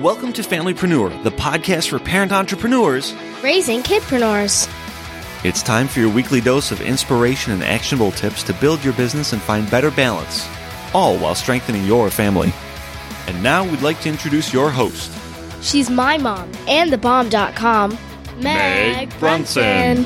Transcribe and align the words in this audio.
Welcome 0.00 0.34
to 0.34 0.42
Familypreneur, 0.42 1.22
the 1.22 1.30
podcast 1.30 1.88
for 1.88 1.98
parent 1.98 2.30
entrepreneurs 2.30 3.14
raising 3.42 3.80
kidpreneurs. 3.80 4.68
It's 5.42 5.62
time 5.62 5.88
for 5.88 6.00
your 6.00 6.10
weekly 6.10 6.42
dose 6.42 6.70
of 6.70 6.82
inspiration 6.82 7.54
and 7.54 7.64
actionable 7.64 8.10
tips 8.10 8.42
to 8.42 8.52
build 8.52 8.84
your 8.84 8.92
business 8.92 9.32
and 9.32 9.40
find 9.40 9.70
better 9.70 9.90
balance, 9.90 10.46
all 10.92 11.16
while 11.16 11.34
strengthening 11.34 11.86
your 11.86 12.10
family. 12.10 12.52
And 13.26 13.42
now 13.42 13.64
we'd 13.64 13.80
like 13.80 13.98
to 14.02 14.10
introduce 14.10 14.52
your 14.52 14.70
host. 14.70 15.10
She's 15.62 15.88
my 15.88 16.18
mom 16.18 16.52
and 16.68 16.92
thebomb.com, 16.92 17.98
Meg, 18.42 19.08
Meg 19.08 19.18
Brunson. 19.18 20.04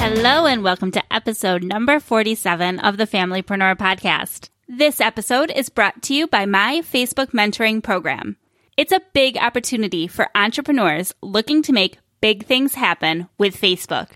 Hello, 0.00 0.46
and 0.46 0.64
welcome 0.64 0.90
to 0.90 1.02
episode 1.12 1.62
number 1.62 2.00
47 2.00 2.80
of 2.80 2.96
the 2.96 3.06
Familypreneur 3.06 3.76
Podcast. 3.76 4.48
This 4.72 5.00
episode 5.00 5.50
is 5.50 5.68
brought 5.68 6.00
to 6.02 6.14
you 6.14 6.28
by 6.28 6.46
my 6.46 6.82
Facebook 6.82 7.32
mentoring 7.32 7.82
program. 7.82 8.36
It's 8.76 8.92
a 8.92 9.02
big 9.12 9.36
opportunity 9.36 10.06
for 10.06 10.28
entrepreneurs 10.32 11.12
looking 11.20 11.60
to 11.62 11.72
make 11.72 11.98
big 12.20 12.46
things 12.46 12.76
happen 12.76 13.28
with 13.36 13.60
Facebook. 13.60 14.10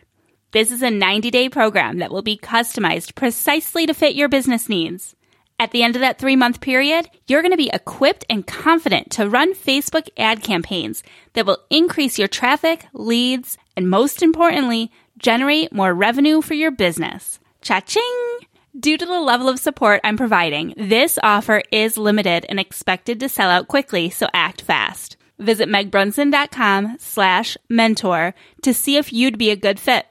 This 0.53 0.70
is 0.70 0.81
a 0.81 0.92
90 0.92 1.33
day 1.33 1.48
program 1.48 1.98
that 1.98 2.12
will 2.12 2.23
be 2.23 2.39
customized 2.39 3.17
precisely 3.17 3.84
to 3.84 3.95
fit 3.95 4.14
your 4.14 4.29
business 4.29 4.69
needs. 4.69 5.17
At 5.59 5.73
the 5.73 5.83
end 5.83 5.97
of 5.97 6.01
that 6.03 6.20
three 6.20 6.37
month 6.37 6.61
period, 6.61 7.11
you're 7.27 7.42
going 7.42 7.51
to 7.51 7.57
be 7.57 7.70
equipped 7.73 8.25
and 8.31 8.47
confident 8.47 9.11
to 9.11 9.29
run 9.29 9.55
Facebook 9.55 10.09
ad 10.17 10.45
campaigns 10.45 11.03
that 11.33 11.47
will 11.47 11.59
increase 11.69 12.17
your 12.17 12.29
traffic, 12.29 12.86
leads, 12.92 13.59
and 13.77 13.91
most 13.91 14.23
importantly, 14.23 14.92
generate 15.19 15.73
more 15.73 15.92
revenue 15.92 16.41
for 16.41 16.55
your 16.55 16.70
business. 16.70 17.41
Cha-ching! 17.61 18.47
Due 18.78 18.98
to 18.98 19.06
the 19.06 19.20
level 19.20 19.48
of 19.48 19.61
support 19.61 20.00
I'm 20.03 20.17
providing, 20.17 20.75
this 20.77 21.17
offer 21.22 21.62
is 21.70 21.97
limited 21.97 22.44
and 22.48 22.58
expected 22.58 23.20
to 23.20 23.28
sell 23.28 23.48
out 23.48 23.69
quickly, 23.69 24.11
so 24.11 24.27
act 24.34 24.62
fast. 24.62 25.17
Visit 25.39 25.69
megbrunson.com 25.69 26.97
slash 26.98 27.56
mentor 27.70 28.34
to 28.62 28.75
see 28.75 28.97
if 28.97 29.12
you'd 29.12 29.39
be 29.39 29.50
a 29.50 29.56
good 29.56 29.78
fit. 29.78 30.06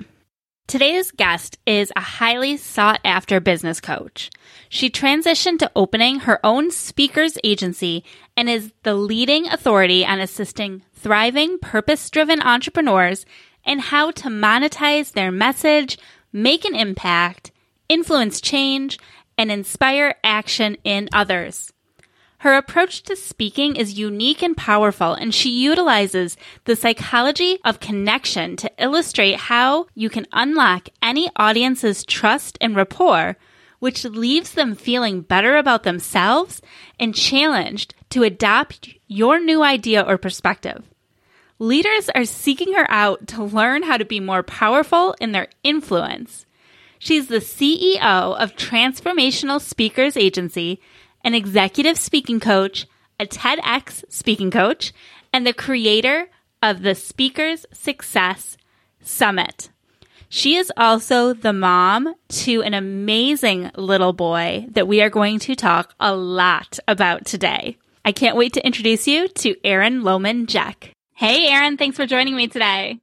Today's 0.65 1.11
guest 1.11 1.59
is 1.65 1.91
a 1.93 1.99
highly 1.99 2.55
sought 2.55 3.01
after 3.03 3.41
business 3.41 3.81
coach. 3.81 4.31
She 4.69 4.89
transitioned 4.89 5.59
to 5.59 5.71
opening 5.75 6.21
her 6.21 6.39
own 6.41 6.71
speakers 6.71 7.37
agency 7.43 8.05
and 8.37 8.49
is 8.49 8.71
the 8.83 8.95
leading 8.95 9.45
authority 9.47 10.05
on 10.05 10.21
assisting 10.21 10.83
thriving, 10.93 11.59
purpose 11.59 12.09
driven 12.09 12.41
entrepreneurs 12.41 13.25
in 13.65 13.79
how 13.79 14.11
to 14.11 14.29
monetize 14.29 15.11
their 15.11 15.33
message, 15.33 15.97
make 16.31 16.63
an 16.63 16.75
impact, 16.75 17.51
influence 17.89 18.41
change, 18.41 18.97
and 19.37 19.51
inspire 19.51 20.15
action 20.23 20.77
in 20.83 21.09
others. 21.11 21.73
Her 22.43 22.55
approach 22.55 23.03
to 23.03 23.15
speaking 23.15 23.77
is 23.77 23.97
unique 23.97 24.43
and 24.43 24.57
powerful, 24.57 25.13
and 25.13 25.33
she 25.33 25.49
utilizes 25.49 26.35
the 26.65 26.75
psychology 26.75 27.57
of 27.63 27.79
connection 27.79 28.57
to 28.57 28.71
illustrate 28.77 29.37
how 29.37 29.87
you 29.95 30.09
can 30.09 30.27
unlock 30.33 30.89
any 31.01 31.29
audience's 31.37 32.03
trust 32.03 32.57
and 32.59 32.75
rapport, 32.75 33.37
which 33.79 34.03
leaves 34.03 34.51
them 34.51 34.75
feeling 34.75 35.21
better 35.21 35.55
about 35.55 35.83
themselves 35.83 36.61
and 36.99 37.15
challenged 37.15 37.95
to 38.09 38.23
adopt 38.23 38.89
your 39.07 39.39
new 39.39 39.63
idea 39.63 40.01
or 40.01 40.17
perspective. 40.17 40.83
Leaders 41.59 42.09
are 42.13 42.25
seeking 42.25 42.73
her 42.73 42.85
out 42.89 43.25
to 43.27 43.41
learn 43.41 43.83
how 43.83 43.95
to 43.95 44.03
be 44.03 44.19
more 44.19 44.43
powerful 44.43 45.15
in 45.21 45.31
their 45.31 45.47
influence. 45.63 46.45
She's 47.03 47.27
the 47.27 47.39
CEO 47.39 47.99
of 48.01 48.55
Transformational 48.55 49.59
Speakers 49.59 50.15
Agency, 50.15 50.79
an 51.21 51.33
executive 51.33 51.97
speaking 51.97 52.39
coach, 52.39 52.87
a 53.19 53.25
TEDx 53.25 54.05
speaking 54.07 54.49
coach, 54.49 54.93
and 55.33 55.45
the 55.45 55.51
creator 55.51 56.29
of 56.61 56.81
the 56.81 56.95
Speakers 56.95 57.65
Success 57.73 58.55
Summit. 59.01 59.69
She 60.29 60.55
is 60.55 60.71
also 60.77 61.33
the 61.33 61.51
mom 61.51 62.15
to 62.29 62.61
an 62.61 62.73
amazing 62.73 63.69
little 63.75 64.13
boy 64.13 64.67
that 64.71 64.87
we 64.87 65.01
are 65.01 65.09
going 65.09 65.39
to 65.39 65.57
talk 65.57 65.93
a 65.99 66.15
lot 66.15 66.79
about 66.87 67.25
today. 67.25 67.75
I 68.05 68.13
can't 68.13 68.37
wait 68.37 68.53
to 68.53 68.65
introduce 68.65 69.09
you 69.09 69.27
to 69.27 69.57
Erin 69.65 70.03
Lohman 70.03 70.47
Jack. 70.47 70.93
Hey, 71.15 71.49
Erin, 71.49 71.75
thanks 71.75 71.97
for 71.97 72.05
joining 72.05 72.37
me 72.37 72.47
today. 72.47 73.01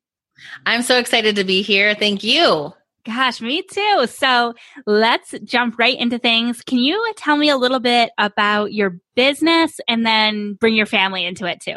I'm 0.65 0.81
so 0.81 0.99
excited 0.99 1.37
to 1.37 1.45
be 1.45 1.61
here. 1.61 1.95
Thank 1.95 2.25
you. 2.25 2.73
Gosh, 3.05 3.41
me 3.41 3.63
too. 3.63 4.07
So 4.09 4.55
let's 4.87 5.35
jump 5.45 5.79
right 5.79 5.99
into 5.99 6.19
things. 6.19 6.61
Can 6.63 6.79
you 6.79 7.13
tell 7.17 7.37
me 7.37 7.49
a 7.49 7.57
little 7.57 7.81
bit 7.81 8.11
about 8.19 8.73
your 8.73 9.01
business 9.15 9.81
and 9.89 10.05
then 10.05 10.55
bring 10.55 10.75
your 10.75 10.87
family 10.87 11.25
into 11.25 11.47
it 11.47 11.61
too? 11.61 11.77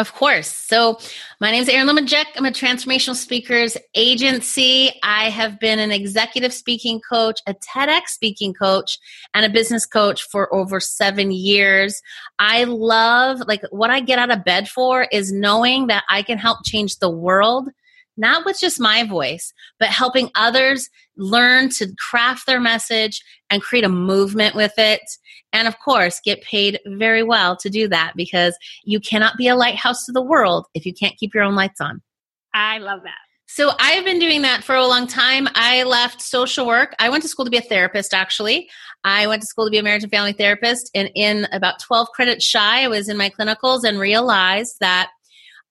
Of 0.00 0.14
course. 0.14 0.48
So, 0.48 0.98
my 1.42 1.50
name 1.50 1.60
is 1.60 1.68
Erin 1.68 1.86
Lemajek. 1.86 2.24
I'm 2.34 2.46
a 2.46 2.50
transformational 2.50 3.14
speakers 3.14 3.76
agency. 3.94 4.92
I 5.02 5.28
have 5.28 5.60
been 5.60 5.78
an 5.78 5.90
executive 5.90 6.54
speaking 6.54 7.02
coach, 7.06 7.38
a 7.46 7.52
TEDx 7.52 8.06
speaking 8.06 8.54
coach, 8.54 8.98
and 9.34 9.44
a 9.44 9.50
business 9.50 9.84
coach 9.84 10.22
for 10.22 10.54
over 10.54 10.80
seven 10.80 11.32
years. 11.32 12.00
I 12.38 12.64
love, 12.64 13.42
like, 13.46 13.60
what 13.72 13.90
I 13.90 14.00
get 14.00 14.18
out 14.18 14.30
of 14.30 14.42
bed 14.42 14.70
for 14.70 15.06
is 15.12 15.34
knowing 15.34 15.88
that 15.88 16.04
I 16.08 16.22
can 16.22 16.38
help 16.38 16.60
change 16.64 16.96
the 16.96 17.10
world 17.10 17.68
not 18.20 18.44
with 18.44 18.58
just 18.60 18.78
my 18.78 19.04
voice, 19.04 19.52
but 19.78 19.88
helping 19.88 20.30
others 20.34 20.88
learn 21.16 21.70
to 21.70 21.92
craft 22.10 22.46
their 22.46 22.60
message 22.60 23.22
and 23.50 23.62
create 23.62 23.84
a 23.84 23.88
movement 23.88 24.54
with 24.54 24.74
it. 24.78 25.00
And 25.52 25.66
of 25.66 25.78
course, 25.80 26.20
get 26.24 26.42
paid 26.42 26.78
very 26.86 27.22
well 27.22 27.56
to 27.56 27.68
do 27.68 27.88
that 27.88 28.12
because 28.14 28.56
you 28.84 29.00
cannot 29.00 29.36
be 29.36 29.48
a 29.48 29.56
lighthouse 29.56 30.04
to 30.06 30.12
the 30.12 30.22
world 30.22 30.66
if 30.74 30.86
you 30.86 30.94
can't 30.94 31.16
keep 31.16 31.34
your 31.34 31.42
own 31.42 31.56
lights 31.56 31.80
on. 31.80 32.00
I 32.54 32.78
love 32.78 33.00
that. 33.02 33.18
So 33.52 33.72
I've 33.80 34.04
been 34.04 34.20
doing 34.20 34.42
that 34.42 34.62
for 34.62 34.76
a 34.76 34.86
long 34.86 35.08
time. 35.08 35.48
I 35.56 35.82
left 35.82 36.22
social 36.22 36.68
work. 36.68 36.94
I 37.00 37.08
went 37.08 37.22
to 37.24 37.28
school 37.28 37.44
to 37.44 37.50
be 37.50 37.56
a 37.56 37.62
therapist, 37.62 38.14
actually. 38.14 38.70
I 39.02 39.26
went 39.26 39.42
to 39.42 39.46
school 39.48 39.64
to 39.64 39.72
be 39.72 39.78
a 39.78 39.82
marriage 39.82 40.04
and 40.04 40.12
family 40.12 40.32
therapist. 40.32 40.88
And 40.94 41.10
in 41.16 41.48
about 41.50 41.80
12 41.80 42.10
credits 42.14 42.44
shy, 42.44 42.84
I 42.84 42.88
was 42.88 43.08
in 43.08 43.16
my 43.16 43.28
clinicals 43.28 43.82
and 43.82 43.98
realized 43.98 44.76
that 44.78 45.10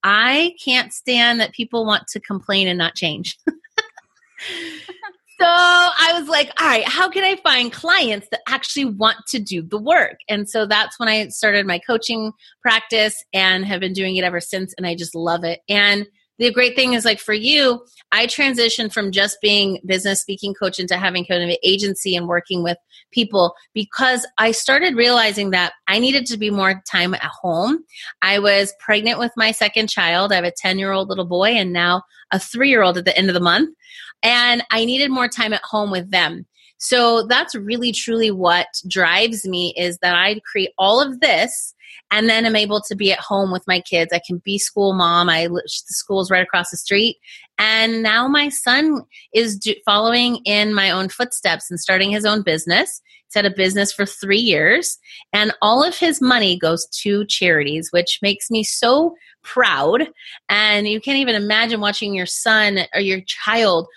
I 0.03 0.55
can't 0.63 0.93
stand 0.93 1.39
that 1.39 1.53
people 1.53 1.85
want 1.85 2.07
to 2.07 2.19
complain 2.19 2.67
and 2.67 2.77
not 2.77 2.95
change. 2.95 3.37
so 3.47 5.45
I 5.45 6.11
was 6.17 6.27
like, 6.27 6.51
all 6.59 6.67
right, 6.67 6.87
how 6.87 7.09
can 7.09 7.23
I 7.23 7.35
find 7.37 7.71
clients 7.71 8.27
that 8.31 8.41
actually 8.47 8.85
want 8.85 9.17
to 9.27 9.39
do 9.39 9.61
the 9.61 9.77
work? 9.77 10.19
And 10.29 10.49
so 10.49 10.65
that's 10.65 10.99
when 10.99 11.09
I 11.09 11.27
started 11.29 11.65
my 11.65 11.79
coaching 11.79 12.31
practice 12.61 13.23
and 13.33 13.65
have 13.65 13.79
been 13.79 13.93
doing 13.93 14.15
it 14.15 14.23
ever 14.23 14.39
since. 14.39 14.73
And 14.77 14.87
I 14.87 14.95
just 14.95 15.15
love 15.15 15.43
it. 15.43 15.61
And 15.67 16.07
the 16.39 16.51
great 16.51 16.75
thing 16.75 16.93
is 16.93 17.05
like 17.05 17.19
for 17.19 17.33
you 17.33 17.85
i 18.11 18.25
transitioned 18.25 18.91
from 18.91 19.11
just 19.11 19.37
being 19.41 19.79
business 19.85 20.21
speaking 20.21 20.53
coach 20.53 20.79
into 20.79 20.97
having 20.97 21.25
kind 21.25 21.43
of 21.43 21.49
an 21.49 21.57
agency 21.63 22.15
and 22.15 22.27
working 22.27 22.63
with 22.63 22.77
people 23.11 23.53
because 23.73 24.25
i 24.37 24.51
started 24.51 24.95
realizing 24.95 25.51
that 25.51 25.73
i 25.87 25.99
needed 25.99 26.25
to 26.25 26.37
be 26.37 26.49
more 26.49 26.81
time 26.89 27.13
at 27.13 27.21
home. 27.23 27.83
I 28.21 28.39
was 28.39 28.73
pregnant 28.79 29.19
with 29.19 29.31
my 29.37 29.51
second 29.51 29.89
child. 29.89 30.31
I 30.31 30.35
have 30.35 30.43
a 30.43 30.51
10 30.51 30.79
year 30.79 30.91
old 30.91 31.09
little 31.09 31.25
boy 31.25 31.49
and 31.49 31.73
now 31.73 32.03
a 32.31 32.39
three 32.39 32.69
year 32.69 32.83
old 32.83 32.97
at 32.97 33.05
the 33.05 33.17
end 33.17 33.29
of 33.29 33.33
the 33.33 33.39
month. 33.39 33.75
And 34.23 34.63
i 34.71 34.85
needed 34.85 35.11
more 35.11 35.27
time 35.27 35.53
at 35.53 35.63
home 35.63 35.91
with 35.91 36.11
them 36.11 36.45
so 36.79 37.27
that's 37.27 37.53
really 37.53 37.91
truly 37.91 38.31
what 38.31 38.67
drives 38.87 39.47
me 39.47 39.73
is 39.77 39.97
that 39.99 40.15
i 40.15 40.39
create 40.51 40.71
all 40.77 41.01
of 41.01 41.19
this 41.19 41.75
and 42.11 42.27
then 42.27 42.45
I'm 42.45 42.55
able 42.55 42.81
to 42.81 42.95
be 42.95 43.11
at 43.11 43.19
home 43.19 43.51
with 43.51 43.67
my 43.67 43.81
kids. 43.81 44.11
I 44.13 44.21
can 44.25 44.41
be 44.43 44.57
school 44.57 44.93
mom. 44.93 45.29
I 45.29 45.47
the 45.47 45.63
school's 45.67 46.31
right 46.31 46.43
across 46.43 46.71
the 46.71 46.77
street, 46.77 47.17
and 47.57 48.01
now 48.01 48.27
my 48.27 48.49
son 48.49 49.03
is 49.33 49.57
do, 49.57 49.75
following 49.85 50.37
in 50.45 50.73
my 50.73 50.89
own 50.89 51.09
footsteps 51.09 51.69
and 51.69 51.79
starting 51.79 52.11
his 52.11 52.25
own 52.25 52.41
business. 52.41 53.01
He's 53.25 53.35
had 53.35 53.45
a 53.45 53.55
business 53.55 53.93
for 53.93 54.05
three 54.05 54.39
years, 54.39 54.97
and 55.33 55.53
all 55.61 55.83
of 55.83 55.97
his 55.97 56.21
money 56.21 56.57
goes 56.57 56.87
to 57.03 57.25
charities, 57.25 57.89
which 57.91 58.19
makes 58.21 58.49
me 58.49 58.63
so 58.63 59.15
proud. 59.43 60.09
And 60.49 60.87
you 60.87 60.99
can't 60.99 61.19
even 61.19 61.35
imagine 61.35 61.79
watching 61.79 62.13
your 62.13 62.25
son 62.25 62.79
or 62.93 63.01
your 63.01 63.21
child 63.21 63.87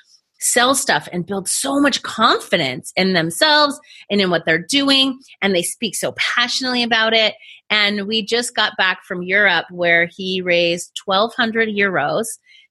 sell 0.43 0.75
stuff 0.75 1.09
and 1.13 1.27
build 1.27 1.49
so 1.49 1.81
much 1.81 2.03
confidence 2.03 2.93
in 2.97 3.13
themselves 3.13 3.79
and 4.11 4.21
in 4.21 4.31
what 4.31 4.45
they're 4.45 4.59
doing. 4.59 5.19
And 5.41 5.55
they 5.55 5.63
speak 5.63 5.95
so 5.95 6.13
passionately 6.13 6.83
about 6.83 7.13
it. 7.15 7.35
And 7.71 8.07
we 8.07 8.25
just 8.25 8.55
got 8.55 8.77
back 8.77 9.05
from 9.05 9.23
Europe 9.23 9.67
where 9.71 10.07
he 10.07 10.43
raised 10.43 11.01
1,200 11.05 11.69
euros 11.69 12.27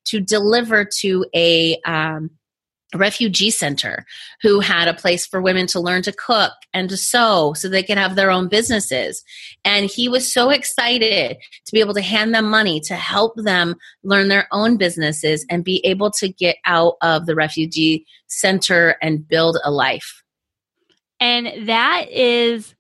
to 0.06 0.19
deliver 0.19 0.85
to 1.00 1.25
a 1.33 1.79
um, 1.85 2.29
refugee 2.94 3.50
center 3.50 4.06
who 4.42 4.60
had 4.60 4.88
a 4.88 4.94
place 4.94 5.26
for 5.26 5.42
women 5.42 5.68
to 5.68 5.80
learn 5.80 6.02
to 6.04 6.12
cook 6.12 6.54
and 6.74 6.90
to 6.90 6.98
sew 6.98 7.54
so 7.54 7.68
they 7.68 7.84
could 7.84 7.98
have 7.98 8.16
their 8.16 8.32
own 8.32 8.48
businesses. 8.48 9.24
And 9.64 9.86
he 9.86 10.10
was 10.10 10.32
so 10.32 10.50
excited 10.50 11.38
to 11.66 11.72
be 11.72 11.80
able 11.80 11.94
to 11.94 12.02
hand 12.02 12.34
them 12.34 12.50
money 12.50 12.80
to 12.82 12.96
help 12.96 13.34
them 13.38 13.76
learn 14.04 14.28
their 14.28 14.48
own 14.52 14.78
businesses 14.78 15.46
and 15.50 15.64
be 15.64 15.86
able 15.86 16.12
to 16.12 16.30
get 16.30 16.58
out 16.66 16.96
of 17.02 17.26
the 17.26 17.36
refugee 17.36 18.06
center 18.28 18.96
and 19.02 19.28
build 19.28 19.58
a 19.64 19.72
life. 19.72 20.24
And 21.20 21.68
that 21.68 22.10
is 22.10 22.74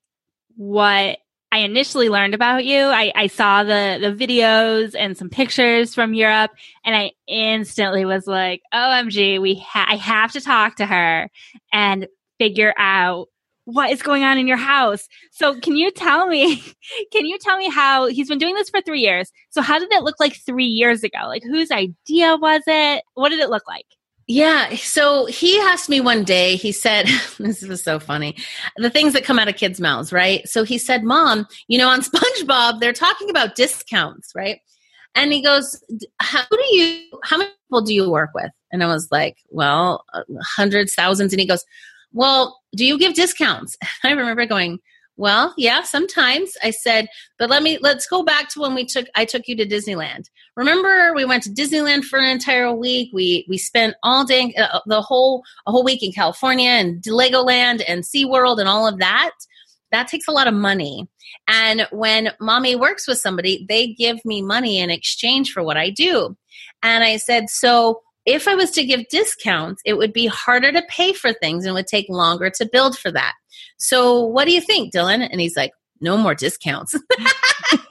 what 0.55 1.19
I 1.51 1.59
initially 1.59 2.07
learned 2.07 2.33
about 2.33 2.63
you, 2.63 2.79
I, 2.79 3.11
I 3.13 3.27
saw 3.27 3.63
the, 3.63 3.97
the 3.99 4.13
videos 4.13 4.95
and 4.97 5.17
some 5.17 5.29
pictures 5.29 5.93
from 5.93 6.13
Europe 6.13 6.51
and 6.85 6.95
I 6.95 7.11
instantly 7.27 8.05
was 8.05 8.25
like, 8.25 8.61
OMG, 8.73 9.41
we 9.41 9.55
ha- 9.55 9.87
I 9.89 9.97
have 9.97 10.31
to 10.31 10.41
talk 10.41 10.77
to 10.77 10.85
her 10.85 11.29
and 11.73 12.07
figure 12.39 12.73
out 12.77 13.27
what 13.65 13.91
is 13.91 14.01
going 14.01 14.23
on 14.23 14.37
in 14.37 14.47
your 14.47 14.57
house. 14.57 15.07
So 15.31 15.59
can 15.59 15.75
you 15.75 15.91
tell 15.91 16.27
me, 16.27 16.55
can 17.11 17.25
you 17.25 17.37
tell 17.37 17.57
me 17.57 17.69
how 17.69 18.07
he's 18.07 18.29
been 18.29 18.37
doing 18.37 18.55
this 18.55 18.69
for 18.69 18.81
three 18.81 19.01
years? 19.01 19.29
So 19.49 19.61
how 19.61 19.77
did 19.77 19.91
it 19.91 20.03
look 20.03 20.19
like 20.21 20.37
three 20.45 20.65
years 20.65 21.03
ago? 21.03 21.19
Like 21.27 21.43
whose 21.43 21.69
idea 21.69 22.37
was 22.37 22.61
it? 22.65 23.03
What 23.15 23.29
did 23.29 23.39
it 23.39 23.49
look 23.49 23.67
like? 23.67 23.85
Yeah. 24.31 24.75
So 24.75 25.25
he 25.25 25.59
asked 25.59 25.89
me 25.89 25.99
one 25.99 26.23
day, 26.23 26.55
he 26.55 26.71
said, 26.71 27.05
this 27.37 27.63
was 27.63 27.83
so 27.83 27.99
funny, 27.99 28.37
the 28.77 28.89
things 28.89 29.11
that 29.11 29.25
come 29.25 29.37
out 29.37 29.49
of 29.49 29.57
kids' 29.57 29.81
mouths, 29.81 30.13
right? 30.13 30.47
So 30.47 30.63
he 30.63 30.77
said, 30.77 31.03
Mom, 31.03 31.45
you 31.67 31.77
know, 31.77 31.89
on 31.89 31.99
SpongeBob, 32.01 32.79
they're 32.79 32.93
talking 32.93 33.29
about 33.29 33.55
discounts, 33.55 34.31
right? 34.33 34.61
And 35.15 35.33
he 35.33 35.43
goes, 35.43 35.83
How 36.21 36.45
do 36.49 36.63
you, 36.71 37.19
how 37.25 37.39
many 37.39 37.51
people 37.67 37.81
do 37.81 37.93
you 37.93 38.09
work 38.09 38.29
with? 38.33 38.51
And 38.71 38.81
I 38.81 38.87
was 38.87 39.09
like, 39.11 39.35
Well, 39.49 40.05
uh, 40.13 40.23
hundreds, 40.41 40.93
thousands. 40.93 41.33
And 41.33 41.41
he 41.41 41.45
goes, 41.45 41.65
Well, 42.13 42.57
do 42.73 42.85
you 42.85 42.97
give 42.97 43.15
discounts? 43.15 43.75
I 44.05 44.11
remember 44.11 44.45
going, 44.45 44.79
well, 45.21 45.53
yeah, 45.55 45.83
sometimes 45.83 46.57
I 46.63 46.71
said, 46.71 47.07
but 47.37 47.47
let 47.47 47.61
me 47.61 47.77
let's 47.79 48.07
go 48.07 48.23
back 48.23 48.49
to 48.49 48.59
when 48.59 48.73
we 48.73 48.83
took 48.83 49.05
I 49.13 49.23
took 49.23 49.47
you 49.47 49.55
to 49.55 49.67
Disneyland. 49.67 50.31
Remember 50.55 51.13
we 51.13 51.25
went 51.25 51.43
to 51.43 51.51
Disneyland 51.51 52.05
for 52.05 52.17
an 52.17 52.27
entire 52.27 52.73
week. 52.73 53.11
We 53.13 53.45
we 53.47 53.59
spent 53.59 53.95
all 54.01 54.25
day 54.25 54.51
uh, 54.55 54.79
the 54.87 55.03
whole 55.03 55.43
a 55.67 55.71
whole 55.71 55.83
week 55.83 56.01
in 56.01 56.11
California 56.11 56.71
and 56.71 57.03
Legoland 57.03 57.83
and 57.87 58.03
SeaWorld 58.03 58.59
and 58.59 58.67
all 58.67 58.87
of 58.87 58.97
that. 58.97 59.29
That 59.91 60.07
takes 60.07 60.27
a 60.27 60.31
lot 60.31 60.47
of 60.47 60.55
money. 60.55 61.07
And 61.47 61.87
when 61.91 62.31
mommy 62.39 62.75
works 62.75 63.07
with 63.07 63.19
somebody, 63.19 63.63
they 63.69 63.93
give 63.93 64.25
me 64.25 64.41
money 64.41 64.79
in 64.79 64.89
exchange 64.89 65.51
for 65.51 65.61
what 65.61 65.77
I 65.77 65.91
do. 65.91 66.35
And 66.81 67.03
I 67.03 67.17
said, 67.17 67.47
so 67.51 68.01
if 68.25 68.47
I 68.47 68.55
was 68.55 68.71
to 68.71 68.85
give 68.85 69.07
discounts, 69.09 69.81
it 69.85 69.97
would 69.97 70.13
be 70.13 70.27
harder 70.27 70.71
to 70.71 70.83
pay 70.89 71.13
for 71.13 71.33
things 71.33 71.65
and 71.65 71.73
would 71.73 71.87
take 71.87 72.07
longer 72.09 72.49
to 72.51 72.69
build 72.71 72.97
for 72.97 73.11
that. 73.11 73.33
So, 73.77 74.21
what 74.21 74.45
do 74.45 74.53
you 74.53 74.61
think, 74.61 74.93
Dylan? 74.93 75.27
And 75.29 75.41
he's 75.41 75.55
like, 75.55 75.71
no 76.01 76.17
more 76.17 76.35
discounts. 76.35 76.93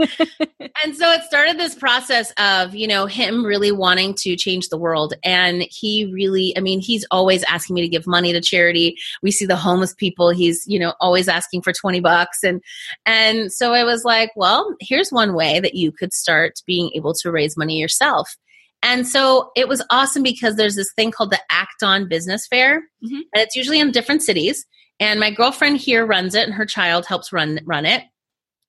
and 0.83 0.97
so 0.97 1.11
it 1.13 1.23
started 1.23 1.59
this 1.59 1.75
process 1.75 2.33
of, 2.33 2.75
you 2.75 2.87
know, 2.87 3.07
him 3.07 3.45
really 3.45 3.71
wanting 3.71 4.15
to 4.15 4.37
change 4.37 4.69
the 4.69 4.77
world. 4.77 5.15
And 5.25 5.67
he 5.71 6.11
really, 6.13 6.57
I 6.57 6.61
mean, 6.61 6.81
he's 6.81 7.07
always 7.11 7.45
asking 7.45 7.75
me 7.75 7.83
to 7.83 7.89
give 7.89 8.07
money 8.07 8.33
to 8.33 8.41
charity. 8.41 8.97
We 9.23 9.31
see 9.31 9.47
the 9.47 9.57
homeless 9.57 9.95
people, 9.95 10.31
he's, 10.31 10.67
you 10.67 10.79
know, 10.79 10.95
always 11.01 11.29
asking 11.29 11.63
for 11.63 11.73
20 11.73 12.01
bucks. 12.01 12.43
And, 12.43 12.61
and 13.07 13.53
so 13.53 13.73
I 13.73 13.85
was 13.85 14.05
like, 14.05 14.33
well, 14.35 14.75
here's 14.81 15.11
one 15.11 15.35
way 15.35 15.61
that 15.61 15.75
you 15.75 15.93
could 15.93 16.13
start 16.13 16.61
being 16.67 16.91
able 16.95 17.15
to 17.15 17.31
raise 17.31 17.57
money 17.57 17.79
yourself. 17.79 18.37
And 18.83 19.07
so 19.07 19.51
it 19.57 19.69
was 19.69 19.85
awesome 19.91 20.23
because 20.23 20.57
there's 20.57 20.77
this 20.77 20.93
thing 20.95 21.11
called 21.11 21.31
the 21.31 21.41
Acton 21.51 22.09
Business 22.09 22.47
Fair, 22.47 22.81
mm-hmm. 23.05 23.17
and 23.35 23.43
it's 23.43 23.57
usually 23.57 23.81
in 23.81 23.91
different 23.91 24.23
cities. 24.23 24.65
And 24.99 25.21
my 25.21 25.31
girlfriend 25.31 25.79
here 25.79 26.05
runs 26.07 26.35
it, 26.35 26.45
and 26.45 26.55
her 26.55 26.67
child 26.67 27.07
helps 27.07 27.33
run 27.33 27.61
run 27.65 27.87
it. 27.87 28.03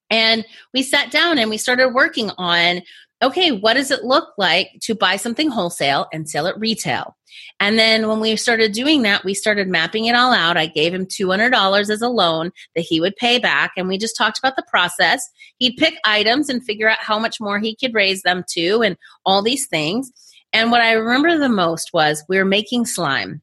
And 0.09 0.45
we 0.73 0.83
sat 0.83 1.09
down 1.11 1.39
and 1.39 1.49
we 1.49 1.57
started 1.57 1.89
working 1.89 2.31
on 2.37 2.81
okay, 3.21 3.51
what 3.51 3.75
does 3.75 3.91
it 3.91 4.03
look 4.03 4.29
like 4.37 4.69
to 4.81 4.95
buy 4.95 5.15
something 5.15 5.49
wholesale 5.49 6.07
and 6.11 6.29
sell 6.29 6.47
it 6.47 6.57
retail? 6.57 7.15
And 7.59 7.77
then 7.77 8.07
when 8.07 8.19
we 8.19 8.35
started 8.35 8.73
doing 8.73 9.03
that, 9.03 9.23
we 9.23 9.33
started 9.33 9.67
mapping 9.67 10.05
it 10.05 10.15
all 10.15 10.33
out. 10.33 10.57
I 10.57 10.65
gave 10.65 10.93
him 10.93 11.05
$200 11.05 11.89
as 11.89 12.01
a 12.01 12.09
loan 12.09 12.51
that 12.75 12.81
he 12.81 12.99
would 12.99 13.15
pay 13.15 13.39
back. 13.39 13.71
And 13.77 13.87
we 13.87 13.97
just 13.97 14.17
talked 14.17 14.39
about 14.39 14.55
the 14.55 14.65
process. 14.67 15.23
He'd 15.57 15.77
pick 15.77 15.95
items 16.05 16.49
and 16.49 16.63
figure 16.63 16.89
out 16.89 16.97
how 16.99 17.19
much 17.19 17.39
more 17.39 17.59
he 17.59 17.75
could 17.75 17.93
raise 17.93 18.23
them 18.23 18.43
to 18.49 18.81
and 18.81 18.97
all 19.25 19.41
these 19.41 19.67
things. 19.67 20.11
And 20.53 20.71
what 20.71 20.81
I 20.81 20.93
remember 20.93 21.37
the 21.37 21.49
most 21.49 21.91
was 21.93 22.23
we 22.27 22.37
were 22.37 22.45
making 22.45 22.85
slime. 22.85 23.41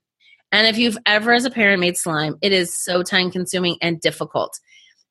And 0.50 0.66
if 0.66 0.78
you've 0.78 0.98
ever, 1.06 1.32
as 1.32 1.44
a 1.44 1.50
parent, 1.50 1.80
made 1.80 1.96
slime, 1.96 2.36
it 2.42 2.52
is 2.52 2.76
so 2.82 3.02
time 3.02 3.30
consuming 3.30 3.76
and 3.80 4.00
difficult. 4.00 4.58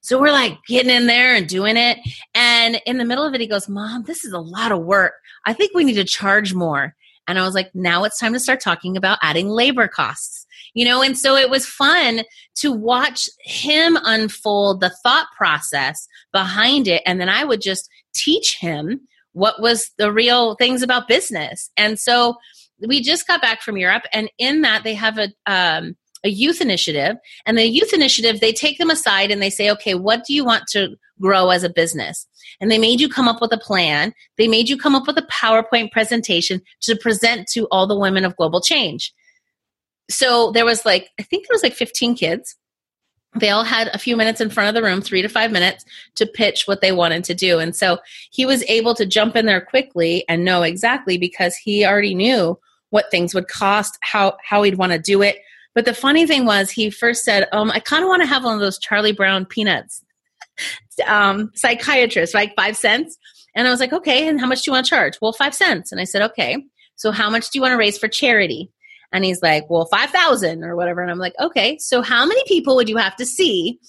So 0.02 0.20
we're 0.20 0.32
like 0.32 0.58
getting 0.68 0.92
in 0.92 1.08
there 1.08 1.36
and 1.36 1.48
doing 1.48 1.78
it. 1.78 1.98
And 2.34 2.82
in 2.86 2.98
the 2.98 3.06
middle 3.06 3.26
of 3.26 3.34
it, 3.34 3.42
he 3.42 3.48
goes, 3.48 3.68
Mom, 3.68 4.04
this 4.04 4.24
is 4.24 4.34
a 4.34 4.40
lot 4.40 4.72
of 4.72 4.84
work. 4.84 5.14
I 5.46 5.54
think 5.54 5.72
we 5.74 5.84
need 5.84 5.96
to 5.96 6.04
charge 6.04 6.54
more. 6.54 6.96
And 7.28 7.38
I 7.38 7.44
was 7.44 7.54
like, 7.54 7.70
now 7.74 8.04
it's 8.06 8.20
time 8.20 8.34
to 8.34 8.40
start 8.40 8.62
talking 8.62 8.96
about 8.96 9.20
adding 9.22 9.50
labor 9.50 9.88
costs. 9.88 10.46
You 10.74 10.86
know, 10.86 11.02
and 11.02 11.18
so 11.18 11.36
it 11.36 11.50
was 11.50 11.66
fun 11.66 12.22
to 12.56 12.72
watch 12.72 13.30
him 13.44 13.98
unfold 14.04 14.80
the 14.80 14.92
thought 15.04 15.28
process 15.36 16.08
behind 16.32 16.88
it. 16.88 17.02
And 17.06 17.20
then 17.20 17.30
I 17.30 17.44
would 17.44 17.62
just 17.62 17.90
teach 18.14 18.58
him 18.60 19.02
what 19.34 19.62
was 19.62 19.92
the 19.98 20.12
real 20.12 20.56
things 20.56 20.84
about 20.84 21.08
business. 21.08 21.72
And 21.78 22.00
so 22.00 22.38
we 22.80 23.02
just 23.02 23.28
got 23.28 23.42
back 23.42 23.62
from 23.62 23.78
Europe, 23.78 24.04
and 24.14 24.30
in 24.38 24.62
that 24.62 24.84
they 24.84 24.94
have 24.94 25.18
a 25.18 25.30
um, 25.46 25.96
a 26.28 26.30
youth 26.30 26.62
initiative, 26.62 27.16
and 27.46 27.58
the 27.58 27.68
youth 27.68 27.94
initiative 27.94 28.40
they 28.40 28.54
take 28.54 28.78
them 28.78 28.90
aside 28.90 29.32
and 29.32 29.42
they 29.42 29.50
say, 29.50 29.70
okay, 29.72 29.96
what 29.96 30.24
do 30.26 30.34
you 30.34 30.46
want 30.46 30.68
to 30.68 30.96
grow 31.20 31.50
as 31.50 31.64
a 31.64 31.70
business? 31.70 32.28
And 32.62 32.70
they 32.70 32.78
made 32.78 33.00
you 33.00 33.10
come 33.10 33.28
up 33.28 33.42
with 33.42 33.52
a 33.52 33.58
plan. 33.58 34.14
They 34.38 34.48
made 34.48 34.70
you 34.70 34.78
come 34.78 34.96
up 34.96 35.08
with 35.08 35.18
a 35.18 35.28
PowerPoint 35.32 35.92
presentation 35.92 36.62
to 36.82 36.96
present 36.96 37.48
to 37.50 37.68
all 37.72 37.88
the 37.88 37.98
women 37.98 38.26
of 38.26 38.36
global 38.36 38.62
change. 38.62 39.14
So 40.10 40.52
there 40.52 40.66
was 40.66 40.86
like, 40.86 41.10
I 41.20 41.24
think 41.24 41.48
there 41.48 41.56
was 41.56 41.64
like 41.64 41.74
15 41.74 42.16
kids 42.16 42.56
they 43.40 43.50
all 43.50 43.64
had 43.64 43.90
a 43.94 43.98
few 43.98 44.16
minutes 44.16 44.42
in 44.42 44.50
front 44.50 44.70
of 44.70 44.76
the 44.76 44.88
room, 44.88 45.02
three 45.02 45.22
to 45.22 45.30
five 45.30 45.52
minutes, 45.52 45.86
to 46.16 46.26
pitch 46.26 46.64
what 46.66 46.82
they 46.82 46.92
wanted 46.92 47.24
to 47.26 47.36
do. 47.36 47.60
And 47.60 47.76
so 47.76 48.00
he 48.32 48.46
was 48.46 48.64
able 48.64 48.96
to 48.96 49.06
jump 49.06 49.36
in 49.36 49.46
there 49.46 49.62
quickly 49.62 50.26
and 50.28 50.46
know 50.46 50.64
exactly 50.64 51.18
because 51.18 51.56
he 51.56 51.86
already 51.86 52.16
knew 52.16 52.58
what 52.90 53.12
things 53.12 53.34
would 53.34 53.48
cost, 53.48 53.98
how 54.02 54.38
how 54.44 54.64
he'd 54.64 54.78
want 54.78 54.94
to 54.94 55.00
do 55.00 55.22
it. 55.22 55.38
But 55.78 55.86
the 55.86 55.94
funny 55.94 56.26
thing 56.26 56.48
was, 56.48 56.72
he 56.72 56.90
first 56.90 57.24
said, 57.24 57.48
um, 57.52 57.70
"I 57.70 57.80
kind 57.80 58.02
of 58.04 58.10
want 58.10 58.24
to 58.24 58.28
have 58.28 58.44
one 58.44 58.56
of 58.56 58.60
those 58.60 58.80
Charlie 58.80 59.12
Brown 59.12 59.46
peanuts." 59.46 60.04
um, 61.06 61.52
psychiatrist, 61.54 62.34
like 62.34 62.56
five 62.56 62.76
cents. 62.76 63.16
And 63.54 63.68
I 63.68 63.70
was 63.70 63.80
like, 63.80 63.94
"Okay, 63.94 64.28
and 64.28 64.40
how 64.40 64.48
much 64.48 64.64
do 64.64 64.72
you 64.72 64.74
want 64.74 64.88
to 64.88 64.90
charge?" 64.90 65.20
Well, 65.22 65.34
five 65.34 65.54
cents. 65.54 65.92
And 65.92 66.02
I 66.02 66.06
said, 66.06 66.24
"Okay." 66.24 66.66
So 66.96 67.12
how 67.12 67.30
much 67.30 67.52
do 67.52 67.60
you 67.60 67.62
want 67.62 67.74
to 67.74 67.78
raise 67.78 68.00
for 68.00 68.08
charity? 68.08 68.72
And 69.12 69.24
he's 69.24 69.44
like, 69.44 69.70
well, 69.70 69.86
5,000 69.86 70.64
or 70.64 70.76
whatever. 70.76 71.02
And 71.04 71.12
I'm 71.12 71.20
like, 71.20 71.36
okay, 71.40 71.78
so 71.78 72.02
how 72.02 72.26
many 72.26 72.44
people 72.48 72.76
would 72.76 72.90
you 72.90 72.98
have 72.98 73.16
to 73.18 73.26
see 73.26 73.80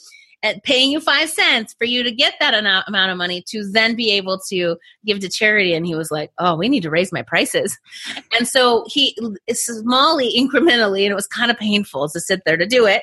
at 0.43 0.63
paying 0.63 0.91
you 0.91 1.01
five 1.01 1.29
cents 1.29 1.75
for 1.77 1.85
you 1.85 2.03
to 2.03 2.13
get 2.13 2.35
that 2.41 2.55
amount 2.55 3.11
of 3.11 3.17
money 3.17 3.43
to 3.49 3.69
then 3.71 3.97
be 3.97 4.11
able 4.13 4.39
to 4.49 4.77
give 5.05 5.21
to 5.21 5.29
charity? 5.29 5.75
And 5.75 5.87
he 5.87 5.95
was 5.95 6.11
like, 6.11 6.31
oh, 6.39 6.57
we 6.57 6.69
need 6.69 6.83
to 6.85 6.91
raise 6.91 7.13
my 7.13 7.23
prices. 7.23 7.77
And 8.39 8.47
so 8.47 8.85
he, 8.87 9.17
smallly, 9.51 10.33
incrementally, 10.37 11.03
and 11.03 11.11
it 11.11 11.17
was 11.17 11.27
kind 11.27 11.51
of 11.51 11.59
painful 11.59 12.09
to 12.11 12.21
sit 12.21 12.43
there 12.47 12.57
to 12.57 12.67
do 12.67 12.87
it. 12.87 13.03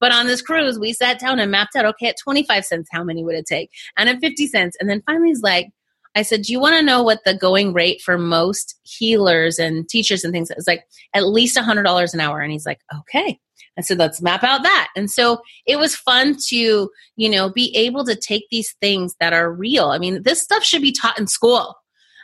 But 0.00 0.12
on 0.12 0.26
this 0.26 0.40
cruise, 0.40 0.78
we 0.78 0.94
sat 0.94 1.18
down 1.18 1.38
and 1.38 1.50
mapped 1.50 1.76
out, 1.76 1.84
okay, 1.84 2.08
at 2.08 2.16
25 2.22 2.64
cents, 2.64 2.88
how 2.90 3.04
many 3.04 3.22
would 3.22 3.34
it 3.34 3.44
take? 3.46 3.70
And 3.98 4.08
at 4.08 4.20
50 4.20 4.46
cents. 4.46 4.76
And 4.80 4.88
then 4.88 5.02
finally 5.06 5.28
he's 5.28 5.42
like, 5.42 5.70
I 6.16 6.22
said, 6.22 6.42
Do 6.42 6.52
you 6.52 6.60
want 6.60 6.76
to 6.76 6.82
know 6.82 7.02
what 7.02 7.20
the 7.24 7.34
going 7.34 7.72
rate 7.72 8.00
for 8.00 8.18
most 8.18 8.78
healers 8.82 9.58
and 9.58 9.88
teachers 9.88 10.24
and 10.24 10.32
things 10.32 10.50
is? 10.56 10.66
Like 10.66 10.84
at 11.14 11.26
least 11.26 11.56
$100 11.56 12.14
an 12.14 12.20
hour. 12.20 12.40
And 12.40 12.50
he's 12.50 12.66
like, 12.66 12.80
Okay. 13.00 13.38
I 13.80 13.82
said, 13.82 13.98
Let's 13.98 14.22
map 14.22 14.44
out 14.44 14.62
that. 14.62 14.88
And 14.94 15.10
so 15.10 15.40
it 15.66 15.78
was 15.78 15.96
fun 15.96 16.36
to, 16.48 16.90
you 17.16 17.28
know, 17.28 17.50
be 17.50 17.74
able 17.76 18.04
to 18.04 18.14
take 18.14 18.46
these 18.50 18.72
things 18.80 19.14
that 19.20 19.32
are 19.32 19.52
real. 19.52 19.86
I 19.86 19.98
mean, 19.98 20.22
this 20.22 20.42
stuff 20.42 20.62
should 20.62 20.82
be 20.82 20.92
taught 20.92 21.18
in 21.18 21.26
school. 21.26 21.76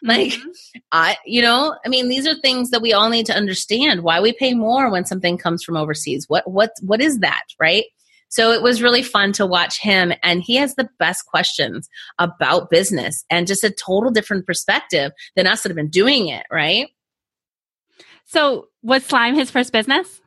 Like, 0.03 0.33
mm-hmm. 0.33 0.79
I, 0.93 1.17
you 1.25 1.41
know, 1.41 1.77
I 1.85 1.89
mean, 1.89 2.09
these 2.09 2.27
are 2.27 2.35
things 2.35 2.71
that 2.71 2.83
we 2.83 2.93
all 2.93 3.09
need 3.09 3.27
to 3.27 3.35
understand. 3.35 4.03
Why 4.03 4.21
we 4.21 4.33
pay 4.33 4.55
more 4.55 4.91
when 4.91 5.07
something 5.07 5.39
comes 5.39 5.65
from 5.65 5.77
overseas? 5.77 6.27
What, 6.29 6.49
what, 6.51 6.73
what 6.83 7.01
is 7.01 7.21
that, 7.21 7.45
right? 7.59 7.85
So 8.29 8.53
it 8.53 8.63
was 8.63 8.83
really 8.83 9.03
fun 9.03 9.33
to 9.35 9.47
watch 9.47 9.81
him, 9.81 10.13
and 10.23 10.43
he 10.43 10.57
has 10.57 10.75
the 10.75 10.89
best 10.99 11.27
questions 11.27 11.89
about 12.19 12.71
business 12.71 13.25
and 13.31 13.47
just 13.47 13.65
a 13.65 13.71
total 13.71 14.11
different 14.11 14.47
perspective 14.47 15.13
than 15.37 15.47
us 15.47 15.63
that 15.63 15.71
have 15.71 15.77
been 15.77 15.89
doing 15.89 16.29
it, 16.29 16.45
right? 16.51 16.89
So 18.25 18.69
was 18.83 19.05
slime 19.05 19.37
his 19.37 19.51
first 19.51 19.73
business? 19.73 20.21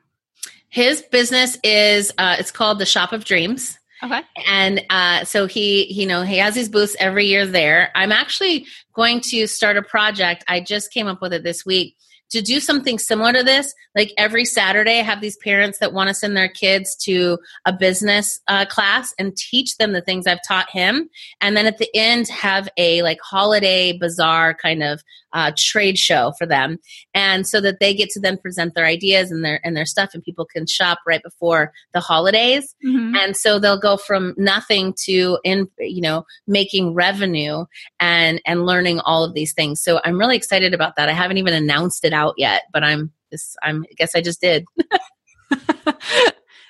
His 0.70 1.02
business 1.02 1.58
is 1.64 2.12
uh, 2.18 2.36
it's 2.40 2.52
called 2.52 2.80
the 2.80 2.86
Shop 2.86 3.12
of 3.12 3.26
Dreams. 3.26 3.78
Okay. 4.02 4.22
And 4.48 4.86
uh, 4.90 5.26
so 5.26 5.46
he, 5.46 5.92
you 5.92 6.08
know, 6.08 6.22
he 6.22 6.38
has 6.38 6.56
these 6.56 6.70
booths 6.70 6.96
every 7.00 7.26
year 7.26 7.46
there. 7.46 7.92
I'm 7.96 8.12
actually 8.14 8.66
going 8.94 9.20
to 9.22 9.46
start 9.46 9.76
a 9.76 9.82
project. 9.82 10.46
I 10.48 10.62
just 10.62 10.94
came 10.94 11.08
up 11.08 11.22
with 11.22 11.34
it 11.34 11.44
this 11.44 11.66
week 11.66 11.96
to 12.30 12.42
do 12.42 12.60
something 12.60 13.00
similar 13.00 13.34
to 13.34 13.44
this. 13.44 13.74
Like 13.96 14.14
every 14.18 14.46
Saturday, 14.46 15.00
I 15.00 15.04
have 15.04 15.20
these 15.20 15.38
parents 15.38 15.80
that 15.80 15.94
want 15.94 16.10
to 16.10 16.14
send 16.14 16.38
their 16.38 16.48
kids 16.48 16.96
to 17.04 17.40
a 17.66 17.74
business 17.74 18.40
uh, 18.48 18.66
class 18.66 19.14
and 19.18 19.36
teach 19.36 19.78
them 19.78 19.94
the 19.94 20.02
things 20.02 20.28
I've 20.28 20.48
taught 20.48 20.70
him. 20.70 21.10
And 21.42 21.58
then 21.58 21.66
at 21.66 21.80
the 21.80 21.90
end, 21.96 22.28
have 22.30 22.70
a 22.78 23.02
like 23.02 23.20
holiday 23.22 23.98
bazaar 23.98 24.54
kind 24.54 24.84
of 24.84 25.04
uh, 25.34 25.52
trade 25.58 25.98
show 25.98 26.34
for 26.38 26.46
them, 26.46 26.78
and 27.14 27.48
so 27.48 27.60
that 27.62 27.80
they 27.80 27.94
get 27.94 28.10
to 28.12 28.20
then 28.20 28.38
present 28.38 28.76
their 28.76 28.86
ideas 28.86 29.32
and 29.32 29.44
their 29.44 29.60
and 29.64 29.76
their 29.76 29.86
stuff, 29.86 30.12
and 30.14 30.24
people 30.24 30.46
can 30.46 30.66
shop 30.66 31.00
right 31.06 31.24
before 31.24 31.72
the 31.94 32.00
holidays. 32.00 32.76
Mhm. 32.86 33.18
And 33.18 33.36
so 33.36 33.60
they'll 33.60 33.80
go 33.80 33.98
from 33.98 34.34
nothing 34.38 34.94
to 35.06 35.40
in 35.44 35.68
you 35.80 36.02
know 36.02 36.26
making 36.48 36.94
revenue 36.94 37.66
and 38.00 38.42
and 38.46 38.66
learning 38.66 39.00
all 39.02 39.24
of 39.24 39.34
these 39.34 39.54
things. 39.54 39.82
So 39.82 40.00
I'm 40.04 40.20
really 40.20 40.38
excited 40.38 40.74
about 40.74 40.96
that. 40.96 41.10
I 41.10 41.14
haven't 41.14 41.38
even 41.38 41.54
announced 41.54 42.06
it 42.06 42.14
out 42.14 42.36
yet, 42.38 42.64
but 42.74 42.84
I'm 42.84 43.12
this 43.32 43.56
I'm 43.64 43.86
I 43.90 43.94
guess 43.96 44.16
I 44.16 44.22
just 44.22 44.42
did. 44.42 44.66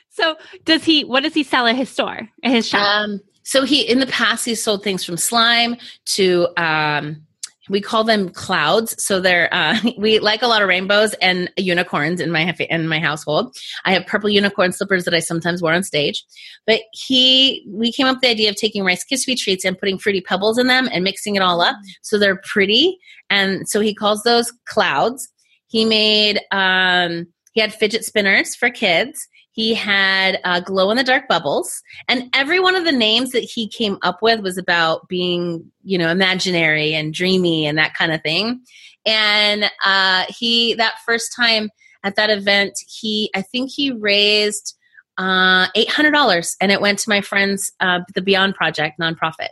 so 0.09 0.35
does 0.65 0.83
he? 0.83 1.03
What 1.03 1.23
does 1.23 1.33
he 1.33 1.43
sell 1.43 1.67
at 1.67 1.75
his 1.75 1.89
store? 1.89 2.27
At 2.43 2.51
his 2.51 2.67
shop? 2.67 2.81
Um, 2.81 3.21
so 3.43 3.63
he 3.63 3.81
in 3.81 3.99
the 3.99 4.07
past 4.07 4.45
he 4.45 4.55
sold 4.55 4.83
things 4.83 5.03
from 5.03 5.17
slime 5.17 5.75
to 6.07 6.47
um, 6.57 7.25
we 7.69 7.81
call 7.81 8.03
them 8.03 8.29
clouds. 8.29 9.01
So 9.03 9.19
they're 9.19 9.53
uh, 9.53 9.77
we 9.97 10.19
like 10.19 10.41
a 10.41 10.47
lot 10.47 10.61
of 10.61 10.67
rainbows 10.67 11.13
and 11.15 11.49
unicorns 11.57 12.19
in 12.19 12.31
my 12.31 12.53
in 12.69 12.87
my 12.87 12.99
household. 12.99 13.55
I 13.85 13.93
have 13.93 14.05
purple 14.05 14.29
unicorn 14.29 14.71
slippers 14.71 15.05
that 15.05 15.13
I 15.13 15.19
sometimes 15.19 15.61
wear 15.61 15.73
on 15.73 15.83
stage. 15.83 16.25
But 16.65 16.81
he 16.91 17.65
we 17.69 17.91
came 17.91 18.07
up 18.07 18.17
with 18.17 18.21
the 18.21 18.29
idea 18.29 18.49
of 18.49 18.55
taking 18.55 18.83
Rice 18.83 19.05
Krispie 19.09 19.37
treats 19.37 19.63
and 19.63 19.77
putting 19.77 19.97
fruity 19.97 20.21
pebbles 20.21 20.57
in 20.57 20.67
them 20.67 20.89
and 20.91 21.03
mixing 21.03 21.35
it 21.35 21.41
all 21.41 21.61
up 21.61 21.75
so 22.01 22.17
they're 22.17 22.41
pretty. 22.43 22.97
And 23.29 23.69
so 23.69 23.79
he 23.79 23.93
calls 23.93 24.23
those 24.23 24.51
clouds. 24.65 25.29
He 25.67 25.85
made 25.85 26.39
um, 26.51 27.27
he 27.53 27.61
had 27.61 27.73
fidget 27.73 28.05
spinners 28.05 28.55
for 28.55 28.69
kids. 28.69 29.27
He 29.59 29.73
had 29.73 30.39
uh, 30.45 30.61
glow 30.61 30.89
in 30.89 30.95
the 30.95 31.03
dark 31.03 31.27
bubbles, 31.27 31.83
and 32.07 32.29
every 32.33 32.61
one 32.61 32.75
of 32.75 32.85
the 32.85 32.93
names 32.93 33.31
that 33.31 33.43
he 33.43 33.67
came 33.67 33.97
up 34.03 34.21
with 34.21 34.39
was 34.39 34.57
about 34.57 35.09
being, 35.09 35.69
you 35.83 35.97
know, 35.97 36.09
imaginary 36.09 36.93
and 36.93 37.13
dreamy 37.13 37.65
and 37.67 37.77
that 37.77 37.93
kind 37.93 38.13
of 38.13 38.21
thing. 38.21 38.61
And 39.05 39.69
uh, 39.83 40.23
he 40.29 40.75
that 40.75 40.95
first 41.05 41.33
time 41.35 41.71
at 42.05 42.15
that 42.15 42.29
event, 42.29 42.71
he 42.87 43.29
I 43.35 43.41
think 43.41 43.69
he 43.69 43.91
raised 43.91 44.77
uh, 45.17 45.67
eight 45.75 45.89
hundred 45.89 46.11
dollars, 46.11 46.55
and 46.61 46.71
it 46.71 46.79
went 46.79 46.99
to 46.99 47.09
my 47.09 47.19
friends, 47.19 47.69
uh, 47.81 47.99
the 48.15 48.21
Beyond 48.21 48.55
Project 48.55 48.97
nonprofit. 48.97 49.49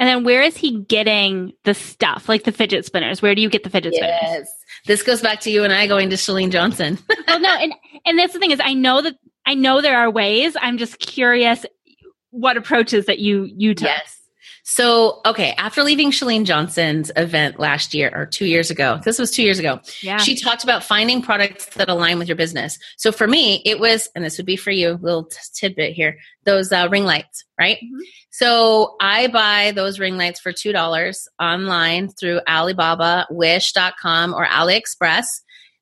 and 0.00 0.08
then 0.08 0.24
where 0.24 0.42
is 0.42 0.56
he 0.56 0.80
getting 0.80 1.52
the 1.62 1.74
stuff, 1.74 2.28
like 2.28 2.42
the 2.42 2.52
fidget 2.52 2.84
spinners? 2.84 3.22
Where 3.22 3.36
do 3.36 3.42
you 3.42 3.50
get 3.50 3.62
the 3.62 3.70
fidget 3.70 3.94
spinners? 3.94 4.48
This 4.86 5.02
goes 5.02 5.20
back 5.20 5.40
to 5.40 5.50
you 5.50 5.64
and 5.64 5.72
I 5.72 5.86
going 5.86 6.10
to 6.10 6.16
Chalene 6.16 6.50
Johnson. 6.50 6.98
well, 7.28 7.40
no, 7.40 7.54
and 7.54 7.74
and 8.04 8.18
that's 8.18 8.32
the 8.32 8.38
thing 8.38 8.50
is, 8.50 8.60
I 8.62 8.74
know 8.74 9.02
that 9.02 9.16
I 9.46 9.54
know 9.54 9.80
there 9.80 9.98
are 9.98 10.10
ways. 10.10 10.56
I'm 10.60 10.78
just 10.78 10.98
curious 10.98 11.64
what 12.30 12.56
approaches 12.56 13.06
that 13.06 13.18
you 13.18 13.48
you 13.56 13.74
took. 13.74 13.88
Yes. 13.88 14.19
So, 14.72 15.20
okay, 15.26 15.52
after 15.58 15.82
leaving 15.82 16.12
Chalene 16.12 16.44
Johnson's 16.44 17.10
event 17.16 17.58
last 17.58 17.92
year 17.92 18.08
or 18.14 18.24
two 18.24 18.46
years 18.46 18.70
ago, 18.70 19.00
this 19.04 19.18
was 19.18 19.32
two 19.32 19.42
years 19.42 19.58
ago, 19.58 19.80
Yeah. 20.00 20.18
she 20.18 20.36
talked 20.36 20.62
about 20.62 20.84
finding 20.84 21.22
products 21.22 21.66
that 21.74 21.88
align 21.88 22.20
with 22.20 22.28
your 22.28 22.36
business. 22.36 22.78
So 22.96 23.10
for 23.10 23.26
me, 23.26 23.62
it 23.64 23.80
was, 23.80 24.08
and 24.14 24.24
this 24.24 24.36
would 24.36 24.46
be 24.46 24.54
for 24.54 24.70
you, 24.70 24.90
a 24.92 24.92
little 24.92 25.24
t- 25.24 25.36
tidbit 25.54 25.94
here, 25.94 26.18
those 26.44 26.70
uh, 26.70 26.86
ring 26.88 27.04
lights, 27.04 27.44
right? 27.58 27.78
Mhm. 27.82 27.98
So 28.30 28.94
I 29.00 29.26
buy 29.26 29.72
those 29.74 29.98
ring 29.98 30.16
lights 30.16 30.38
for 30.38 30.52
$2 30.52 31.26
online 31.40 32.08
through 32.08 32.40
Alibaba, 32.48 33.26
Wish.com, 33.28 34.32
or 34.34 34.46
AliExpress. 34.46 35.26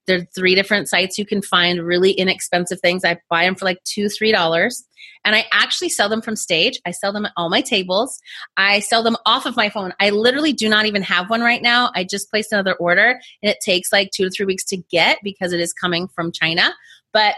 There 0.08 0.18
are 0.18 0.26
three 0.34 0.56
different 0.56 0.88
sites 0.88 1.18
you 1.18 1.24
can 1.24 1.42
find 1.42 1.86
really 1.86 2.10
inexpensive 2.10 2.80
things. 2.80 3.04
I 3.04 3.20
buy 3.30 3.44
them 3.44 3.54
for 3.54 3.64
like 3.64 3.82
two, 3.84 4.08
three 4.08 4.32
dollars. 4.32 4.84
And 5.24 5.34
I 5.36 5.44
actually 5.52 5.90
sell 5.90 6.08
them 6.08 6.22
from 6.22 6.36
stage. 6.36 6.80
I 6.86 6.90
sell 6.90 7.12
them 7.12 7.26
at 7.26 7.32
all 7.36 7.50
my 7.50 7.60
tables. 7.60 8.20
I 8.56 8.80
sell 8.80 9.02
them 9.02 9.16
off 9.26 9.46
of 9.46 9.56
my 9.56 9.68
phone. 9.68 9.92
I 10.00 10.10
literally 10.10 10.52
do 10.52 10.68
not 10.68 10.86
even 10.86 11.02
have 11.02 11.28
one 11.28 11.40
right 11.40 11.62
now. 11.62 11.90
I 11.94 12.04
just 12.04 12.30
placed 12.30 12.52
another 12.52 12.74
order 12.74 13.20
and 13.42 13.50
it 13.50 13.58
takes 13.60 13.92
like 13.92 14.10
two 14.10 14.24
to 14.24 14.30
three 14.30 14.46
weeks 14.46 14.64
to 14.66 14.76
get 14.90 15.18
because 15.22 15.52
it 15.52 15.60
is 15.60 15.72
coming 15.72 16.08
from 16.08 16.32
China. 16.32 16.72
But 17.12 17.34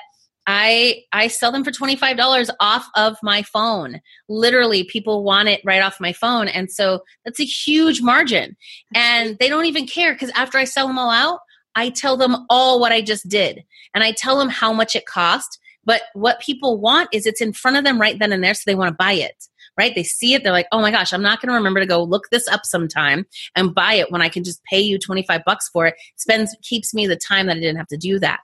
I 0.47 1.03
I 1.13 1.29
sell 1.29 1.53
them 1.53 1.65
for 1.65 1.71
$25 1.71 2.51
off 2.61 2.89
of 2.97 3.17
my 3.23 3.43
phone. 3.43 4.01
Literally, 4.29 4.85
people 4.85 5.23
want 5.23 5.49
it 5.49 5.61
right 5.65 5.83
off 5.83 6.01
my 6.01 6.13
phone. 6.13 6.49
And 6.49 6.71
so 6.71 7.01
that's 7.25 7.41
a 7.41 7.45
huge 7.45 8.03
margin. 8.03 8.57
And 8.95 9.37
they 9.39 9.49
don't 9.49 9.67
even 9.67 9.87
care 9.87 10.13
because 10.13 10.31
after 10.31 10.59
I 10.59 10.65
sell 10.65 10.87
them 10.87 10.99
all 10.99 11.11
out, 11.11 11.41
I 11.75 11.91
tell 11.91 12.17
them 12.17 12.47
all 12.49 12.81
what 12.81 12.93
I 12.93 13.03
just 13.03 13.29
did. 13.29 13.65
And 13.95 14.05
I 14.05 14.13
tell 14.13 14.39
them 14.39 14.49
how 14.49 14.73
much 14.73 14.97
it 14.97 15.07
cost. 15.07 15.59
But 15.85 16.03
what 16.15 16.41
people 16.41 16.79
want 16.79 17.09
is 17.13 17.27
it's 17.27 17.41
in 17.41 17.53
front 17.53 17.77
of 17.77 17.85
them 17.85 18.01
right 18.01 18.19
then 18.19 18.33
and 18.33 18.45
there, 18.45 18.55
so 18.55 18.63
they 18.67 18.75
want 18.75 18.89
to 18.89 18.97
buy 18.97 19.13
it. 19.13 19.45
Right? 19.79 19.95
They 19.95 20.03
see 20.03 20.35
it, 20.35 20.43
they're 20.43 20.53
like, 20.53 20.67
oh 20.73 20.81
my 20.81 20.91
gosh, 20.91 21.13
I'm 21.13 21.23
not 21.23 21.41
going 21.41 21.49
to 21.49 21.55
remember 21.55 21.81
to 21.81 21.87
go 21.87 22.03
look 22.03 22.29
this 22.31 22.47
up 22.49 22.67
sometime 22.67 23.25
and 23.57 23.75
buy 23.75 23.95
it 23.95 24.11
when 24.13 24.21
I 24.21 24.29
can 24.29 24.45
just 24.45 24.63
pay 24.65 24.81
you 24.81 24.99
25 24.99 25.41
bucks 25.47 25.71
for 25.71 25.87
it. 25.87 25.95
Spends 26.17 26.55
keeps 26.63 26.93
me 26.93 27.07
the 27.07 27.17
time 27.17 27.47
that 27.47 27.57
I 27.57 27.61
didn't 27.61 27.79
have 27.79 27.87
to 27.89 27.97
do 27.97 28.19
that. 28.19 28.41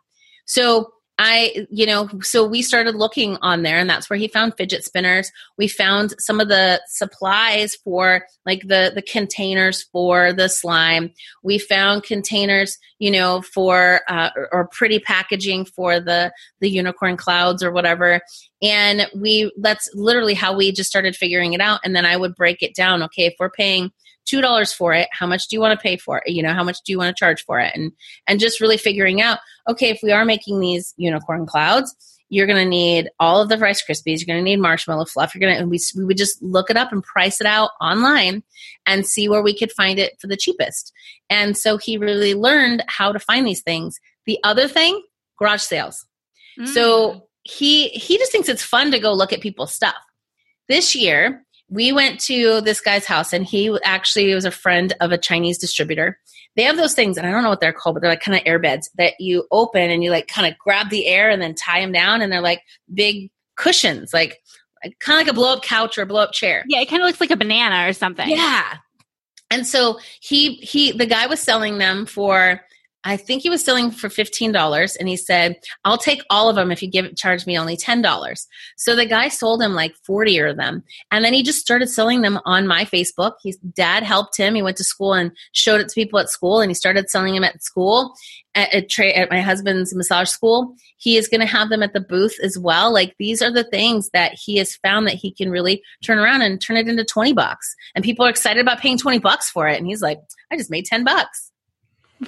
So 0.47 0.90
I, 1.18 1.66
you 1.70 1.87
know, 1.87 2.11
so 2.20 2.46
we 2.46 2.61
started 2.61 2.94
looking 2.94 3.38
on 3.40 3.62
there, 3.62 3.78
and 3.78 3.88
that's 3.88 4.11
where 4.11 4.18
he 4.18 4.28
found 4.28 4.54
fidget 4.56 4.85
spinners. 4.85 5.32
We 5.56 5.66
found 5.66 6.14
some 6.18 6.40
of 6.40 6.49
the 6.49 6.82
supplies 6.88 7.75
for 7.75 8.26
like 8.44 8.68
the 8.68 8.92
the 8.94 9.00
containers 9.00 9.82
for 9.85 10.35
the 10.35 10.49
slime. 10.49 11.12
We 11.42 11.58
found 11.58 12.02
containers, 12.02 12.76
you 12.99 13.11
know, 13.11 13.40
for 13.40 14.02
uh, 14.08 14.30
or, 14.37 14.49
or 14.52 14.68
pretty 14.68 14.99
packaging 14.99 15.64
for 15.64 16.00
the 16.00 16.32
the 16.61 16.68
unicorn 16.68 17.16
clouds 17.16 17.62
or 17.62 17.73
whatever. 17.73 18.20
And 18.61 19.06
we 19.14 19.50
that's 19.58 19.88
literally 19.94 20.35
how 20.35 20.54
we 20.54 20.70
just 20.70 20.90
started 20.90 21.16
figuring 21.16 21.54
it 21.54 21.62
out. 21.62 21.80
And 21.82 21.96
then 21.96 22.04
I 22.04 22.18
would 22.18 22.35
break 22.35 22.62
it 22.62 22.75
down. 22.75 23.02
Okay, 23.04 23.25
if 23.25 23.35
we're 23.38 23.50
paying 23.50 23.90
two 24.26 24.40
dollars 24.40 24.73
for 24.73 24.92
it, 24.92 25.09
how 25.12 25.26
much 25.26 25.49
do 25.49 25.56
you 25.56 25.61
want 25.61 25.78
to 25.78 25.83
pay 25.83 25.97
for 25.97 26.23
it? 26.25 26.33
You 26.33 26.42
know, 26.42 26.52
how 26.52 26.64
much 26.64 26.78
do 26.85 26.92
you 26.92 26.99
want 26.99 27.14
to 27.14 27.18
charge 27.18 27.45
for 27.45 27.59
it? 27.61 27.73
And 27.75 27.92
and 28.26 28.40
just 28.40 28.61
really 28.61 28.76
figuring 28.76 29.21
out 29.23 29.38
okay, 29.68 29.90
if 29.90 30.00
we 30.02 30.12
are 30.12 30.25
making 30.25 30.61
these 30.61 30.95
unicorn 30.97 31.47
clouds, 31.47 31.95
you're 32.28 32.47
going 32.47 32.62
to 32.62 32.68
need 32.68 33.09
all 33.21 33.40
of 33.40 33.49
the 33.49 33.59
Rice 33.59 33.85
Krispies. 33.85 34.18
You're 34.21 34.35
going 34.35 34.45
to 34.45 34.50
need 34.50 34.56
marshmallow 34.61 35.06
fluff. 35.06 35.35
You're 35.35 35.40
going 35.40 35.54
to, 35.54 35.61
and 35.61 35.71
we, 35.71 35.78
we 35.97 36.04
would 36.04 36.16
just 36.16 36.42
look 36.42 36.71
it 36.71 36.76
up 36.76 36.92
and 36.92 37.02
price 37.02 37.40
it 37.40 37.47
out 37.47 37.71
online 37.80 38.42
and 38.85 39.06
see 39.06 39.28
where 39.28 39.42
we 39.42 39.56
could 39.56 39.73
find 39.73 39.99
it 39.99 40.14
for 40.21 40.26
the 40.26 40.37
cheapest. 40.37 40.92
And 41.30 41.56
so 41.56 41.76
he 41.76 41.99
really 41.99 42.35
learned 42.35 42.85
how 42.88 43.12
to 43.12 43.18
find 43.21 43.47
these 43.47 43.62
things. 43.62 43.99
The 44.26 44.38
other 44.42 44.66
thing, 44.66 45.00
garage 45.38 45.62
sales. 45.62 46.04
Mm. 46.59 46.68
So 46.68 47.28
he 47.42 47.88
he 47.88 48.18
just 48.18 48.33
thinks 48.33 48.49
it's 48.49 48.62
fun 48.62 48.90
to 48.90 48.99
go 48.99 49.12
look 49.12 49.33
at 49.33 49.40
people's 49.40 49.73
stuff. 49.73 49.95
This 50.68 50.97
year, 50.97 51.46
we 51.68 51.92
went 51.92 52.20
to 52.20 52.61
this 52.61 52.80
guy's 52.80 53.04
house 53.04 53.32
and 53.32 53.44
he 53.44 53.76
actually 53.85 54.35
was 54.35 54.44
a 54.44 54.50
friend 54.50 54.92
of 55.00 55.12
a 55.12 55.18
Chinese 55.18 55.58
distributor. 55.58 56.18
They 56.54 56.62
have 56.62 56.76
those 56.76 56.94
things, 56.94 57.18
and 57.18 57.26
I 57.26 57.30
don't 57.30 57.42
know 57.42 57.50
what 57.50 57.61
they're 57.61 57.73
called, 57.73 57.96
but 57.96 58.00
they're 58.00 58.11
like 58.11 58.23
kind 58.23 58.37
of 58.37 58.42
air 58.46 58.58
beds 58.58 58.88
that 58.96 59.14
you 59.18 59.46
open 59.50 59.90
and 59.90 60.02
you 60.02 60.11
like 60.11 60.26
kind 60.26 60.50
of 60.50 60.58
grab 60.58 60.88
the 60.88 61.06
air 61.06 61.28
and 61.28 61.42
then 61.42 61.54
tie 61.54 61.80
them 61.80 61.92
down, 61.92 62.23
and 62.23 62.32
they're 62.32 62.40
like 62.40 62.62
big 62.94 63.30
cushions, 63.56 64.14
like 64.14 64.38
kind 65.00 65.20
of 65.20 65.26
like 65.26 65.28
a 65.28 65.35
blow 65.35 65.52
up 65.54 65.62
couch 65.62 65.99
or 65.99 66.02
a 66.02 66.06
blow 66.06 66.23
up 66.23 66.32
chair. 66.32 66.64
yeah, 66.68 66.80
it 66.80 66.88
kind 66.88 67.02
of 67.02 67.06
looks 67.06 67.20
like 67.20 67.30
a 67.30 67.37
banana 67.37 67.88
or 67.88 67.92
something. 67.92 68.28
Yeah. 68.28 68.76
And 69.50 69.66
so 69.66 69.99
he 70.20 70.54
he 70.56 70.92
the 70.92 71.06
guy 71.06 71.26
was 71.26 71.40
selling 71.40 71.78
them 71.78 72.06
for 72.06 72.62
I 73.06 73.16
think 73.16 73.42
he 73.42 73.50
was 73.50 73.64
selling 73.64 73.92
for 73.92 74.10
fifteen 74.10 74.50
dollars, 74.50 74.96
and 74.96 75.08
he 75.08 75.16
said, 75.16 75.56
"I'll 75.84 75.96
take 75.96 76.22
all 76.28 76.48
of 76.48 76.56
them 76.56 76.72
if 76.72 76.82
you 76.82 76.90
give 76.90 77.14
charge 77.14 77.46
me 77.46 77.56
only 77.56 77.76
ten 77.76 78.02
dollars." 78.02 78.48
So 78.76 78.96
the 78.96 79.06
guy 79.06 79.28
sold 79.28 79.62
him 79.62 79.75
like 79.75 79.94
forty 80.04 80.38
of 80.38 80.56
them, 80.56 80.82
and 81.12 81.25
then 81.25 81.32
he 81.32 81.44
just 81.44 81.60
started 81.60 81.88
selling 81.88 82.22
them 82.22 82.40
on 82.44 82.66
my 82.66 82.84
Facebook. 82.84 83.34
His 83.44 83.56
dad 83.58 84.02
helped 84.02 84.36
him. 84.36 84.56
He 84.56 84.62
went 84.62 84.76
to 84.78 84.84
school 84.84 85.14
and 85.14 85.30
showed 85.52 85.80
it 85.80 85.88
to 85.88 85.94
people 85.94 86.18
at 86.18 86.30
school, 86.30 86.60
and 86.60 86.68
he 86.68 86.75
started 86.75 87.08
selling 87.08 87.34
them 87.34 87.44
at 87.44 87.62
school 87.62 88.12
at, 88.56 88.75
at, 88.75 88.90
tra- 88.90 89.12
at 89.12 89.30
my 89.30 89.40
husband's 89.40 89.94
massage 89.94 90.28
school. 90.28 90.75
He 90.96 91.16
is 91.16 91.28
going 91.28 91.42
to 91.42 91.46
have 91.46 91.68
them 91.68 91.84
at 91.84 91.92
the 91.92 92.00
booth 92.00 92.36
as 92.42 92.58
well. 92.58 92.92
Like 92.92 93.14
these 93.20 93.40
are 93.40 93.52
the 93.52 93.64
things 93.64 94.10
that 94.14 94.32
he 94.34 94.56
has 94.56 94.75
found 94.75 95.06
that 95.06 95.14
he 95.14 95.30
can 95.30 95.50
really 95.50 95.80
turn 96.02 96.18
around 96.18 96.42
and 96.42 96.60
turn 96.60 96.76
it 96.76 96.88
into 96.88 97.04
twenty 97.04 97.32
bucks, 97.32 97.72
and 97.94 98.04
people 98.04 98.26
are 98.26 98.30
excited 98.30 98.60
about 98.60 98.80
paying 98.80 98.98
twenty 98.98 99.20
bucks 99.20 99.48
for 99.48 99.68
it. 99.68 99.78
And 99.78 99.86
he's 99.86 100.02
like, 100.02 100.18
"I 100.50 100.56
just 100.56 100.72
made 100.72 100.86
ten 100.86 101.04
bucks." 101.04 101.52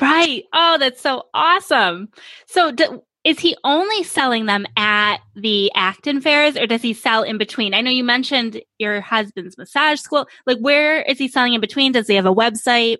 Right. 0.01 0.45
Oh, 0.53 0.77
that's 0.79 1.01
so 1.01 1.25
awesome. 1.33 2.09
So, 2.47 2.73
do, 2.73 3.03
is 3.25 3.39
he 3.39 3.57
only 3.65 4.05
selling 4.05 4.47
them 4.47 4.67
at 4.77 5.19
the 5.35 5.71
Acton 5.75 6.21
fairs 6.21 6.57
or 6.57 6.67
does 6.67 6.83
he 6.83 6.95
sell 6.95 7.23
in 7.23 7.39
between? 7.39 7.75
I 7.75 7.81
know 7.81 7.91
you 7.91 8.05
mentioned 8.05 8.61
your 8.79 9.01
husband's 9.01 9.59
massage 9.59 10.01
school. 10.01 10.27
Like, 10.47 10.59
where 10.59 11.03
is 11.03 11.19
he 11.19 11.29
selling 11.29 11.55
in 11.55 11.61
between? 11.61 11.93
Does 11.93 12.07
he 12.07 12.15
have 12.15 12.27
a 12.27 12.35
website? 12.35 12.99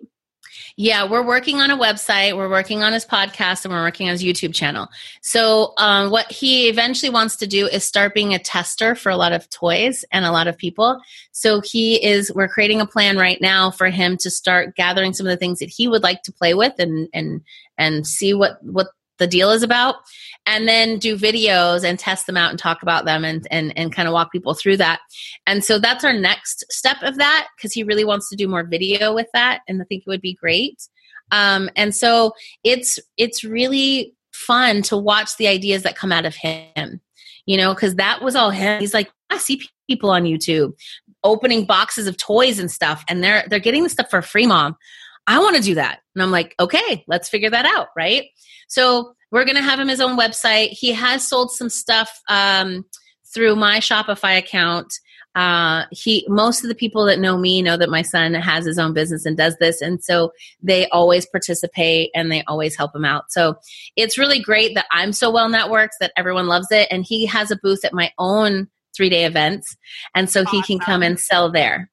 Yeah, 0.75 1.09
we're 1.09 1.25
working 1.25 1.59
on 1.61 1.71
a 1.71 1.77
website, 1.77 2.35
we're 2.35 2.49
working 2.49 2.83
on 2.83 2.93
his 2.93 3.05
podcast, 3.05 3.65
and 3.65 3.73
we're 3.73 3.83
working 3.83 4.07
on 4.07 4.13
his 4.13 4.23
YouTube 4.23 4.53
channel. 4.53 4.87
So, 5.21 5.73
um, 5.77 6.11
what 6.11 6.31
he 6.31 6.69
eventually 6.69 7.09
wants 7.09 7.35
to 7.37 7.47
do 7.47 7.67
is 7.67 7.83
start 7.83 8.13
being 8.13 8.33
a 8.33 8.39
tester 8.39 8.95
for 8.95 9.09
a 9.09 9.17
lot 9.17 9.33
of 9.33 9.49
toys 9.49 10.05
and 10.11 10.25
a 10.25 10.31
lot 10.31 10.47
of 10.47 10.57
people. 10.57 10.99
So, 11.31 11.61
he 11.61 12.03
is, 12.03 12.31
we're 12.33 12.47
creating 12.47 12.81
a 12.81 12.87
plan 12.87 13.17
right 13.17 13.39
now 13.41 13.71
for 13.71 13.87
him 13.89 14.17
to 14.17 14.29
start 14.29 14.75
gathering 14.75 15.13
some 15.13 15.25
of 15.27 15.31
the 15.31 15.37
things 15.37 15.59
that 15.59 15.69
he 15.69 15.87
would 15.87 16.03
like 16.03 16.23
to 16.23 16.31
play 16.31 16.53
with 16.53 16.73
and, 16.79 17.09
and, 17.13 17.41
and 17.77 18.05
see 18.05 18.33
what, 18.33 18.63
what 18.63 18.87
the 19.19 19.27
deal 19.27 19.51
is 19.51 19.63
about 19.63 19.95
and 20.45 20.67
then 20.67 20.97
do 20.97 21.17
videos 21.17 21.83
and 21.83 21.99
test 21.99 22.25
them 22.25 22.37
out 22.37 22.49
and 22.49 22.57
talk 22.57 22.81
about 22.81 23.05
them 23.05 23.23
and 23.23 23.47
and, 23.51 23.77
and 23.77 23.93
kind 23.93 24.07
of 24.07 24.13
walk 24.13 24.31
people 24.31 24.53
through 24.53 24.77
that. 24.77 24.99
And 25.45 25.63
so 25.63 25.77
that's 25.79 26.03
our 26.03 26.13
next 26.13 26.65
step 26.71 26.97
of 27.03 27.17
that 27.17 27.47
because 27.55 27.73
he 27.73 27.83
really 27.83 28.05
wants 28.05 28.29
to 28.29 28.35
do 28.35 28.47
more 28.47 28.63
video 28.63 29.13
with 29.13 29.27
that 29.33 29.61
and 29.67 29.81
i 29.81 29.85
think 29.85 30.03
it 30.05 30.09
would 30.09 30.21
be 30.21 30.33
great. 30.33 30.81
Um, 31.31 31.69
and 31.75 31.95
so 31.95 32.33
it's 32.63 32.99
it's 33.17 33.43
really 33.43 34.15
fun 34.33 34.81
to 34.83 34.97
watch 34.97 35.37
the 35.37 35.47
ideas 35.47 35.83
that 35.83 35.95
come 35.95 36.11
out 36.11 36.25
of 36.25 36.35
him 36.35 37.01
you 37.45 37.57
know 37.57 37.73
because 37.73 37.95
that 37.95 38.21
was 38.21 38.35
all 38.35 38.51
him. 38.51 38.79
He's 38.79 38.93
like 38.93 39.11
i 39.29 39.37
see 39.37 39.61
people 39.89 40.11
on 40.11 40.23
youtube 40.23 40.73
opening 41.23 41.65
boxes 41.65 42.07
of 42.07 42.15
toys 42.15 42.59
and 42.59 42.71
stuff 42.71 43.03
and 43.09 43.23
they're 43.23 43.43
they're 43.49 43.59
getting 43.59 43.83
the 43.83 43.89
stuff 43.89 44.09
for 44.09 44.21
free 44.21 44.47
mom 44.47 44.77
i 45.29 45.39
want 45.39 45.55
to 45.55 45.61
do 45.61 45.75
that 45.75 45.99
and 46.13 46.21
i'm 46.21 46.31
like 46.31 46.53
okay 46.59 47.05
let's 47.07 47.29
figure 47.29 47.49
that 47.49 47.65
out 47.65 47.87
right 47.95 48.25
so 48.67 49.13
we're 49.31 49.45
going 49.45 49.55
to 49.55 49.61
have 49.61 49.79
him 49.79 49.87
his 49.87 50.01
own 50.01 50.17
website. 50.17 50.69
He 50.69 50.91
has 50.93 51.27
sold 51.27 51.51
some 51.51 51.69
stuff 51.69 52.09
um, 52.29 52.85
through 53.33 53.55
my 53.55 53.79
Shopify 53.79 54.37
account. 54.37 54.91
Uh, 55.35 55.85
he 55.91 56.25
most 56.27 56.63
of 56.63 56.69
the 56.69 56.75
people 56.75 57.05
that 57.05 57.19
know 57.19 57.37
me 57.37 57.61
know 57.61 57.77
that 57.77 57.89
my 57.89 58.01
son 58.01 58.33
has 58.33 58.65
his 58.65 58.79
own 58.79 58.93
business 58.93 59.25
and 59.25 59.37
does 59.37 59.55
this, 59.59 59.79
and 59.79 60.03
so 60.03 60.31
they 60.61 60.87
always 60.89 61.27
participate 61.27 62.09
and 62.15 62.31
they 62.31 62.43
always 62.47 62.75
help 62.75 62.95
him 62.95 63.05
out. 63.05 63.25
So 63.29 63.55
it's 63.95 64.17
really 64.17 64.39
great 64.39 64.73
that 64.73 64.87
I'm 64.91 65.13
so 65.13 65.29
well 65.29 65.47
networked 65.47 65.97
that 65.99 66.11
everyone 66.17 66.47
loves 66.47 66.67
it, 66.71 66.87
and 66.89 67.05
he 67.05 67.27
has 67.27 67.51
a 67.51 67.59
booth 67.61 67.85
at 67.85 67.93
my 67.93 68.11
own 68.17 68.67
three 68.97 69.09
day 69.09 69.23
events, 69.23 69.77
and 70.15 70.29
so 70.29 70.41
awesome. 70.41 70.51
he 70.51 70.63
can 70.63 70.79
come 70.79 71.03
and 71.03 71.19
sell 71.19 71.51
there. 71.51 71.91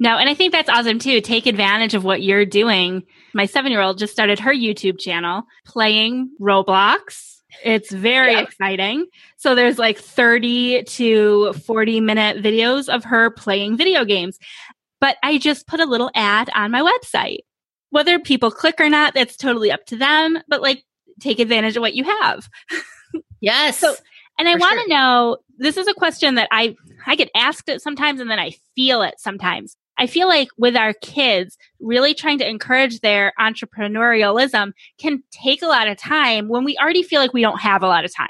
No, 0.00 0.16
and 0.16 0.30
I 0.30 0.34
think 0.34 0.52
that's 0.52 0.70
awesome 0.70 0.98
too. 0.98 1.20
Take 1.20 1.46
advantage 1.46 1.94
of 1.94 2.04
what 2.04 2.22
you're 2.22 2.46
doing. 2.46 3.04
My 3.34 3.44
seven 3.44 3.70
year 3.70 3.82
old 3.82 3.98
just 3.98 4.12
started 4.12 4.40
her 4.40 4.52
YouTube 4.52 4.98
channel 4.98 5.42
playing 5.66 6.30
Roblox. 6.40 7.36
It's 7.62 7.92
very 7.92 8.32
yep. 8.32 8.48
exciting. 8.48 9.06
So 9.36 9.54
there's 9.54 9.78
like 9.78 9.98
30 9.98 10.84
to 10.84 11.52
40 11.52 12.00
minute 12.00 12.42
videos 12.42 12.88
of 12.88 13.04
her 13.04 13.30
playing 13.30 13.76
video 13.76 14.06
games. 14.06 14.38
But 15.00 15.18
I 15.22 15.36
just 15.36 15.66
put 15.66 15.80
a 15.80 15.86
little 15.86 16.10
ad 16.14 16.48
on 16.54 16.70
my 16.70 16.80
website. 16.80 17.40
Whether 17.90 18.18
people 18.18 18.50
click 18.50 18.80
or 18.80 18.88
not, 18.88 19.12
that's 19.14 19.36
totally 19.36 19.70
up 19.70 19.84
to 19.86 19.96
them. 19.96 20.38
But 20.48 20.62
like, 20.62 20.82
take 21.20 21.40
advantage 21.40 21.76
of 21.76 21.82
what 21.82 21.94
you 21.94 22.04
have. 22.04 22.48
Yes. 23.40 23.78
so, 23.78 23.94
and 24.38 24.48
I 24.48 24.54
want 24.54 24.74
to 24.74 24.80
sure. 24.80 24.88
know 24.88 25.38
this 25.58 25.76
is 25.76 25.88
a 25.88 25.94
question 25.94 26.34
that 26.36 26.48
I 26.50 26.76
I 27.06 27.16
get 27.16 27.30
asked 27.34 27.68
it 27.68 27.82
sometimes 27.82 28.20
and 28.20 28.30
then 28.30 28.38
I 28.38 28.52
feel 28.74 29.02
it 29.02 29.14
sometimes. 29.18 29.76
I 30.00 30.06
feel 30.06 30.28
like 30.28 30.48
with 30.56 30.76
our 30.76 30.94
kids, 30.94 31.58
really 31.78 32.14
trying 32.14 32.38
to 32.38 32.48
encourage 32.48 33.00
their 33.00 33.34
entrepreneurialism 33.38 34.72
can 34.98 35.22
take 35.30 35.60
a 35.60 35.66
lot 35.66 35.88
of 35.88 35.98
time 35.98 36.48
when 36.48 36.64
we 36.64 36.74
already 36.78 37.02
feel 37.02 37.20
like 37.20 37.34
we 37.34 37.42
don't 37.42 37.60
have 37.60 37.82
a 37.82 37.86
lot 37.86 38.06
of 38.06 38.16
time. 38.16 38.28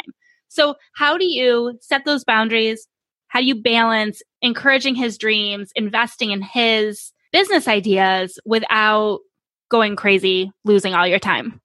So, 0.49 0.75
how 0.97 1.17
do 1.17 1.25
you 1.25 1.79
set 1.81 2.05
those 2.05 2.25
boundaries? 2.25 2.89
How 3.29 3.39
do 3.39 3.47
you 3.47 3.55
balance 3.55 4.21
encouraging 4.43 4.97
his 4.97 5.17
dreams, 5.17 5.71
investing 5.77 6.33
in 6.33 6.43
his 6.43 7.13
business 7.33 7.69
ideas 7.69 8.41
without 8.45 9.21
going 9.71 9.95
crazy, 9.95 10.51
losing 10.65 10.95
all 10.95 11.07
your 11.07 11.21
time? 11.21 11.61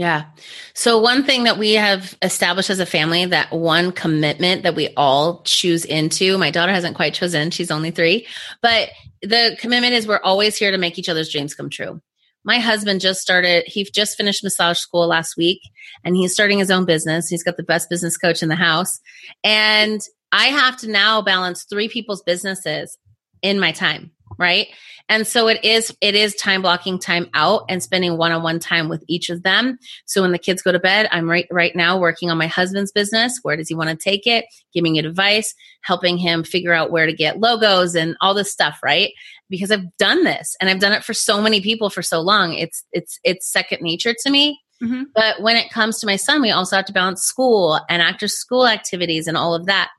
Yeah. 0.00 0.30
So, 0.72 0.98
one 0.98 1.24
thing 1.24 1.44
that 1.44 1.58
we 1.58 1.74
have 1.74 2.16
established 2.22 2.70
as 2.70 2.78
a 2.78 2.86
family 2.86 3.26
that 3.26 3.52
one 3.52 3.92
commitment 3.92 4.62
that 4.62 4.74
we 4.74 4.88
all 4.96 5.42
choose 5.42 5.84
into, 5.84 6.38
my 6.38 6.50
daughter 6.50 6.72
hasn't 6.72 6.96
quite 6.96 7.12
chosen, 7.12 7.50
she's 7.50 7.70
only 7.70 7.90
three, 7.90 8.26
but 8.62 8.88
the 9.20 9.58
commitment 9.60 9.92
is 9.92 10.06
we're 10.06 10.22
always 10.22 10.56
here 10.56 10.70
to 10.70 10.78
make 10.78 10.98
each 10.98 11.10
other's 11.10 11.30
dreams 11.30 11.54
come 11.54 11.68
true. 11.68 12.00
My 12.44 12.60
husband 12.60 13.02
just 13.02 13.20
started, 13.20 13.64
he 13.66 13.84
just 13.84 14.16
finished 14.16 14.42
massage 14.42 14.78
school 14.78 15.06
last 15.06 15.36
week 15.36 15.60
and 16.02 16.16
he's 16.16 16.32
starting 16.32 16.58
his 16.58 16.70
own 16.70 16.86
business. 16.86 17.28
He's 17.28 17.42
got 17.42 17.58
the 17.58 17.62
best 17.62 17.90
business 17.90 18.16
coach 18.16 18.42
in 18.42 18.48
the 18.48 18.56
house. 18.56 19.00
And 19.44 20.00
I 20.32 20.46
have 20.46 20.78
to 20.78 20.88
now 20.88 21.20
balance 21.20 21.64
three 21.64 21.90
people's 21.90 22.22
businesses 22.22 22.96
in 23.42 23.60
my 23.60 23.72
time 23.72 24.12
right? 24.40 24.68
And 25.10 25.26
so 25.26 25.48
it 25.48 25.64
is 25.64 25.94
it 26.00 26.14
is 26.14 26.36
time 26.36 26.62
blocking 26.62 27.00
time 27.00 27.28
out 27.34 27.64
and 27.68 27.82
spending 27.82 28.16
one-on-one 28.16 28.60
time 28.60 28.88
with 28.88 29.04
each 29.08 29.28
of 29.28 29.42
them. 29.42 29.76
So 30.06 30.22
when 30.22 30.30
the 30.30 30.38
kids 30.38 30.62
go 30.62 30.70
to 30.70 30.78
bed 30.78 31.08
i'm 31.10 31.28
right 31.28 31.48
right 31.50 31.74
now 31.74 31.98
working 31.98 32.30
on 32.30 32.38
my 32.38 32.46
husband's 32.46 32.92
business. 32.92 33.40
Where 33.42 33.56
does 33.56 33.68
he 33.68 33.74
want 33.74 33.90
to 33.90 33.96
take 33.96 34.26
it? 34.26 34.46
Giving 34.72 34.98
advice 34.98 35.52
helping 35.82 36.16
him 36.16 36.44
figure 36.44 36.72
out 36.72 36.92
where 36.92 37.06
to 37.06 37.12
get 37.12 37.40
logos 37.40 37.94
and 37.94 38.16
all 38.20 38.34
this 38.34 38.52
stuff 38.52 38.78
right? 38.84 39.10
Because 39.50 39.72
i've 39.72 39.96
done 39.98 40.22
this 40.22 40.56
and 40.60 40.70
i've 40.70 40.78
done 40.78 40.92
it 40.92 41.04
for 41.04 41.12
so 41.12 41.42
many 41.42 41.60
people 41.60 41.90
for 41.90 42.02
so 42.02 42.20
long. 42.20 42.54
It's 42.54 42.84
it's 42.92 43.18
it's 43.24 43.50
second 43.50 43.82
nature 43.82 44.14
to 44.16 44.30
me. 44.30 44.60
Mm-hmm. 44.82 45.02
but 45.14 45.42
when 45.42 45.56
it 45.56 45.70
comes 45.70 45.98
to 45.98 46.06
my 46.06 46.16
son 46.16 46.40
we 46.40 46.50
also 46.50 46.74
have 46.76 46.86
to 46.86 46.92
balance 46.94 47.20
school 47.20 47.78
and 47.90 48.00
after 48.00 48.26
school 48.26 48.66
activities 48.66 49.26
and 49.26 49.36
all 49.36 49.54
of 49.54 49.66
that. 49.66 49.90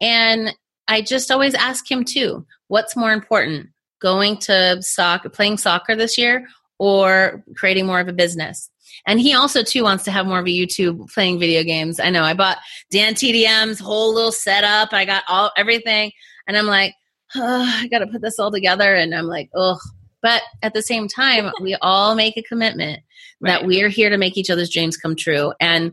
And 0.00 0.54
i 0.88 1.02
just 1.02 1.30
always 1.30 1.54
ask 1.54 1.88
him 1.88 2.04
too 2.04 2.44
what's 2.66 2.96
more 2.96 3.12
important 3.12 3.68
going 4.06 4.36
to 4.36 4.80
soccer, 4.82 5.28
playing 5.28 5.58
soccer 5.58 5.96
this 5.96 6.16
year, 6.16 6.46
or 6.78 7.42
creating 7.56 7.86
more 7.86 7.98
of 7.98 8.06
a 8.06 8.12
business. 8.12 8.70
And 9.04 9.18
he 9.20 9.34
also 9.34 9.64
too 9.64 9.82
wants 9.82 10.04
to 10.04 10.12
have 10.12 10.26
more 10.26 10.38
of 10.38 10.46
a 10.46 10.48
YouTube 10.48 11.12
playing 11.12 11.40
video 11.40 11.64
games. 11.64 11.98
I 11.98 12.10
know 12.10 12.22
I 12.22 12.34
bought 12.34 12.58
Dan 12.92 13.14
TDM's 13.14 13.80
whole 13.80 14.14
little 14.14 14.30
setup. 14.30 14.92
I 14.92 15.04
got 15.04 15.24
all 15.26 15.50
everything, 15.56 16.12
and 16.46 16.56
I'm 16.56 16.66
like, 16.66 16.94
oh, 17.34 17.80
I 17.82 17.88
got 17.88 17.98
to 17.98 18.06
put 18.06 18.22
this 18.22 18.38
all 18.38 18.52
together. 18.52 18.94
And 18.94 19.12
I'm 19.12 19.26
like, 19.26 19.50
oh. 19.56 19.78
But 20.22 20.42
at 20.62 20.72
the 20.72 20.82
same 20.82 21.08
time, 21.08 21.52
we 21.60 21.74
all 21.82 22.14
make 22.14 22.36
a 22.36 22.42
commitment 22.42 23.00
right. 23.40 23.50
that 23.50 23.66
we 23.66 23.82
are 23.82 23.88
here 23.88 24.10
to 24.10 24.18
make 24.18 24.36
each 24.36 24.50
other's 24.50 24.70
dreams 24.70 24.96
come 24.96 25.16
true. 25.16 25.52
And 25.60 25.92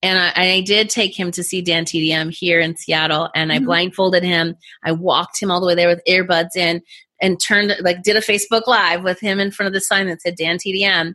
and 0.00 0.16
I, 0.16 0.32
I, 0.36 0.60
did 0.60 0.90
take 0.90 1.18
him 1.18 1.32
to 1.32 1.42
see 1.42 1.60
Dan 1.60 1.84
TDM 1.84 2.32
here 2.32 2.60
in 2.60 2.76
Seattle, 2.76 3.30
and 3.34 3.50
I 3.50 3.56
mm-hmm. 3.56 3.64
blindfolded 3.64 4.22
him. 4.22 4.54
I 4.84 4.92
walked 4.92 5.42
him 5.42 5.50
all 5.50 5.60
the 5.60 5.66
way 5.66 5.74
there 5.74 5.88
with 5.88 6.04
earbuds 6.08 6.54
in, 6.54 6.82
and 7.20 7.40
turned 7.40 7.74
like 7.80 8.02
did 8.02 8.16
a 8.16 8.20
Facebook 8.20 8.66
live 8.66 9.02
with 9.02 9.20
him 9.20 9.40
in 9.40 9.50
front 9.50 9.68
of 9.68 9.72
the 9.72 9.80
sign 9.80 10.06
that 10.06 10.22
said 10.22 10.36
Dan 10.36 10.58
TDM. 10.58 11.14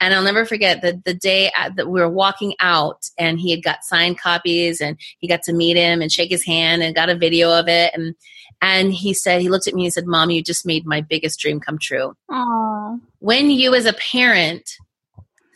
And 0.00 0.12
I'll 0.12 0.22
never 0.22 0.44
forget 0.44 0.82
the 0.82 1.00
the 1.04 1.14
day 1.14 1.52
uh, 1.56 1.70
that 1.76 1.88
we 1.88 2.00
were 2.00 2.10
walking 2.10 2.54
out, 2.60 3.04
and 3.18 3.38
he 3.38 3.50
had 3.50 3.62
got 3.62 3.84
signed 3.84 4.18
copies, 4.18 4.80
and 4.80 4.98
he 5.18 5.28
got 5.28 5.42
to 5.42 5.52
meet 5.52 5.76
him 5.76 6.02
and 6.02 6.10
shake 6.10 6.30
his 6.30 6.44
hand, 6.44 6.82
and 6.82 6.94
got 6.94 7.10
a 7.10 7.16
video 7.16 7.56
of 7.56 7.68
it, 7.68 7.92
and 7.94 8.14
and 8.60 8.92
he 8.92 9.14
said 9.14 9.40
he 9.40 9.48
looked 9.48 9.68
at 9.68 9.74
me 9.74 9.84
and 9.84 9.92
said, 9.92 10.06
"Mom, 10.06 10.30
you 10.30 10.42
just 10.42 10.66
made 10.66 10.84
my 10.84 11.00
biggest 11.00 11.38
dream 11.38 11.60
come 11.60 11.78
true." 11.78 12.14
Aww. 12.30 13.00
When 13.20 13.50
you, 13.50 13.74
as 13.74 13.86
a 13.86 13.92
parent, 13.92 14.68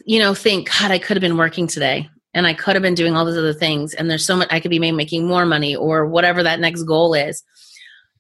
you 0.07 0.21
know, 0.21 0.35
think, 0.35 0.71
"God, 0.71 0.93
I 0.93 0.99
could 0.99 1.17
have 1.17 1.23
been 1.23 1.37
working 1.37 1.67
today." 1.67 2.09
And 2.35 2.47
I 2.47 2.55
could 2.55 2.77
have 2.77 2.83
been 2.83 2.95
doing 2.95 3.17
all 3.17 3.25
those 3.25 3.39
other 3.39 3.55
things, 3.55 3.93
and 3.93 4.09
there's 4.09 4.25
so 4.25 4.37
much 4.37 4.49
I 4.51 4.61
could 4.61 4.71
be 4.71 4.79
making 4.79 5.27
more 5.27 5.47
money 5.47 5.75
or 5.75 6.07
whatever 6.07 6.45
that 6.45 6.61
next 6.61 6.85
goal 6.85 7.15
is 7.15 7.43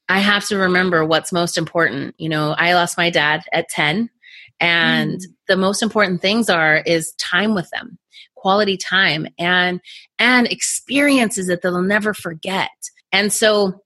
I 0.08 0.18
have 0.20 0.46
to 0.48 0.56
remember 0.56 1.04
what's 1.04 1.32
most 1.32 1.58
important. 1.58 2.14
You 2.18 2.28
know, 2.28 2.54
I 2.56 2.74
lost 2.74 2.96
my 2.96 3.10
dad 3.10 3.42
at 3.52 3.68
10 3.68 4.10
and 4.60 5.12
mm. 5.12 5.24
the 5.46 5.56
most 5.56 5.82
important 5.82 6.20
things 6.20 6.48
are 6.48 6.78
is 6.86 7.12
time 7.18 7.54
with 7.54 7.68
them, 7.70 7.98
quality 8.34 8.76
time 8.76 9.26
and 9.38 9.80
and 10.18 10.46
experiences 10.46 11.46
that 11.48 11.62
they'll 11.62 11.82
never 11.82 12.14
forget. 12.14 12.70
And 13.12 13.32
so 13.32 13.82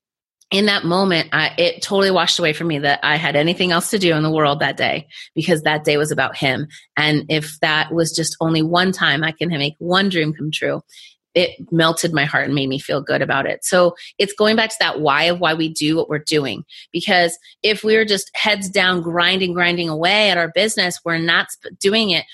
in 0.52 0.66
that 0.66 0.84
moment, 0.84 1.30
I, 1.32 1.54
it 1.56 1.80
totally 1.80 2.10
washed 2.10 2.38
away 2.38 2.52
from 2.52 2.68
me 2.68 2.78
that 2.80 3.00
I 3.02 3.16
had 3.16 3.36
anything 3.36 3.72
else 3.72 3.88
to 3.90 3.98
do 3.98 4.14
in 4.14 4.22
the 4.22 4.30
world 4.30 4.60
that 4.60 4.76
day 4.76 5.08
because 5.34 5.62
that 5.62 5.84
day 5.84 5.96
was 5.96 6.10
about 6.10 6.36
him. 6.36 6.68
And 6.94 7.24
if 7.30 7.58
that 7.60 7.90
was 7.92 8.12
just 8.14 8.36
only 8.38 8.62
one 8.62 8.92
time 8.92 9.24
I 9.24 9.32
can 9.32 9.48
make 9.48 9.74
one 9.78 10.10
dream 10.10 10.34
come 10.34 10.50
true, 10.52 10.82
it 11.34 11.50
melted 11.72 12.12
my 12.12 12.24
heart 12.24 12.44
and 12.44 12.54
made 12.54 12.68
me 12.68 12.78
feel 12.78 13.00
good 13.00 13.22
about 13.22 13.46
it. 13.46 13.64
So 13.64 13.94
it's 14.18 14.34
going 14.34 14.56
back 14.56 14.70
to 14.70 14.76
that 14.80 15.00
why 15.00 15.24
of 15.24 15.40
why 15.40 15.54
we 15.54 15.68
do 15.68 15.96
what 15.96 16.08
we're 16.08 16.18
doing. 16.18 16.64
Because 16.92 17.38
if 17.62 17.82
we're 17.82 18.04
just 18.04 18.30
heads 18.34 18.68
down, 18.68 19.02
grinding, 19.02 19.54
grinding 19.54 19.88
away 19.88 20.30
at 20.30 20.38
our 20.38 20.52
business, 20.54 21.00
we're 21.04 21.18
not 21.18 21.48
doing 21.80 22.10
it 22.10 22.24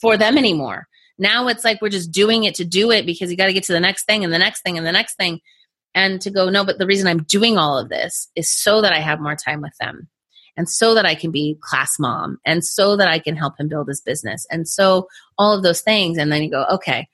for 0.00 0.16
them 0.16 0.38
anymore. 0.38 0.86
Now 1.18 1.48
it's 1.48 1.64
like 1.64 1.80
we're 1.80 1.88
just 1.88 2.12
doing 2.12 2.44
it 2.44 2.54
to 2.56 2.64
do 2.64 2.90
it 2.90 3.06
because 3.06 3.30
you 3.30 3.36
got 3.36 3.46
to 3.46 3.52
get 3.52 3.64
to 3.64 3.72
the 3.72 3.80
next 3.80 4.04
thing 4.04 4.24
and 4.24 4.32
the 4.32 4.38
next 4.38 4.62
thing 4.62 4.76
and 4.76 4.86
the 4.86 4.92
next 4.92 5.16
thing. 5.16 5.40
And 5.94 6.20
to 6.22 6.30
go, 6.30 6.50
no, 6.50 6.64
but 6.64 6.78
the 6.78 6.86
reason 6.86 7.06
I'm 7.06 7.22
doing 7.22 7.56
all 7.56 7.78
of 7.78 7.88
this 7.88 8.28
is 8.34 8.50
so 8.50 8.80
that 8.80 8.92
I 8.92 8.98
have 8.98 9.20
more 9.20 9.36
time 9.36 9.60
with 9.60 9.76
them 9.78 10.08
and 10.56 10.68
so 10.68 10.94
that 10.94 11.06
I 11.06 11.14
can 11.14 11.30
be 11.30 11.56
class 11.60 11.98
mom 12.00 12.38
and 12.44 12.64
so 12.64 12.96
that 12.96 13.08
I 13.08 13.20
can 13.20 13.36
help 13.36 13.58
him 13.58 13.68
build 13.68 13.88
his 13.88 14.00
business. 14.00 14.44
And 14.50 14.68
so 14.68 15.08
all 15.38 15.56
of 15.56 15.62
those 15.62 15.82
things. 15.82 16.18
And 16.18 16.32
then 16.32 16.42
you 16.42 16.50
go, 16.50 16.64
okay, 16.70 17.08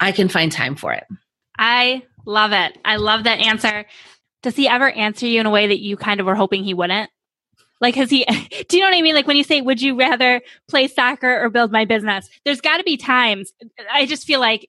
I 0.00 0.12
can 0.12 0.28
find 0.28 0.50
time 0.50 0.76
for 0.76 0.92
it. 0.92 1.04
I 1.58 2.02
love 2.24 2.52
it. 2.52 2.78
I 2.84 2.96
love 2.96 3.24
that 3.24 3.38
answer. 3.40 3.84
Does 4.42 4.56
he 4.56 4.66
ever 4.66 4.90
answer 4.90 5.26
you 5.26 5.40
in 5.40 5.46
a 5.46 5.50
way 5.50 5.66
that 5.66 5.80
you 5.80 5.96
kind 5.96 6.20
of 6.20 6.26
were 6.26 6.34
hoping 6.34 6.64
he 6.64 6.74
wouldn't? 6.74 7.10
Like, 7.80 7.94
has 7.94 8.10
he, 8.10 8.24
do 8.68 8.76
you 8.76 8.82
know 8.82 8.88
what 8.88 8.96
I 8.96 9.02
mean? 9.02 9.14
Like 9.14 9.26
when 9.26 9.36
you 9.36 9.44
say, 9.44 9.60
would 9.60 9.80
you 9.80 9.98
rather 9.98 10.40
play 10.68 10.88
soccer 10.88 11.40
or 11.42 11.50
build 11.50 11.70
my 11.70 11.84
business? 11.84 12.28
There's 12.44 12.60
got 12.60 12.78
to 12.78 12.84
be 12.84 12.96
times, 12.96 13.52
I 13.92 14.06
just 14.06 14.26
feel 14.26 14.40
like 14.40 14.68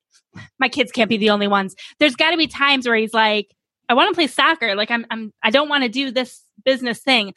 my 0.59 0.69
kids 0.69 0.91
can't 0.91 1.09
be 1.09 1.17
the 1.17 1.29
only 1.29 1.47
ones. 1.47 1.75
There's 1.99 2.15
got 2.15 2.31
to 2.31 2.37
be 2.37 2.47
times 2.47 2.87
where 2.87 2.95
he's 2.95 3.13
like, 3.13 3.53
I 3.89 3.93
want 3.93 4.09
to 4.09 4.15
play 4.15 4.27
soccer. 4.27 4.75
Like 4.75 4.91
I'm, 4.91 5.05
I'm, 5.09 5.33
I 5.43 5.49
don't 5.49 5.69
want 5.69 5.83
to 5.83 5.89
do 5.89 6.11
this 6.11 6.41
business 6.63 6.99
thing. 6.99 7.33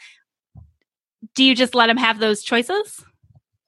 Do 1.34 1.42
you 1.42 1.54
just 1.54 1.74
let 1.74 1.90
him 1.90 1.96
have 1.96 2.20
those 2.20 2.42
choices? 2.42 3.04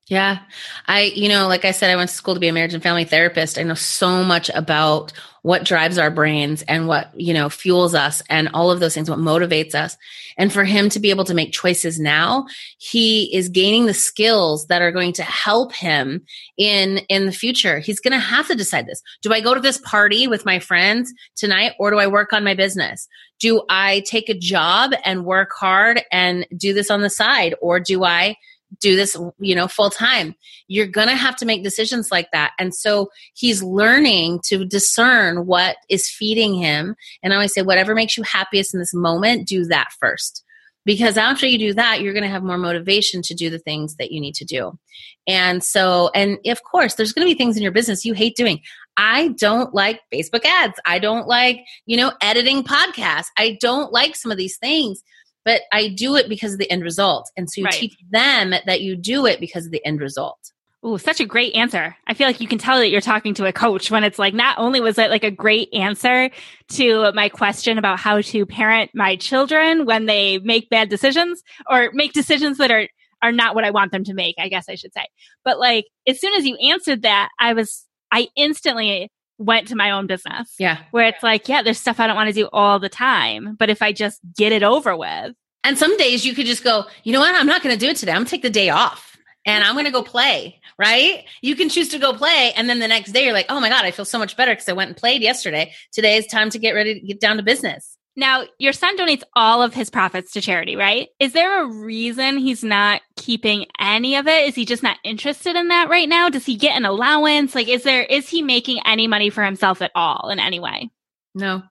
Yeah. 0.08 0.38
I, 0.86 1.02
you 1.16 1.28
know, 1.28 1.48
like 1.48 1.64
I 1.64 1.72
said, 1.72 1.90
I 1.90 1.96
went 1.96 2.10
to 2.10 2.14
school 2.14 2.34
to 2.34 2.40
be 2.40 2.46
a 2.46 2.52
marriage 2.52 2.74
and 2.74 2.82
family 2.82 3.04
therapist. 3.04 3.58
I 3.58 3.64
know 3.64 3.74
so 3.74 4.22
much 4.22 4.48
about 4.50 5.12
what 5.42 5.64
drives 5.64 5.98
our 5.98 6.12
brains 6.12 6.62
and 6.62 6.86
what, 6.86 7.10
you 7.18 7.34
know, 7.34 7.48
fuels 7.48 7.92
us 7.92 8.22
and 8.30 8.48
all 8.54 8.70
of 8.70 8.78
those 8.78 8.94
things, 8.94 9.10
what 9.10 9.18
motivates 9.18 9.74
us. 9.74 9.96
And 10.38 10.52
for 10.52 10.62
him 10.62 10.88
to 10.90 11.00
be 11.00 11.10
able 11.10 11.24
to 11.24 11.34
make 11.34 11.52
choices 11.52 11.98
now, 11.98 12.46
he 12.78 13.34
is 13.34 13.48
gaining 13.48 13.86
the 13.86 13.94
skills 13.94 14.66
that 14.66 14.80
are 14.82 14.92
going 14.92 15.12
to 15.14 15.22
help 15.24 15.72
him 15.72 16.24
in, 16.56 16.98
in 17.08 17.26
the 17.26 17.32
future. 17.32 17.80
He's 17.80 18.00
going 18.00 18.12
to 18.12 18.18
have 18.18 18.46
to 18.46 18.54
decide 18.54 18.86
this. 18.86 19.02
Do 19.22 19.32
I 19.32 19.40
go 19.40 19.54
to 19.54 19.60
this 19.60 19.78
party 19.78 20.28
with 20.28 20.44
my 20.44 20.60
friends 20.60 21.12
tonight 21.34 21.72
or 21.80 21.90
do 21.90 21.98
I 21.98 22.06
work 22.06 22.32
on 22.32 22.44
my 22.44 22.54
business? 22.54 23.08
Do 23.40 23.62
I 23.68 24.00
take 24.06 24.28
a 24.28 24.38
job 24.38 24.92
and 25.04 25.24
work 25.24 25.50
hard 25.52 26.02
and 26.12 26.46
do 26.56 26.72
this 26.72 26.92
on 26.92 27.02
the 27.02 27.10
side 27.10 27.56
or 27.60 27.80
do 27.80 28.04
I 28.04 28.36
do 28.80 28.96
this 28.96 29.16
you 29.38 29.54
know 29.54 29.68
full 29.68 29.90
time 29.90 30.34
you're 30.68 30.86
going 30.86 31.08
to 31.08 31.14
have 31.14 31.36
to 31.36 31.46
make 31.46 31.62
decisions 31.62 32.10
like 32.10 32.30
that. 32.32 32.52
And 32.58 32.74
so 32.74 33.10
he's 33.34 33.62
learning 33.62 34.40
to 34.46 34.64
discern 34.64 35.46
what 35.46 35.76
is 35.88 36.08
feeding 36.10 36.54
him. 36.54 36.96
And 37.22 37.32
i 37.32 37.36
always 37.36 37.54
say 37.54 37.62
whatever 37.62 37.94
makes 37.94 38.16
you 38.16 38.22
happiest 38.24 38.74
in 38.74 38.80
this 38.80 38.94
moment 38.94 39.46
do 39.46 39.64
that 39.66 39.88
first. 40.00 40.42
Because 40.84 41.16
after 41.16 41.46
you 41.46 41.58
do 41.58 41.74
that 41.74 42.00
you're 42.00 42.12
going 42.12 42.24
to 42.24 42.30
have 42.30 42.42
more 42.42 42.58
motivation 42.58 43.22
to 43.22 43.34
do 43.34 43.50
the 43.50 43.58
things 43.58 43.96
that 43.96 44.10
you 44.10 44.20
need 44.20 44.34
to 44.36 44.44
do. 44.44 44.78
And 45.26 45.62
so 45.62 46.10
and 46.14 46.38
of 46.46 46.62
course 46.62 46.94
there's 46.94 47.12
going 47.12 47.26
to 47.26 47.32
be 47.32 47.38
things 47.38 47.56
in 47.56 47.62
your 47.62 47.72
business 47.72 48.04
you 48.04 48.14
hate 48.14 48.36
doing. 48.36 48.60
I 48.96 49.28
don't 49.38 49.74
like 49.74 50.00
facebook 50.12 50.44
ads. 50.44 50.80
I 50.86 50.98
don't 50.98 51.28
like 51.28 51.60
you 51.86 51.96
know 51.96 52.12
editing 52.20 52.64
podcasts. 52.64 53.26
I 53.36 53.58
don't 53.60 53.92
like 53.92 54.16
some 54.16 54.32
of 54.32 54.38
these 54.38 54.56
things 54.56 55.02
but 55.46 55.62
I 55.72 55.88
do 55.88 56.16
it 56.16 56.28
because 56.28 56.52
of 56.52 56.58
the 56.58 56.70
end 56.70 56.82
result. 56.82 57.30
And 57.36 57.48
so 57.48 57.60
you 57.60 57.66
right. 57.66 57.72
teach 57.72 57.96
them 58.10 58.50
that 58.50 58.80
you 58.80 58.96
do 58.96 59.26
it 59.26 59.38
because 59.38 59.64
of 59.64 59.70
the 59.70 59.82
end 59.86 60.00
result. 60.00 60.52
Oh, 60.82 60.96
such 60.96 61.20
a 61.20 61.24
great 61.24 61.54
answer. 61.54 61.96
I 62.06 62.14
feel 62.14 62.26
like 62.26 62.40
you 62.40 62.48
can 62.48 62.58
tell 62.58 62.78
that 62.78 62.90
you're 62.90 63.00
talking 63.00 63.32
to 63.34 63.46
a 63.46 63.52
coach 63.52 63.90
when 63.90 64.02
it's 64.02 64.18
like, 64.18 64.34
not 64.34 64.58
only 64.58 64.80
was 64.80 64.98
it 64.98 65.08
like 65.08 65.24
a 65.24 65.30
great 65.30 65.72
answer 65.72 66.30
to 66.70 67.12
my 67.12 67.28
question 67.28 67.78
about 67.78 68.00
how 68.00 68.20
to 68.20 68.44
parent 68.44 68.90
my 68.92 69.14
children 69.14 69.86
when 69.86 70.06
they 70.06 70.38
make 70.40 70.68
bad 70.68 70.88
decisions 70.88 71.42
or 71.70 71.90
make 71.92 72.12
decisions 72.12 72.58
that 72.58 72.72
are, 72.72 72.88
are 73.22 73.32
not 73.32 73.54
what 73.54 73.64
I 73.64 73.70
want 73.70 73.92
them 73.92 74.04
to 74.04 74.14
make, 74.14 74.34
I 74.38 74.48
guess 74.48 74.68
I 74.68 74.74
should 74.74 74.92
say. 74.92 75.06
But 75.44 75.60
like, 75.60 75.86
as 76.08 76.20
soon 76.20 76.34
as 76.34 76.44
you 76.44 76.56
answered 76.56 77.02
that, 77.02 77.30
I 77.38 77.52
was, 77.52 77.86
I 78.10 78.28
instantly 78.36 79.10
went 79.38 79.68
to 79.68 79.76
my 79.76 79.90
own 79.90 80.06
business. 80.06 80.54
Yeah. 80.58 80.78
Where 80.90 81.06
it's 81.06 81.22
like, 81.22 81.48
yeah, 81.48 81.62
there's 81.62 81.78
stuff 81.78 82.00
I 82.00 82.06
don't 82.06 82.16
want 82.16 82.28
to 82.28 82.34
do 82.34 82.48
all 82.52 82.78
the 82.78 82.88
time. 82.88 83.56
But 83.58 83.70
if 83.70 83.82
I 83.82 83.92
just 83.92 84.20
get 84.36 84.52
it 84.52 84.62
over 84.62 84.96
with. 84.96 85.34
And 85.64 85.76
some 85.76 85.96
days 85.96 86.24
you 86.24 86.34
could 86.34 86.46
just 86.46 86.62
go, 86.62 86.84
you 87.02 87.12
know 87.12 87.20
what? 87.20 87.34
I'm 87.34 87.46
not 87.46 87.62
going 87.62 87.74
to 87.74 87.78
do 87.78 87.90
it 87.90 87.96
today. 87.96 88.12
I'm 88.12 88.18
going 88.18 88.26
to 88.26 88.30
take 88.30 88.42
the 88.42 88.50
day 88.50 88.70
off 88.70 89.16
and 89.44 89.64
I'm 89.64 89.74
going 89.74 89.86
to 89.86 89.90
go 89.90 90.02
play, 90.02 90.60
right? 90.78 91.24
You 91.42 91.56
can 91.56 91.68
choose 91.68 91.88
to 91.88 91.98
go 91.98 92.12
play. 92.12 92.52
And 92.56 92.68
then 92.68 92.78
the 92.78 92.88
next 92.88 93.12
day 93.12 93.24
you're 93.24 93.32
like, 93.32 93.46
oh 93.48 93.60
my 93.60 93.68
God, 93.68 93.84
I 93.84 93.90
feel 93.90 94.04
so 94.04 94.18
much 94.18 94.36
better 94.36 94.52
because 94.52 94.68
I 94.68 94.74
went 94.74 94.88
and 94.88 94.96
played 94.96 95.22
yesterday. 95.22 95.72
Today 95.92 96.16
is 96.16 96.26
time 96.26 96.50
to 96.50 96.58
get 96.58 96.72
ready 96.72 97.00
to 97.00 97.00
get 97.00 97.20
down 97.20 97.36
to 97.38 97.42
business. 97.42 97.95
Now, 98.16 98.44
your 98.58 98.72
son 98.72 98.96
donates 98.96 99.22
all 99.34 99.62
of 99.62 99.74
his 99.74 99.90
profits 99.90 100.32
to 100.32 100.40
charity, 100.40 100.74
right? 100.74 101.08
Is 101.20 101.34
there 101.34 101.62
a 101.62 101.66
reason 101.66 102.38
he's 102.38 102.64
not 102.64 103.02
keeping 103.16 103.66
any 103.78 104.16
of 104.16 104.26
it? 104.26 104.48
Is 104.48 104.54
he 104.54 104.64
just 104.64 104.82
not 104.82 104.96
interested 105.04 105.54
in 105.54 105.68
that 105.68 105.90
right 105.90 106.08
now? 106.08 106.30
Does 106.30 106.46
he 106.46 106.56
get 106.56 106.76
an 106.76 106.86
allowance? 106.86 107.54
Like, 107.54 107.68
is 107.68 107.82
there, 107.82 108.02
is 108.02 108.28
he 108.28 108.40
making 108.40 108.80
any 108.86 109.06
money 109.06 109.28
for 109.28 109.44
himself 109.44 109.82
at 109.82 109.90
all 109.94 110.30
in 110.30 110.40
any 110.40 110.58
way? 110.58 110.90
No. 111.34 111.62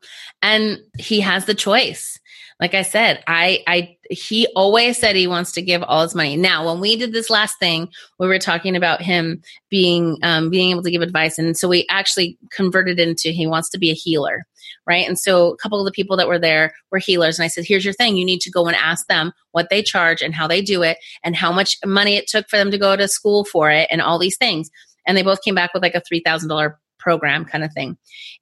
And 0.44 0.80
he 1.00 1.22
has 1.22 1.46
the 1.46 1.56
choice 1.56 2.20
like 2.60 2.74
I 2.74 2.84
said, 2.84 3.22
I, 3.28 3.64
I, 3.68 3.98
he 4.10 4.48
always 4.56 4.98
said 4.98 5.16
he 5.16 5.28
wants 5.28 5.52
to 5.54 5.62
give 5.62 5.84
all 5.84 6.04
his 6.04 6.16
money. 6.16 6.38
Now, 6.38 6.66
when 6.66 6.80
we 6.80 6.96
did 6.96 7.12
this 7.12 7.30
last 7.30 7.60
thing, 7.60 7.90
we 8.18 8.28
were 8.28 8.40
talking 8.40 8.78
about 8.78 9.02
him 9.02 9.42
being, 9.70 10.18
um, 10.24 10.50
being 10.50 10.72
able 10.72 10.84
to 10.84 10.92
give 10.92 11.02
advice. 11.02 11.38
And 11.38 11.58
so 11.58 11.68
we 11.68 11.86
actually 11.90 12.38
converted 12.52 12.98
into 12.98 13.30
he 13.30 13.46
wants 13.46 13.70
to 13.72 13.78
be 13.78 13.92
a 13.92 13.96
healer. 13.96 14.46
Right. 14.88 15.08
And 15.08 15.18
so 15.18 15.52
a 15.52 15.58
couple 15.58 15.80
of 15.80 15.86
the 15.86 15.92
people 15.92 16.16
that 16.18 16.28
were 16.28 16.38
there 16.38 16.72
were 16.92 17.00
healers. 17.00 17.40
And 17.40 17.44
I 17.44 17.48
said, 17.48 17.66
here's 17.66 17.84
your 17.84 17.94
thing. 17.94 18.18
You 18.18 18.26
need 18.26 18.42
to 18.42 18.52
go 18.52 18.68
and 18.68 18.76
ask 18.76 19.08
them 19.08 19.32
what 19.52 19.70
they 19.72 19.82
charge 19.82 20.22
and 20.22 20.36
how 20.36 20.48
they 20.48 20.62
do 20.62 20.84
it 20.84 20.98
and 21.24 21.36
how 21.36 21.52
much 21.52 21.78
money 21.84 22.18
it 22.18 22.28
took 22.28 22.48
for 22.50 22.58
them 22.58 22.70
to 22.70 22.78
go 22.78 22.96
to 22.96 23.08
school 23.08 23.46
for 23.46 23.72
it 23.72 23.88
and 23.90 24.00
all 24.00 24.20
these 24.20 24.38
things. 24.38 24.70
And 25.08 25.18
they 25.18 25.24
both 25.24 25.42
came 25.42 25.56
back 25.56 25.74
with 25.74 25.82
like 25.82 25.96
a 25.96 26.02
$3,000 26.02 26.76
program 27.06 27.46
kind 27.46 27.64
of 27.64 27.72
thing. 27.72 27.96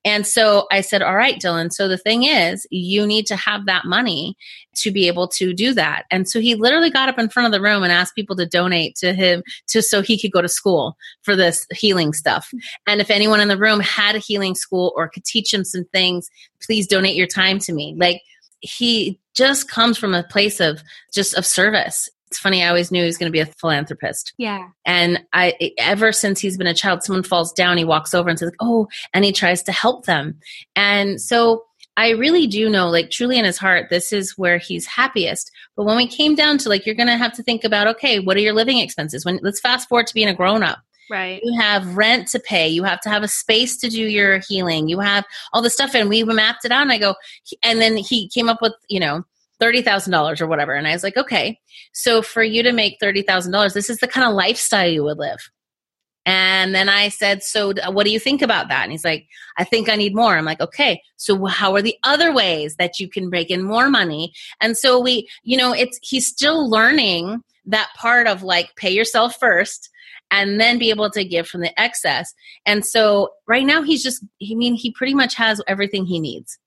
And 0.06 0.26
so 0.26 0.68
I 0.72 0.80
said, 0.80 1.02
All 1.02 1.18
right, 1.18 1.38
Dylan. 1.40 1.72
So 1.74 1.90
the 1.90 1.98
thing 1.98 2.24
is, 2.24 2.66
you 2.72 3.06
need 3.06 3.26
to 3.26 3.36
have 3.36 3.66
that 3.66 3.84
money 3.84 4.38
to 4.76 4.90
be 4.90 5.08
able 5.08 5.28
to 5.28 5.54
do 5.54 5.74
that. 5.74 6.06
And 6.10 6.30
so 6.30 6.40
he 6.40 6.56
literally 6.56 6.90
got 6.90 7.10
up 7.10 7.20
in 7.20 7.28
front 7.28 7.46
of 7.46 7.52
the 7.52 7.62
room 7.62 7.84
and 7.84 7.92
asked 7.92 8.16
people 8.16 8.38
to 8.38 8.46
donate 8.46 8.96
to 8.96 9.14
him 9.14 9.44
to 9.68 9.82
so 9.82 10.02
he 10.02 10.20
could 10.20 10.32
go 10.32 10.42
to 10.42 10.48
school 10.48 10.96
for 11.24 11.36
this 11.36 11.68
healing 11.74 12.14
stuff. 12.14 12.52
And 12.88 13.02
if 13.02 13.12
anyone 13.12 13.42
in 13.42 13.50
the 13.50 13.58
room 13.58 13.82
had 13.82 14.16
a 14.16 14.20
healing 14.20 14.56
school 14.56 14.94
or 14.96 15.10
could 15.10 15.26
teach 15.26 15.54
him 15.54 15.66
some 15.66 15.84
things, 15.92 16.30
please 16.66 16.88
donate 16.88 17.16
your 17.16 17.28
time 17.28 17.60
to 17.60 17.74
me. 17.74 17.96
Like 17.98 18.22
he 18.62 19.20
just 19.34 19.70
comes 19.70 19.98
from 19.98 20.14
a 20.14 20.24
place 20.24 20.62
of 20.62 20.82
just 21.14 21.34
of 21.34 21.46
service 21.46 22.10
it's 22.34 22.40
funny, 22.40 22.64
I 22.64 22.68
always 22.68 22.92
knew 22.92 23.02
he 23.02 23.06
was 23.06 23.18
going 23.20 23.32
to 23.32 23.32
be 23.32 23.42
a 23.42 23.46
philanthropist. 23.46 24.34
Yeah. 24.40 24.70
And 24.86 25.24
I, 25.34 25.54
ever 25.78 26.12
since 26.12 26.40
he's 26.40 26.58
been 26.58 26.66
a 26.66 26.74
child, 26.74 27.04
someone 27.04 27.22
falls 27.22 27.54
down, 27.54 27.78
he 27.78 27.84
walks 27.84 28.16
over 28.16 28.28
and 28.28 28.40
says, 28.40 28.52
Oh, 28.60 28.88
and 29.14 29.24
he 29.24 29.32
tries 29.32 29.62
to 29.64 29.72
help 29.72 30.08
them. 30.08 30.40
And 30.76 31.22
so 31.22 31.64
I 31.96 32.10
really 32.10 32.48
do 32.48 32.70
know, 32.70 32.90
like, 32.90 33.12
truly 33.12 33.38
in 33.38 33.46
his 33.46 33.60
heart, 33.60 33.92
this 33.92 34.12
is 34.12 34.36
where 34.36 34.58
he's 34.58 34.88
happiest. 34.88 35.52
But 35.76 35.84
when 35.84 35.96
we 35.96 36.08
came 36.08 36.34
down 36.34 36.58
to, 36.60 36.70
like, 36.70 36.88
you're 36.88 36.96
going 36.96 37.06
to 37.06 37.18
have 37.18 37.34
to 37.34 37.44
think 37.44 37.64
about, 37.64 37.86
okay, 37.86 38.20
what 38.20 38.36
are 38.36 38.40
your 38.42 38.54
living 38.54 38.80
expenses? 38.80 39.26
When 39.26 39.40
let's 39.44 39.60
fast 39.60 39.88
forward 39.88 40.08
to 40.08 40.14
being 40.16 40.28
a 40.28 40.34
grown 40.34 40.64
up. 40.64 40.80
Right. 41.12 41.40
You 41.44 41.60
have 41.62 41.96
rent 41.96 42.30
to 42.30 42.40
pay. 42.40 42.68
You 42.68 42.84
have 42.84 43.00
to 43.02 43.10
have 43.10 43.22
a 43.22 43.28
space 43.28 43.78
to 43.78 43.90
do 43.90 44.02
your 44.02 44.40
healing. 44.50 44.88
You 44.88 45.02
have 45.02 45.24
all 45.52 45.62
the 45.62 45.70
stuff. 45.70 45.94
And 45.94 46.10
we 46.10 46.24
mapped 46.24 46.66
it 46.66 46.72
out. 46.72 46.82
And 46.82 46.92
I 46.92 46.98
go, 46.98 47.14
and 47.62 47.80
then 47.80 47.96
he 47.96 48.28
came 48.30 48.50
up 48.50 48.60
with, 48.60 48.74
you 48.90 49.00
know, 49.00 49.24
$30,000 49.64 50.42
or 50.42 50.48
whatever. 50.48 50.74
And 50.74 50.88
I 50.88 50.92
was 50.92 51.04
like, 51.04 51.18
okay, 51.18 51.60
so 51.94 52.22
for 52.22 52.44
you 52.44 52.64
to 52.64 52.72
make 52.72 53.00
$30,000, 53.00 53.74
this 53.74 53.90
is 53.90 54.00
the 54.00 54.08
kind 54.08 54.28
of 54.28 54.34
lifestyle 54.34 54.90
you 54.90 55.04
would 55.04 55.18
live. 55.18 55.50
And 56.26 56.74
then 56.74 56.88
I 56.88 57.10
said, 57.10 57.44
So 57.44 57.74
what 57.92 58.06
do 58.06 58.12
you 58.12 58.20
think 58.20 58.42
about 58.42 58.70
that? 58.70 58.84
And 58.84 58.92
he's 58.92 59.04
like, 59.04 59.28
I 59.58 59.66
think 59.66 59.90
I 59.90 59.96
need 59.96 60.16
more. 60.16 60.38
I'm 60.38 60.46
like, 60.46 60.62
Okay, 60.62 61.02
so 61.18 61.46
how 61.46 61.76
are 61.76 61.82
the 61.82 61.98
other 62.04 62.34
ways 62.34 62.76
that 62.78 63.00
you 63.00 63.10
can 63.10 63.30
break 63.30 63.50
in 63.50 63.64
more 63.64 63.90
money? 63.90 64.32
And 64.62 64.78
so 64.78 65.00
we, 65.02 65.28
you 65.44 65.58
know, 65.58 65.74
it's, 65.74 66.00
he's 66.02 66.28
still 66.28 66.70
learning 66.70 67.42
that 67.66 67.90
part 67.98 68.28
of 68.28 68.44
like 68.44 68.76
pay 68.78 68.90
yourself 68.90 69.36
first 69.38 69.90
and 70.32 70.60
then 70.60 70.80
be 70.80 70.90
able 70.90 71.10
to 71.12 71.26
give 71.26 71.48
from 71.48 71.62
the 71.62 71.80
excess. 71.80 72.34
And 72.66 72.86
so 72.86 73.30
right 73.48 73.66
now 73.66 73.82
he's 73.82 74.02
just, 74.02 74.24
I 74.24 74.56
mean, 74.56 74.76
he 74.76 74.92
pretty 74.92 75.14
much 75.14 75.36
has 75.36 75.62
everything 75.68 76.06
he 76.06 76.20
needs. 76.20 76.58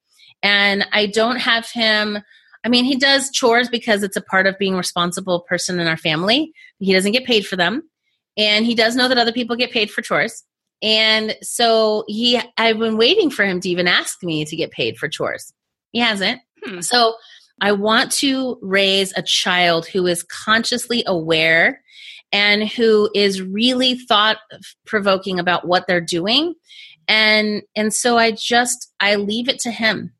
And 0.42 0.86
I 0.92 1.06
don't 1.06 1.38
have 1.38 1.68
him 1.70 2.18
I 2.66 2.68
mean, 2.68 2.84
he 2.84 2.96
does 2.96 3.30
chores 3.30 3.68
because 3.68 4.02
it's 4.02 4.16
a 4.16 4.20
part 4.20 4.48
of 4.48 4.58
being 4.58 4.74
a 4.74 4.78
responsible 4.78 5.42
person 5.42 5.78
in 5.78 5.86
our 5.86 5.96
family. 5.96 6.52
He 6.80 6.92
doesn't 6.92 7.12
get 7.12 7.24
paid 7.24 7.46
for 7.46 7.54
them. 7.54 7.88
And 8.36 8.66
he 8.66 8.74
does 8.74 8.96
know 8.96 9.06
that 9.06 9.18
other 9.18 9.32
people 9.32 9.54
get 9.54 9.70
paid 9.70 9.88
for 9.88 10.02
chores. 10.02 10.42
And 10.82 11.36
so 11.42 12.02
he 12.08 12.40
I've 12.58 12.80
been 12.80 12.96
waiting 12.96 13.30
for 13.30 13.44
him 13.44 13.60
to 13.60 13.68
even 13.68 13.86
ask 13.86 14.20
me 14.24 14.44
to 14.44 14.56
get 14.56 14.72
paid 14.72 14.98
for 14.98 15.08
chores. 15.08 15.52
He 15.92 16.00
hasn't. 16.00 16.40
Hmm. 16.64 16.80
So 16.80 17.14
I 17.60 17.70
want 17.70 18.10
to 18.14 18.58
raise 18.60 19.16
a 19.16 19.22
child 19.22 19.86
who 19.86 20.08
is 20.08 20.24
consciously 20.24 21.04
aware 21.06 21.80
and 22.32 22.68
who 22.68 23.08
is 23.14 23.40
really 23.40 23.94
thought 23.94 24.38
provoking 24.84 25.38
about 25.38 25.68
what 25.68 25.86
they're 25.86 26.00
doing 26.00 26.54
and 27.06 27.62
and 27.76 27.94
so 27.94 28.18
i 28.18 28.32
just 28.32 28.92
i 28.98 29.14
leave 29.14 29.48
it 29.48 29.60
to 29.60 29.70
him 29.70 30.12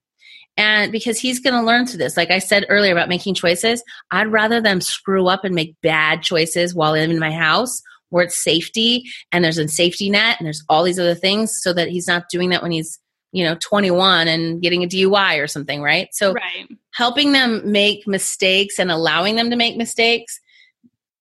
and 0.57 0.91
because 0.93 1.19
he's 1.19 1.41
going 1.41 1.55
to 1.55 1.63
learn 1.63 1.87
through 1.87 1.99
this 1.99 2.17
like 2.17 2.31
i 2.31 2.39
said 2.39 2.67
earlier 2.69 2.93
about 2.93 3.09
making 3.09 3.35
choices 3.35 3.83
i'd 4.13 4.33
rather 4.33 4.61
them 4.61 4.81
screw 4.81 5.27
up 5.29 5.45
and 5.45 5.55
make 5.55 5.75
bad 5.83 6.23
choices 6.23 6.75
while 6.75 6.95
in 6.95 7.19
my 7.19 7.31
house 7.31 7.83
where 8.11 8.25
it's 8.25 8.43
safety 8.43 9.05
and 9.33 9.45
there's 9.45 9.59
a 9.59 9.69
safety 9.69 10.11
net 10.11 10.37
and 10.39 10.47
there's 10.47 10.65
all 10.69 10.83
these 10.83 10.99
other 10.99 11.15
things 11.15 11.61
so 11.61 11.73
that 11.73 11.89
he's 11.89 12.07
not 12.07 12.25
doing 12.31 12.51
that 12.51 12.63
when 12.63 12.71
he's 12.71 12.99
you 13.33 13.45
know 13.45 13.57
21 13.61 14.29
and 14.29 14.63
getting 14.63 14.83
a 14.83 14.87
dui 14.87 15.43
or 15.43 15.47
something 15.47 15.83
right 15.83 16.09
so 16.13 16.33
right. 16.33 16.69
helping 16.93 17.33
them 17.33 17.61
make 17.71 18.07
mistakes 18.07 18.79
and 18.79 18.91
allowing 18.91 19.37
them 19.37 19.51
to 19.51 19.57
make 19.57 19.77
mistakes 19.77 20.41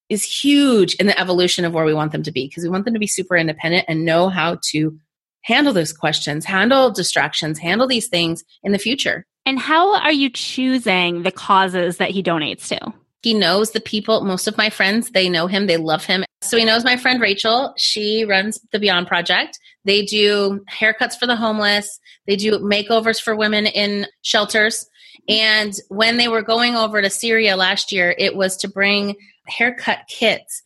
is 0.07 0.23
huge 0.23 0.93
in 0.95 1.07
the 1.07 1.19
evolution 1.19 1.65
of 1.65 1.73
where 1.73 1.85
we 1.85 1.93
want 1.93 2.11
them 2.11 2.23
to 2.23 2.31
be 2.31 2.47
because 2.47 2.63
we 2.63 2.69
want 2.69 2.85
them 2.85 2.93
to 2.93 2.99
be 2.99 3.07
super 3.07 3.35
independent 3.35 3.85
and 3.87 4.05
know 4.05 4.29
how 4.29 4.59
to 4.69 4.97
handle 5.45 5.73
those 5.73 5.93
questions, 5.93 6.45
handle 6.45 6.91
distractions, 6.91 7.57
handle 7.57 7.87
these 7.87 8.07
things 8.07 8.43
in 8.63 8.71
the 8.71 8.79
future. 8.79 9.25
And 9.45 9.59
how 9.59 9.95
are 9.95 10.11
you 10.11 10.29
choosing 10.29 11.23
the 11.23 11.31
causes 11.31 11.97
that 11.97 12.09
he 12.09 12.21
donates 12.21 12.67
to? 12.67 12.93
he 13.25 13.33
knows 13.33 13.71
the 13.71 13.81
people, 13.81 14.23
most 14.23 14.47
of 14.47 14.55
my 14.55 14.69
friends, 14.69 15.09
they 15.09 15.29
know 15.29 15.47
him, 15.47 15.65
they 15.65 15.77
love 15.77 16.05
him. 16.05 16.23
So 16.43 16.57
he 16.57 16.63
knows 16.63 16.83
my 16.83 16.95
friend 16.95 17.19
Rachel. 17.19 17.73
She 17.75 18.23
runs 18.23 18.59
the 18.71 18.77
Beyond 18.77 19.07
Project. 19.07 19.57
They 19.83 20.05
do 20.05 20.63
haircuts 20.71 21.17
for 21.17 21.25
the 21.25 21.35
homeless, 21.35 21.99
they 22.27 22.35
do 22.35 22.59
makeovers 22.59 23.19
for 23.19 23.35
women 23.35 23.65
in 23.65 24.05
shelters. 24.21 24.87
And 25.27 25.73
when 25.89 26.17
they 26.17 26.27
were 26.27 26.43
going 26.43 26.75
over 26.75 27.01
to 27.01 27.09
Syria 27.09 27.57
last 27.57 27.91
year, 27.91 28.13
it 28.15 28.35
was 28.35 28.57
to 28.57 28.69
bring 28.69 29.15
haircut 29.47 30.01
kits 30.07 30.61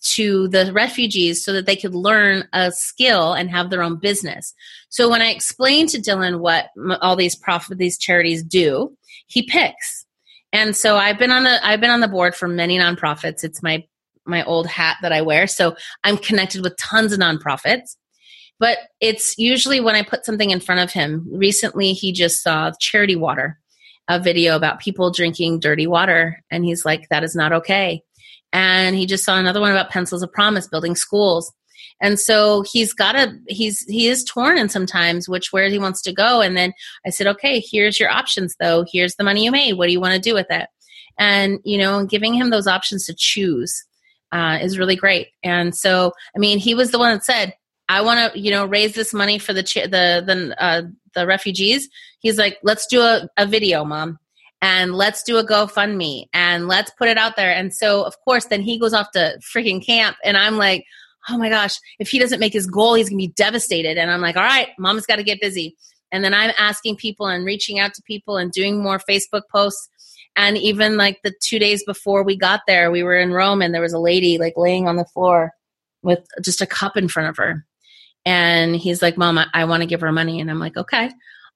to 0.00 0.48
the 0.48 0.72
refugees 0.72 1.44
so 1.44 1.52
that 1.52 1.66
they 1.66 1.76
could 1.76 1.94
learn 1.94 2.48
a 2.52 2.72
skill 2.72 3.32
and 3.32 3.50
have 3.50 3.70
their 3.70 3.82
own 3.82 3.96
business. 3.96 4.54
So 4.88 5.08
when 5.08 5.22
I 5.22 5.30
explained 5.30 5.90
to 5.90 5.98
Dylan 5.98 6.40
what 6.40 6.70
all 7.00 7.16
these 7.16 7.36
profit 7.36 7.78
these 7.78 7.98
charities 7.98 8.42
do, 8.42 8.96
he 9.26 9.42
picks. 9.42 10.06
And 10.52 10.76
so 10.76 10.96
I've 10.96 11.18
been 11.18 11.30
on 11.30 11.44
the 11.44 11.66
I've 11.66 11.80
been 11.80 11.90
on 11.90 12.00
the 12.00 12.08
board 12.08 12.34
for 12.34 12.48
many 12.48 12.78
nonprofits. 12.78 13.44
It's 13.44 13.62
my 13.62 13.84
my 14.24 14.44
old 14.44 14.66
hat 14.66 14.98
that 15.02 15.12
I 15.12 15.22
wear. 15.22 15.46
So 15.46 15.74
I'm 16.04 16.16
connected 16.16 16.62
with 16.62 16.76
tons 16.76 17.12
of 17.12 17.18
nonprofits. 17.18 17.96
But 18.58 18.78
it's 19.00 19.36
usually 19.38 19.80
when 19.80 19.96
I 19.96 20.02
put 20.02 20.24
something 20.24 20.50
in 20.50 20.60
front 20.60 20.82
of 20.82 20.92
him. 20.92 21.26
Recently 21.32 21.94
he 21.94 22.12
just 22.12 22.42
saw 22.42 22.70
charity 22.78 23.16
water, 23.16 23.58
a 24.06 24.20
video 24.20 24.54
about 24.54 24.78
people 24.78 25.10
drinking 25.10 25.60
dirty 25.60 25.86
water 25.86 26.42
and 26.50 26.64
he's 26.64 26.84
like 26.84 27.08
that 27.08 27.24
is 27.24 27.34
not 27.34 27.52
okay 27.52 28.02
and 28.52 28.96
he 28.96 29.06
just 29.06 29.24
saw 29.24 29.38
another 29.38 29.60
one 29.60 29.70
about 29.70 29.90
pencils 29.90 30.22
of 30.22 30.32
promise 30.32 30.68
building 30.68 30.94
schools. 30.94 31.52
And 32.00 32.18
so 32.18 32.64
he's 32.70 32.92
got 32.92 33.14
a 33.14 33.38
he's 33.48 33.84
he 33.86 34.08
is 34.08 34.24
torn 34.24 34.58
in 34.58 34.68
sometimes 34.68 35.28
which 35.28 35.52
where 35.52 35.68
he 35.68 35.78
wants 35.78 36.02
to 36.02 36.12
go. 36.12 36.40
And 36.40 36.56
then 36.56 36.72
i 37.06 37.10
said 37.10 37.26
okay 37.28 37.60
here's 37.60 37.98
your 37.98 38.10
options 38.10 38.56
though. 38.60 38.84
Here's 38.90 39.14
the 39.16 39.24
money 39.24 39.44
you 39.44 39.50
made. 39.50 39.74
What 39.74 39.86
do 39.86 39.92
you 39.92 40.00
want 40.00 40.14
to 40.14 40.20
do 40.20 40.34
with 40.34 40.48
it? 40.50 40.68
And 41.18 41.60
you 41.64 41.78
know 41.78 42.04
giving 42.04 42.34
him 42.34 42.50
those 42.50 42.66
options 42.66 43.06
to 43.06 43.14
choose 43.16 43.84
uh, 44.32 44.58
is 44.60 44.78
really 44.78 44.96
great. 44.96 45.28
And 45.42 45.74
so 45.74 46.12
i 46.36 46.38
mean 46.38 46.58
he 46.58 46.74
was 46.74 46.90
the 46.90 46.98
one 46.98 47.12
that 47.12 47.24
said 47.24 47.54
i 47.88 48.00
want 48.00 48.32
to 48.32 48.38
you 48.38 48.50
know 48.50 48.66
raise 48.66 48.94
this 48.94 49.14
money 49.14 49.38
for 49.38 49.52
the 49.52 49.62
the 49.62 50.22
the 50.26 50.62
uh, 50.62 50.82
the 51.14 51.26
refugees. 51.26 51.88
He's 52.20 52.38
like 52.38 52.58
let's 52.62 52.86
do 52.86 53.00
a, 53.00 53.28
a 53.36 53.46
video 53.46 53.84
mom 53.84 54.18
and 54.62 54.94
let's 54.94 55.24
do 55.24 55.36
a 55.38 55.44
GoFundMe 55.44 56.26
and 56.32 56.68
let's 56.68 56.92
put 56.92 57.08
it 57.08 57.18
out 57.18 57.34
there. 57.36 57.52
And 57.52 57.74
so, 57.74 58.04
of 58.04 58.14
course, 58.24 58.46
then 58.46 58.62
he 58.62 58.78
goes 58.78 58.94
off 58.94 59.10
to 59.10 59.38
freaking 59.54 59.84
camp, 59.84 60.16
and 60.24 60.36
I'm 60.38 60.56
like, 60.56 60.84
oh 61.28 61.36
my 61.36 61.48
gosh, 61.48 61.76
if 61.98 62.08
he 62.08 62.18
doesn't 62.18 62.40
make 62.40 62.52
his 62.52 62.66
goal, 62.66 62.94
he's 62.94 63.08
gonna 63.08 63.18
be 63.18 63.28
devastated. 63.28 63.98
And 63.98 64.10
I'm 64.10 64.20
like, 64.20 64.36
all 64.36 64.42
right, 64.42 64.68
mom's 64.78 65.06
got 65.06 65.16
to 65.16 65.22
get 65.22 65.40
busy. 65.40 65.76
And 66.10 66.24
then 66.24 66.34
I'm 66.34 66.52
asking 66.58 66.96
people 66.96 67.26
and 67.26 67.44
reaching 67.44 67.78
out 67.78 67.94
to 67.94 68.02
people 68.02 68.36
and 68.36 68.52
doing 68.52 68.82
more 68.82 68.98
Facebook 68.98 69.42
posts. 69.50 69.88
And 70.36 70.58
even 70.58 70.96
like 70.96 71.18
the 71.22 71.32
two 71.42 71.58
days 71.58 71.84
before 71.84 72.22
we 72.22 72.36
got 72.36 72.60
there, 72.66 72.90
we 72.90 73.02
were 73.02 73.16
in 73.16 73.32
Rome 73.32 73.62
and 73.62 73.74
there 73.74 73.82
was 73.82 73.92
a 73.92 73.98
lady 73.98 74.38
like 74.38 74.54
laying 74.56 74.88
on 74.88 74.96
the 74.96 75.04
floor 75.06 75.52
with 76.02 76.20
just 76.42 76.60
a 76.60 76.66
cup 76.66 76.96
in 76.96 77.08
front 77.08 77.28
of 77.30 77.36
her. 77.36 77.64
And 78.24 78.76
he's 78.76 79.02
like, 79.02 79.16
Mom, 79.16 79.38
I, 79.38 79.46
I 79.54 79.64
want 79.64 79.82
to 79.82 79.86
give 79.86 80.00
her 80.00 80.12
money. 80.12 80.40
And 80.40 80.50
I'm 80.50 80.58
like, 80.58 80.76
okay. 80.76 81.10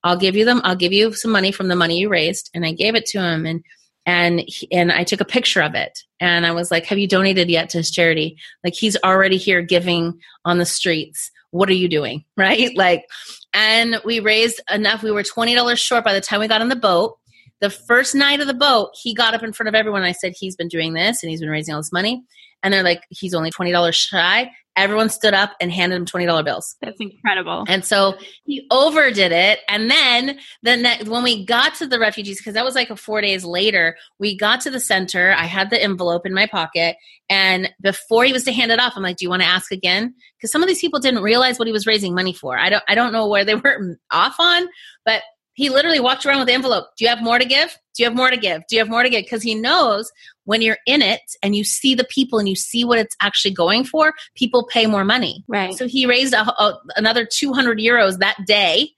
I'll 0.07 0.16
give 0.16 0.37
you 0.37 0.45
them. 0.45 0.61
I'll 0.62 0.77
give 0.77 0.92
you 0.92 1.12
some 1.12 1.33
money 1.33 1.51
from 1.51 1.66
the 1.66 1.75
money 1.75 1.99
you 1.99 2.09
raised. 2.09 2.49
And 2.55 2.64
I 2.64 2.71
gave 2.71 2.95
it 2.95 3.07
to 3.07 3.21
him 3.21 3.45
and, 3.45 3.64
and, 4.07 4.45
he, 4.47 4.71
and 4.71 4.92
I 4.92 5.03
took 5.03 5.21
a 5.21 5.25
picture 5.25 5.61
of 5.61 5.75
it. 5.75 5.99
And 6.21 6.47
I 6.47 6.53
was 6.53 6.71
like, 6.71 6.87
have 6.87 6.99
you 6.99 7.09
donated 7.09 7.51
yet 7.51 7.71
to 7.71 7.79
his 7.79 7.90
charity? 7.90 8.38
Like 8.62 8.75
he's 8.75 8.97
already 9.03 9.37
here 9.37 9.62
giving 9.62 10.21
on 10.45 10.59
the 10.59 10.64
streets. 10.64 11.33
What 11.51 11.69
are 11.69 11.75
you 11.75 11.88
doing? 11.88 12.25
Right. 12.37 12.71
Like, 12.77 13.05
and 13.53 14.01
we 14.05 14.21
raised 14.21 14.61
enough. 14.73 15.03
We 15.03 15.11
were 15.11 15.25
$20 15.25 15.77
short 15.77 16.05
by 16.05 16.14
the 16.14 16.21
time 16.21 16.38
we 16.38 16.47
got 16.47 16.61
on 16.61 16.69
the 16.69 16.77
boat. 16.77 17.19
The 17.61 17.71
first 17.71 18.14
night 18.14 18.38
of 18.38 18.47
the 18.47 18.55
boat, 18.55 18.90
he 19.03 19.12
got 19.12 19.35
up 19.35 19.42
in 19.42 19.53
front 19.53 19.69
of 19.69 19.75
everyone. 19.75 20.03
I 20.03 20.12
said, 20.12 20.35
he's 20.38 20.55
been 20.55 20.69
doing 20.69 20.92
this 20.92 21.25
and 21.25 21.31
he's 21.31 21.40
been 21.40 21.51
raising 21.51 21.75
all 21.75 21.81
this 21.81 21.92
money. 21.92 22.23
And 22.62 22.73
they're 22.73 22.85
like, 22.85 23.03
he's 23.11 23.35
only 23.35 23.51
$20 23.51 23.92
shy 23.92 24.53
everyone 24.77 25.09
stood 25.09 25.35
up 25.35 25.55
and 25.61 25.73
handed 25.73 25.97
him 25.97 26.05
$20 26.05 26.45
bills. 26.45 26.77
That's 26.81 27.01
incredible. 27.01 27.65
And 27.69 27.85
so 27.85 28.17
he 28.45 28.67
overdid 28.71 29.33
it. 29.33 29.61
And 29.69 29.91
then 29.91 30.39
the 30.62 30.77
next, 30.77 31.09
when 31.09 31.23
we 31.23 31.45
got 31.45 31.75
to 31.77 31.87
the 31.87 31.99
refugees, 31.99 32.39
because 32.39 32.55
that 32.55 32.65
was 32.65 32.75
like 32.75 32.91
a 32.91 32.97
four 32.97 33.21
days 33.21 33.45
later, 33.45 33.97
we 34.19 34.37
got 34.37 34.61
to 34.62 34.71
the 34.71 34.81
center. 34.81 35.33
I 35.33 35.47
had 35.47 35.71
the 35.71 35.83
envelope 35.83 36.27
in 36.27 36.35
my 36.35 36.47
pocket. 36.47 36.97
And 37.29 37.73
before 37.81 38.25
he 38.25 38.33
was 38.33 38.45
to 38.45 38.53
hand 38.53 38.71
it 38.71 38.79
off, 38.79 38.93
I'm 38.97 39.03
like, 39.03 39.17
do 39.17 39.25
you 39.25 39.31
want 39.31 39.43
to 39.43 39.49
ask 39.49 39.73
again? 39.73 40.15
Because 40.37 40.53
some 40.53 40.62
of 40.62 40.69
these 40.69 40.81
people 40.81 41.01
didn't 41.01 41.23
realize 41.23 41.59
what 41.59 41.67
he 41.67 41.73
was 41.73 41.87
raising 41.87 42.15
money 42.15 42.33
for. 42.33 42.59
I 42.59 42.69
don't, 42.69 42.85
I 42.87 42.95
don't 42.95 43.12
know 43.12 43.27
where 43.27 43.45
they 43.45 43.55
were 43.55 43.99
off 44.12 44.37
on, 44.39 44.69
but 45.05 45.23
he 45.57 45.71
literally 45.71 46.01
walked 46.01 46.27
around 46.27 46.38
with 46.38 46.49
the 46.49 46.55
envelope. 46.55 46.85
Do 46.97 47.05
you 47.05 47.09
have 47.09 47.23
more 47.23 47.38
to 47.38 47.45
give? 47.45 47.77
Do 47.95 48.03
you 48.03 48.05
have 48.05 48.14
more 48.14 48.31
to 48.31 48.37
give? 48.37 48.62
Do 48.69 48.77
you 48.77 48.81
have 48.81 48.90
more 48.90 49.03
to 49.03 49.09
give? 49.09 49.25
Because 49.25 49.42
he 49.42 49.55
knows 49.55 50.12
when 50.45 50.61
you're 50.61 50.77
in 50.87 51.01
it 51.01 51.23
and 51.42 51.57
you 51.57 51.64
see 51.64 51.95
the 51.95 52.05
people 52.05 52.38
and 52.38 52.47
you 52.47 52.55
see 52.55 52.85
what 52.85 52.99
it's 52.99 53.16
actually 53.23 53.55
going 53.55 53.85
for, 53.85 54.12
people 54.35 54.69
pay 54.71 54.87
more 54.87 55.05
money. 55.05 55.45
Right. 55.49 55.75
So 55.75 55.88
he 55.88 56.05
raised 56.05 56.35
a, 56.35 56.42
a, 56.42 56.79
another 56.97 57.27
200 57.27 57.79
euros 57.79 58.19
that 58.19 58.37
day 58.47 58.90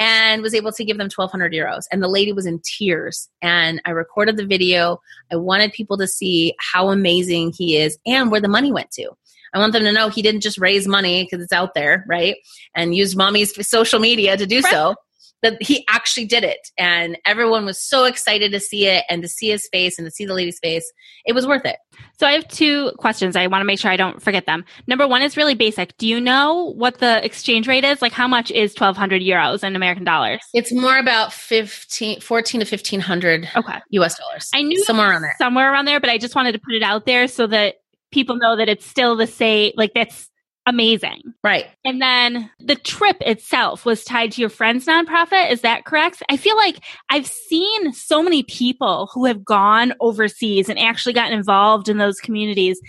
and 0.00 0.42
was 0.42 0.52
able 0.52 0.72
to 0.72 0.84
give 0.84 0.98
them 0.98 1.08
1200 1.14 1.52
euros 1.52 1.84
and 1.92 2.02
the 2.02 2.08
lady 2.08 2.32
was 2.32 2.46
in 2.46 2.58
tears 2.64 3.28
and 3.42 3.82
i 3.84 3.90
recorded 3.90 4.38
the 4.38 4.46
video 4.46 4.98
i 5.30 5.36
wanted 5.36 5.72
people 5.72 5.98
to 5.98 6.06
see 6.06 6.54
how 6.58 6.88
amazing 6.88 7.52
he 7.54 7.76
is 7.76 7.98
and 8.06 8.30
where 8.30 8.40
the 8.40 8.48
money 8.48 8.72
went 8.72 8.90
to 8.90 9.10
i 9.52 9.58
want 9.58 9.74
them 9.74 9.82
to 9.82 9.92
know 9.92 10.08
he 10.08 10.22
didn't 10.22 10.40
just 10.40 10.56
raise 10.56 10.88
money 10.88 11.24
because 11.24 11.44
it's 11.44 11.52
out 11.52 11.74
there 11.74 12.02
right 12.08 12.36
and 12.74 12.94
use 12.94 13.14
mommy's 13.14 13.52
social 13.68 14.00
media 14.00 14.38
to 14.38 14.46
do 14.46 14.62
so 14.62 14.94
that 15.42 15.62
he 15.62 15.84
actually 15.88 16.26
did 16.26 16.44
it. 16.44 16.68
And 16.78 17.18
everyone 17.26 17.64
was 17.64 17.80
so 17.80 18.04
excited 18.04 18.52
to 18.52 18.60
see 18.60 18.86
it 18.86 19.04
and 19.08 19.22
to 19.22 19.28
see 19.28 19.48
his 19.48 19.68
face 19.72 19.98
and 19.98 20.06
to 20.06 20.10
see 20.10 20.26
the 20.26 20.34
lady's 20.34 20.58
face. 20.58 20.90
It 21.24 21.32
was 21.32 21.46
worth 21.46 21.64
it. 21.64 21.76
So 22.18 22.26
i 22.26 22.32
have 22.32 22.46
two 22.48 22.92
questions. 22.98 23.36
I 23.36 23.46
want 23.46 23.60
to 23.60 23.66
make 23.66 23.78
sure 23.78 23.90
i 23.90 23.96
don't 23.96 24.22
forget 24.22 24.46
them. 24.46 24.64
Number 24.86 25.06
one 25.06 25.22
is 25.22 25.36
really 25.36 25.54
basic. 25.54 25.96
Do 25.98 26.06
you 26.06 26.20
know 26.20 26.72
what 26.76 26.98
the 26.98 27.24
exchange 27.24 27.66
rate 27.68 27.84
is? 27.84 28.02
Like 28.02 28.12
how 28.12 28.28
much 28.28 28.50
is 28.50 28.72
1200 28.72 29.22
euros 29.22 29.64
in 29.64 29.76
american 29.76 30.04
dollars? 30.04 30.40
It's 30.54 30.72
more 30.72 30.98
about 30.98 31.32
15 31.32 32.20
14 32.20 32.60
to 32.60 32.64
1500 32.64 33.48
okay. 33.56 33.80
Us 33.92 34.18
dollars. 34.18 34.48
I 34.54 34.62
knew 34.62 34.82
somewhere 34.84 35.10
around 35.10 35.22
there. 35.22 35.34
somewhere 35.38 35.72
around 35.72 35.84
there 35.84 36.00
but 36.00 36.10
i 36.10 36.18
just 36.18 36.34
wanted 36.34 36.52
to 36.52 36.58
put 36.58 36.74
it 36.74 36.82
out 36.82 37.06
there 37.06 37.28
so 37.28 37.46
that 37.46 37.76
people 38.12 38.36
know 38.36 38.56
that 38.56 38.68
it's 38.68 38.86
still 38.86 39.16
the 39.16 39.26
same 39.26 39.72
like 39.76 39.92
that's 39.94 40.29
amazing. 40.66 41.22
Right. 41.42 41.66
And 41.84 42.00
then 42.00 42.50
the 42.60 42.76
trip 42.76 43.16
itself 43.20 43.84
was 43.84 44.04
tied 44.04 44.32
to 44.32 44.40
your 44.40 44.50
friend's 44.50 44.86
nonprofit. 44.86 45.50
Is 45.50 45.62
that 45.62 45.84
correct? 45.84 46.22
I 46.28 46.36
feel 46.36 46.56
like 46.56 46.80
I've 47.08 47.26
seen 47.26 47.92
so 47.92 48.22
many 48.22 48.42
people 48.42 49.08
who 49.12 49.24
have 49.24 49.44
gone 49.44 49.94
overseas 50.00 50.68
and 50.68 50.78
actually 50.78 51.14
gotten 51.14 51.36
involved 51.36 51.88
in 51.88 51.98
those 51.98 52.20
communities. 52.20 52.80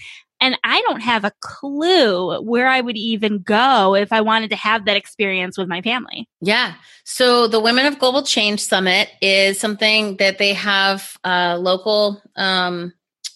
And 0.41 0.57
I 0.63 0.81
don't 0.81 1.01
have 1.01 1.23
a 1.23 1.31
clue 1.39 2.41
where 2.41 2.67
I 2.67 2.81
would 2.81 2.97
even 2.97 3.39
go 3.39 3.93
if 3.93 4.11
I 4.11 4.21
wanted 4.21 4.49
to 4.49 4.55
have 4.55 4.85
that 4.85 4.97
experience 4.97 5.55
with 5.55 5.67
my 5.67 5.83
family. 5.83 6.27
Yeah. 6.41 6.73
So 7.03 7.47
the 7.47 7.59
Women 7.59 7.85
of 7.85 7.99
Global 7.99 8.23
Change 8.23 8.59
Summit 8.59 9.09
is 9.21 9.59
something 9.59 10.17
that 10.17 10.39
they 10.39 10.53
have 10.53 11.15
uh, 11.23 11.57
local 11.59 12.21
um, 12.35 12.91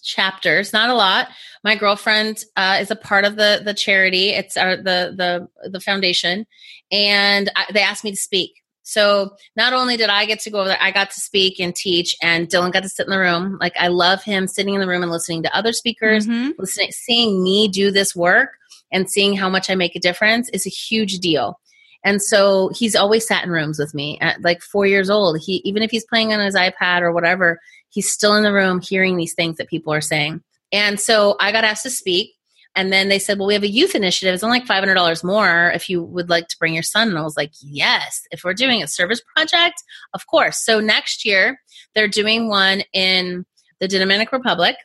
chapters, 0.06 0.72
not 0.72 0.90
a 0.90 0.94
lot. 0.94 1.30
My 1.64 1.76
girlfriend 1.76 2.44
uh, 2.56 2.78
is 2.80 2.92
a 2.92 2.96
part 2.96 3.26
of 3.26 3.36
the 3.36 3.62
the 3.64 3.74
charity. 3.74 4.30
It's 4.30 4.56
our, 4.56 4.78
the 4.78 5.48
the 5.64 5.70
the 5.70 5.80
foundation, 5.80 6.46
and 6.92 7.52
I, 7.56 7.66
they 7.74 7.82
asked 7.82 8.04
me 8.04 8.12
to 8.12 8.18
speak. 8.18 8.62
So 8.84 9.36
not 9.56 9.74
only 9.74 9.98
did 9.98 10.10
I 10.10 10.26
get 10.26 10.42
to 10.42 10.52
go 10.52 10.60
over 10.60 10.70
there, 10.70 10.78
I 10.80 10.92
got 10.92 11.10
to 11.10 11.20
speak 11.20 11.60
and 11.60 11.76
teach, 11.76 12.16
and 12.22 12.48
Dylan 12.48 12.72
got 12.72 12.84
to 12.84 12.90
sit 12.90 13.08
in 13.08 13.12
the 13.12 13.20
room. 13.20 13.58
Like 13.60 13.74
I 13.80 13.88
love 13.88 14.24
him 14.24 14.48
sitting 14.48 14.76
in 14.76 14.80
the 14.80 14.88
room 14.88 15.02
and 15.02 15.12
listening 15.12 15.42
to 15.44 15.58
other 15.58 15.74
speakers, 15.74 16.28
mm-hmm. 16.28 16.52
listening, 16.60 16.92
seeing 16.92 17.44
me 17.44 17.68
do 17.68 17.90
this 17.90 18.16
work, 18.16 18.52
and 18.92 19.10
seeing 19.10 19.36
how 19.36 19.50
much 19.50 19.70
I 19.70 19.76
make 19.76 19.96
a 19.96 20.00
difference 20.00 20.50
is 20.50 20.68
a 20.68 20.70
huge 20.70 21.18
deal. 21.18 21.60
And 22.04 22.22
so 22.22 22.70
he's 22.76 22.96
always 22.96 23.28
sat 23.28 23.44
in 23.44 23.50
rooms 23.50 23.80
with 23.80 23.96
me 23.96 24.20
at 24.22 24.44
like 24.44 24.62
four 24.62 24.86
years 24.86 25.10
old. 25.10 25.40
He 25.40 25.56
even 25.66 25.82
if 25.82 25.90
he's 25.90 26.06
playing 26.06 26.32
on 26.32 26.40
his 26.40 26.56
iPad 26.56 27.02
or 27.02 27.12
whatever, 27.12 27.60
he's 27.96 28.12
still 28.12 28.36
in 28.36 28.44
the 28.44 28.54
room 28.54 28.82
hearing 28.82 29.16
these 29.16 29.34
things 29.34 29.58
that 29.58 29.70
people 29.70 29.94
are 29.94 30.02
saying. 30.02 30.44
And 30.72 31.00
so 31.00 31.38
I 31.40 31.52
got 31.52 31.64
asked 31.64 31.84
to 31.84 31.90
speak. 31.90 32.34
And 32.76 32.92
then 32.92 33.08
they 33.08 33.20
said, 33.20 33.40
Well, 33.40 33.48
we 33.48 33.54
have 33.54 33.64
a 33.64 33.70
youth 33.70 33.96
initiative. 33.96 34.34
It's 34.34 34.44
only 34.44 34.60
like 34.60 34.68
$500 34.68 35.24
more 35.24 35.72
if 35.74 35.90
you 35.90 36.04
would 36.04 36.30
like 36.30 36.50
to 36.50 36.58
bring 36.60 36.74
your 36.74 36.84
son. 36.84 37.08
And 37.08 37.18
I 37.18 37.22
was 37.22 37.38
like, 37.38 37.52
Yes, 37.62 38.22
if 38.32 38.44
we're 38.44 38.54
doing 38.54 38.84
a 38.84 38.88
service 38.88 39.22
project, 39.36 39.82
of 40.14 40.28
course. 40.28 40.64
So 40.64 40.82
next 40.82 41.26
year, 41.26 41.62
they're 41.96 42.10
doing 42.10 42.50
one 42.50 42.84
in 42.92 43.46
the 43.80 43.88
Dominican 43.88 44.38
Republic. 44.38 44.76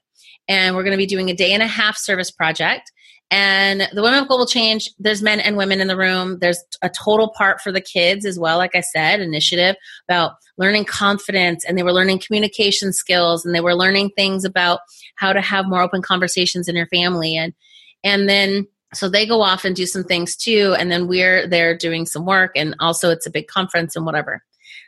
And 0.46 0.76
we're 0.76 0.84
going 0.84 0.92
to 0.92 0.98
be 0.98 1.06
doing 1.06 1.30
a 1.30 1.34
day 1.34 1.52
and 1.52 1.62
a 1.62 1.66
half 1.66 1.96
service 1.96 2.30
project. 2.30 2.92
And 3.30 3.88
the 3.92 4.02
Women 4.02 4.20
of 4.20 4.28
Global 4.28 4.46
Change, 4.46 4.90
there's 4.98 5.22
men 5.22 5.38
and 5.38 5.56
women 5.56 5.80
in 5.80 5.86
the 5.86 5.96
room. 5.96 6.38
There's 6.40 6.62
a 6.82 6.88
total 6.88 7.28
part 7.36 7.60
for 7.60 7.70
the 7.70 7.80
kids 7.80 8.26
as 8.26 8.40
well, 8.40 8.58
like 8.58 8.74
I 8.74 8.80
said, 8.80 9.20
initiative 9.20 9.76
about 10.08 10.32
learning 10.58 10.84
confidence 10.84 11.64
and 11.64 11.78
they 11.78 11.84
were 11.84 11.92
learning 11.92 12.20
communication 12.26 12.92
skills 12.92 13.44
and 13.44 13.54
they 13.54 13.60
were 13.60 13.74
learning 13.74 14.10
things 14.16 14.44
about 14.44 14.80
how 15.14 15.32
to 15.32 15.40
have 15.40 15.66
more 15.66 15.80
open 15.80 16.02
conversations 16.02 16.68
in 16.68 16.74
your 16.74 16.88
family. 16.88 17.36
And 17.36 17.54
and 18.02 18.28
then 18.28 18.66
so 18.92 19.08
they 19.08 19.26
go 19.26 19.40
off 19.42 19.64
and 19.64 19.76
do 19.76 19.86
some 19.86 20.02
things 20.02 20.36
too. 20.36 20.74
And 20.76 20.90
then 20.90 21.06
we're 21.06 21.46
there 21.46 21.76
doing 21.76 22.06
some 22.06 22.26
work 22.26 22.52
and 22.56 22.74
also 22.80 23.10
it's 23.10 23.26
a 23.26 23.30
big 23.30 23.46
conference 23.46 23.94
and 23.94 24.04
whatever. 24.04 24.42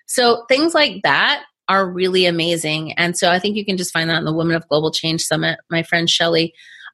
So 0.07 0.44
things 0.48 0.74
like 0.74 1.02
that 1.05 1.44
are 1.68 1.88
really 1.88 2.26
amazing. 2.26 2.92
And 2.94 3.16
so 3.16 3.31
I 3.31 3.38
think 3.38 3.57
you 3.57 3.64
can 3.64 3.76
just 3.76 3.92
find 3.92 4.11
that 4.11 4.18
in 4.18 4.24
the 4.24 4.35
Women 4.35 4.57
of 4.57 4.68
Global 4.68 4.90
Change 4.90 5.22
Summit. 5.22 5.61
My 5.70 5.85
friend 5.85 6.09
Shellie 6.09 6.50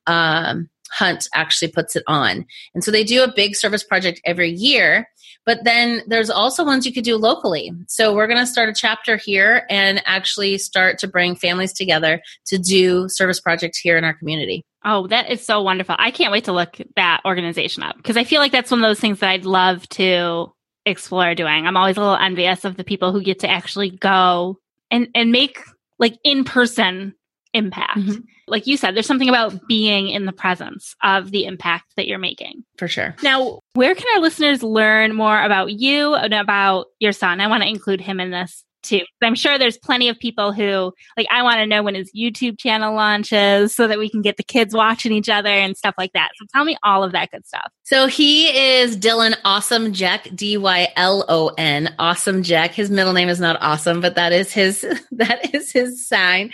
um, 0.06 0.68
Hunt 0.92 1.28
actually 1.34 1.68
puts 1.68 1.96
it 1.96 2.02
on. 2.06 2.46
And 2.74 2.82
so 2.82 2.90
they 2.90 3.04
do 3.04 3.22
a 3.22 3.32
big 3.32 3.56
service 3.56 3.82
project 3.82 4.20
every 4.24 4.50
year. 4.50 5.08
But 5.46 5.64
then 5.64 6.02
there's 6.06 6.28
also 6.28 6.64
ones 6.64 6.84
you 6.84 6.92
could 6.92 7.04
do 7.04 7.16
locally. 7.16 7.72
So 7.86 8.14
we're 8.14 8.26
going 8.26 8.38
to 8.38 8.46
start 8.46 8.68
a 8.68 8.74
chapter 8.74 9.16
here 9.16 9.64
and 9.70 10.02
actually 10.04 10.58
start 10.58 10.98
to 10.98 11.08
bring 11.08 11.36
families 11.36 11.72
together 11.72 12.20
to 12.46 12.58
do 12.58 13.08
service 13.08 13.40
projects 13.40 13.78
here 13.78 13.96
in 13.96 14.04
our 14.04 14.12
community. 14.12 14.62
Oh, 14.84 15.06
that 15.08 15.30
is 15.30 15.44
so 15.44 15.62
wonderful. 15.62 15.96
I 15.98 16.10
can't 16.10 16.32
wait 16.32 16.44
to 16.44 16.52
look 16.52 16.76
that 16.96 17.22
organization 17.24 17.82
up 17.82 17.96
because 17.96 18.16
I 18.16 18.24
feel 18.24 18.40
like 18.40 18.52
that's 18.52 18.70
one 18.70 18.82
of 18.82 18.88
those 18.88 19.00
things 19.00 19.20
that 19.20 19.30
I'd 19.30 19.44
love 19.44 19.88
to 19.90 20.52
explore 20.86 21.34
doing. 21.34 21.66
I'm 21.66 21.76
always 21.76 21.96
a 21.96 22.00
little 22.00 22.16
envious 22.16 22.64
of 22.64 22.76
the 22.76 22.84
people 22.84 23.12
who 23.12 23.22
get 23.22 23.40
to 23.40 23.50
actually 23.50 23.90
go 23.90 24.58
and 24.90 25.08
and 25.14 25.32
make 25.32 25.60
like 25.98 26.18
in 26.24 26.44
person 26.44 27.14
impact. 27.52 27.98
Mm-hmm. 27.98 28.20
Like 28.50 28.66
you 28.66 28.76
said, 28.76 28.94
there's 28.94 29.06
something 29.06 29.28
about 29.28 29.66
being 29.68 30.08
in 30.08 30.26
the 30.26 30.32
presence 30.32 30.94
of 31.02 31.30
the 31.30 31.44
impact 31.44 31.92
that 31.96 32.06
you're 32.06 32.18
making. 32.18 32.64
For 32.76 32.88
sure. 32.88 33.14
Now, 33.22 33.60
where 33.74 33.94
can 33.94 34.06
our 34.14 34.20
listeners 34.20 34.62
learn 34.62 35.14
more 35.14 35.40
about 35.42 35.72
you 35.72 36.14
and 36.14 36.34
about 36.34 36.86
your 36.98 37.12
son? 37.12 37.40
I 37.40 37.46
want 37.46 37.62
to 37.62 37.68
include 37.68 38.00
him 38.00 38.20
in 38.20 38.30
this 38.30 38.64
too. 38.82 39.00
I'm 39.22 39.34
sure 39.34 39.58
there's 39.58 39.78
plenty 39.78 40.08
of 40.08 40.18
people 40.18 40.52
who 40.52 40.92
like 41.16 41.26
I 41.30 41.42
want 41.42 41.58
to 41.58 41.66
know 41.66 41.82
when 41.82 41.94
his 41.94 42.10
YouTube 42.16 42.58
channel 42.58 42.94
launches 42.94 43.74
so 43.74 43.86
that 43.86 43.98
we 43.98 44.08
can 44.08 44.22
get 44.22 44.36
the 44.36 44.42
kids 44.42 44.74
watching 44.74 45.12
each 45.12 45.28
other 45.28 45.50
and 45.50 45.76
stuff 45.76 45.94
like 45.98 46.12
that. 46.12 46.30
So 46.36 46.46
tell 46.52 46.64
me 46.64 46.76
all 46.82 47.04
of 47.04 47.12
that 47.12 47.30
good 47.30 47.46
stuff. 47.46 47.70
So 47.82 48.06
he 48.06 48.48
is 48.48 48.96
Dylon 48.96 49.36
Awesome 49.44 49.92
Jack 49.92 50.28
D 50.34 50.56
Y 50.56 50.88
L 50.96 51.24
O 51.28 51.48
N, 51.58 51.94
Awesome 51.98 52.42
Jack. 52.42 52.72
His 52.72 52.90
middle 52.90 53.12
name 53.12 53.28
is 53.28 53.40
not 53.40 53.56
awesome, 53.60 54.00
but 54.00 54.14
that 54.14 54.32
is 54.32 54.52
his 54.52 54.80
that 55.12 55.54
is 55.54 55.72
his 55.72 56.06
sign. 56.06 56.52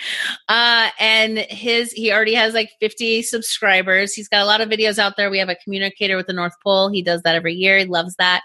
Uh 0.48 0.90
and 0.98 1.38
his 1.38 1.92
he 1.92 2.12
already 2.12 2.34
has 2.34 2.54
like 2.54 2.70
50 2.80 3.22
subscribers. 3.22 4.14
He's 4.14 4.28
got 4.28 4.42
a 4.42 4.46
lot 4.46 4.60
of 4.60 4.68
videos 4.68 4.98
out 4.98 5.16
there. 5.16 5.30
We 5.30 5.38
have 5.38 5.48
a 5.48 5.56
communicator 5.56 6.16
with 6.16 6.26
the 6.26 6.32
North 6.32 6.54
Pole. 6.62 6.90
He 6.90 7.02
does 7.02 7.22
that 7.22 7.34
every 7.34 7.54
year. 7.54 7.78
He 7.78 7.84
loves 7.84 8.14
that. 8.16 8.42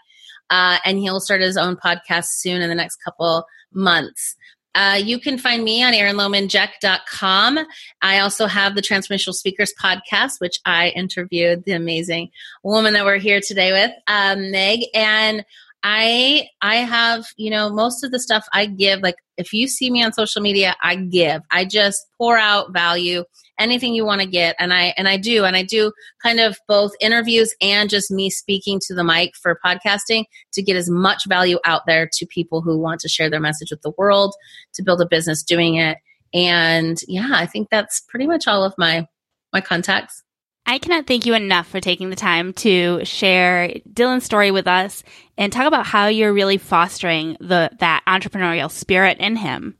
Uh, 0.49 0.77
and 0.83 0.97
he'll 0.97 1.19
start 1.19 1.41
his 1.41 1.57
own 1.57 1.75
podcast 1.75 2.25
soon 2.29 2.61
in 2.61 2.69
the 2.69 2.75
next 2.75 2.97
couple 2.97 3.45
months. 3.73 4.35
Uh, 4.75 4.99
you 5.03 5.19
can 5.19 5.37
find 5.37 5.63
me 5.63 5.83
on 5.83 5.93
erinlohmanjeck.com. 5.93 7.59
I 8.01 8.19
also 8.19 8.45
have 8.45 8.75
the 8.75 8.81
Transformational 8.81 9.33
Speakers 9.33 9.73
podcast, 9.81 10.33
which 10.39 10.59
I 10.65 10.89
interviewed 10.89 11.63
the 11.65 11.71
amazing 11.71 12.29
woman 12.63 12.93
that 12.93 13.03
we're 13.03 13.17
here 13.17 13.41
today 13.45 13.71
with, 13.71 13.91
um, 14.07 14.51
Meg. 14.51 14.81
And 14.93 15.43
I 15.83 16.47
I 16.61 16.77
have, 16.77 17.25
you 17.37 17.49
know, 17.49 17.69
most 17.69 18.03
of 18.03 18.11
the 18.11 18.19
stuff 18.19 18.45
I 18.53 18.65
give, 18.65 19.01
like 19.01 19.15
if 19.37 19.53
you 19.53 19.67
see 19.67 19.89
me 19.89 20.03
on 20.03 20.13
social 20.13 20.41
media, 20.41 20.75
I 20.83 20.95
give. 20.95 21.41
I 21.51 21.65
just 21.65 22.05
pour 22.17 22.37
out 22.37 22.73
value 22.73 23.23
anything 23.59 23.93
you 23.93 24.05
want 24.05 24.21
to 24.21 24.27
get. 24.27 24.55
And 24.59 24.73
i 24.73 24.93
and 24.97 25.07
i 25.07 25.17
do 25.17 25.45
and 25.45 25.55
i 25.55 25.63
do 25.63 25.91
kind 26.23 26.39
of 26.39 26.57
both 26.67 26.91
interviews 26.99 27.53
and 27.61 27.89
just 27.89 28.09
me 28.09 28.29
speaking 28.29 28.79
to 28.87 28.95
the 28.95 29.03
mic 29.03 29.35
for 29.35 29.59
podcasting 29.63 30.25
to 30.53 30.61
get 30.61 30.75
as 30.75 30.89
much 30.89 31.27
value 31.27 31.59
out 31.65 31.83
there 31.85 32.09
to 32.13 32.25
people 32.25 32.61
who 32.61 32.77
want 32.77 32.99
to 33.01 33.09
share 33.09 33.29
their 33.29 33.39
message 33.39 33.71
with 33.71 33.81
the 33.81 33.93
world 33.97 34.33
to 34.73 34.83
build 34.83 35.01
a 35.01 35.05
business 35.05 35.43
doing 35.43 35.75
it. 35.75 35.97
And 36.33 36.99
yeah 37.07 37.29
i 37.33 37.45
think 37.45 37.69
that's 37.69 38.01
pretty 38.01 38.27
much 38.27 38.47
all 38.47 38.63
of 38.63 38.73
my 38.77 39.07
my 39.53 39.61
contacts. 39.61 40.23
I 40.65 40.77
cannot 40.77 41.07
thank 41.07 41.25
you 41.25 41.33
enough 41.33 41.67
for 41.67 41.79
taking 41.79 42.11
the 42.11 42.15
time 42.15 42.53
to 42.53 43.03
share 43.03 43.73
Dylon's 43.91 44.23
story 44.23 44.51
with 44.51 44.67
us 44.67 45.03
and 45.35 45.51
talk 45.51 45.65
about 45.65 45.87
how 45.87 46.07
you're 46.07 46.31
really 46.31 46.59
fostering 46.59 47.37
the 47.39 47.71
that 47.79 48.03
entrepreneurial 48.07 48.69
spirit 48.69 49.17
in 49.17 49.35
him. 49.35 49.78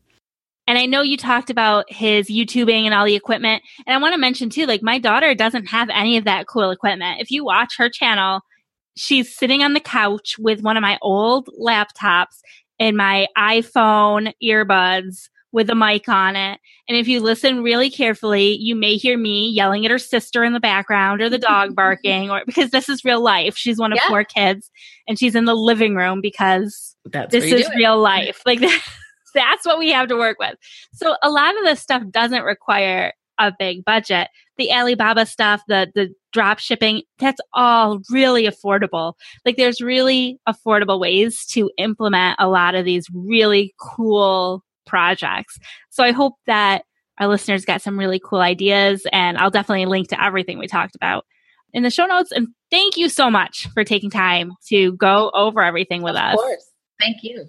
And 0.70 0.78
I 0.78 0.86
know 0.86 1.02
you 1.02 1.18
talked 1.18 1.50
about 1.50 1.92
his 1.92 2.30
YouTubing 2.30 2.84
and 2.84 2.94
all 2.94 3.04
the 3.04 3.16
equipment. 3.16 3.64
And 3.88 3.96
I 3.96 3.98
want 3.98 4.14
to 4.14 4.20
mention 4.20 4.52
too, 4.52 4.68
like 4.68 4.84
my 4.84 5.00
daughter 5.00 5.34
doesn't 5.34 5.66
have 5.66 5.90
any 5.90 6.16
of 6.16 6.26
that 6.26 6.46
cool 6.46 6.70
equipment. 6.70 7.20
If 7.20 7.32
you 7.32 7.44
watch 7.44 7.74
her 7.80 7.90
channel, 7.90 8.42
she's 8.96 9.36
sitting 9.36 9.64
on 9.64 9.74
the 9.74 9.80
couch 9.80 10.36
with 10.38 10.62
one 10.62 10.78
of 10.78 10.82
my 10.82 11.00
old 11.02 11.50
laptops 11.60 12.38
and 12.80 12.96
my 12.96 13.26
iPhone 13.36 14.32
earbuds 14.44 15.30
with 15.52 15.72
a 15.72 15.76
mic 15.76 16.08
on 16.08 16.36
it. 16.36 16.60
And 16.88 16.96
if 16.96 17.08
you 17.08 17.20
listen 17.20 17.64
really 17.64 17.90
carefully, 17.90 18.56
you 18.56 18.76
may 18.76 18.96
hear 18.96 19.18
me 19.18 19.50
yelling 19.50 19.86
at 19.86 19.92
her 19.92 19.98
sister 19.98 20.44
in 20.44 20.54
the 20.54 20.60
background 20.60 21.20
or 21.20 21.30
the 21.30 21.40
dog 21.40 21.76
barking 21.76 22.30
or 22.30 22.44
because 22.46 22.70
this 22.70 22.90
is 22.90 23.04
real 23.04 23.24
life. 23.24 23.58
She's 23.58 23.80
one 23.80 23.92
of 23.92 23.98
yeah. 24.00 24.08
four 24.08 24.24
kids 24.24 24.70
and 25.08 25.18
she's 25.18 25.34
in 25.34 25.46
the 25.46 25.56
living 25.56 25.96
room 25.96 26.22
because 26.22 26.96
That's 27.06 27.32
this 27.32 27.52
is 27.52 27.68
real 27.76 27.98
life. 27.98 28.44
Like 28.46 28.60
that's 29.40 29.66
what 29.66 29.80
we 29.80 29.92
have 29.92 30.10
to 30.10 30.18
work 30.18 30.38
with. 30.40 30.56
So 30.94 31.16
a 31.24 31.30
lot 31.30 31.58
of 31.58 31.64
this 31.64 31.80
stuff 31.80 32.04
doesn't 32.12 32.44
require 32.44 33.14
a 33.40 33.54
big 33.58 33.86
budget. 33.86 34.28
The 34.58 34.72
Alibaba 34.72 35.26
stuff, 35.26 35.62
the 35.68 35.90
the 35.96 36.14
drop 36.34 36.60
shipping, 36.60 37.04
that's 37.18 37.40
all 37.54 38.02
really 38.12 38.46
affordable. 38.46 39.14
Like 39.46 39.56
there's 39.56 39.82
really 39.82 40.40
affordable 40.48 41.00
ways 41.00 41.46
to 41.52 41.72
implement 41.78 42.36
a 42.40 42.50
lot 42.50 42.76
of 42.76 42.86
these 42.86 43.08
really 43.14 43.74
cool 43.80 44.64
projects. 44.86 45.58
So 45.90 46.04
I 46.04 46.12
hope 46.12 46.34
that 46.46 46.84
our 47.18 47.28
listeners 47.28 47.66
got 47.66 47.82
some 47.82 47.98
really 47.98 48.22
cool 48.24 48.42
ideas 48.42 49.06
and 49.12 49.38
I'll 49.38 49.50
definitely 49.50 49.86
link 49.86 50.10
to 50.10 50.24
everything 50.24 50.60
we 50.60 50.68
talked 50.68 50.96
about 50.96 51.26
in 51.74 51.84
the 51.84 51.90
show 51.90 52.06
notes 52.06 52.32
and 52.32 52.48
thank 52.72 52.98
you 52.98 53.10
so 53.10 53.30
much 53.30 53.68
for 53.74 53.84
taking 53.84 54.10
time 54.10 54.54
to 54.68 54.94
go 54.94 55.32
over 55.34 55.62
everything 55.62 56.02
with 56.02 56.16
of 56.16 56.22
us. 56.22 56.34
Of 56.34 56.40
course. 56.40 56.72
Thank 57.00 57.18
you. 57.24 57.46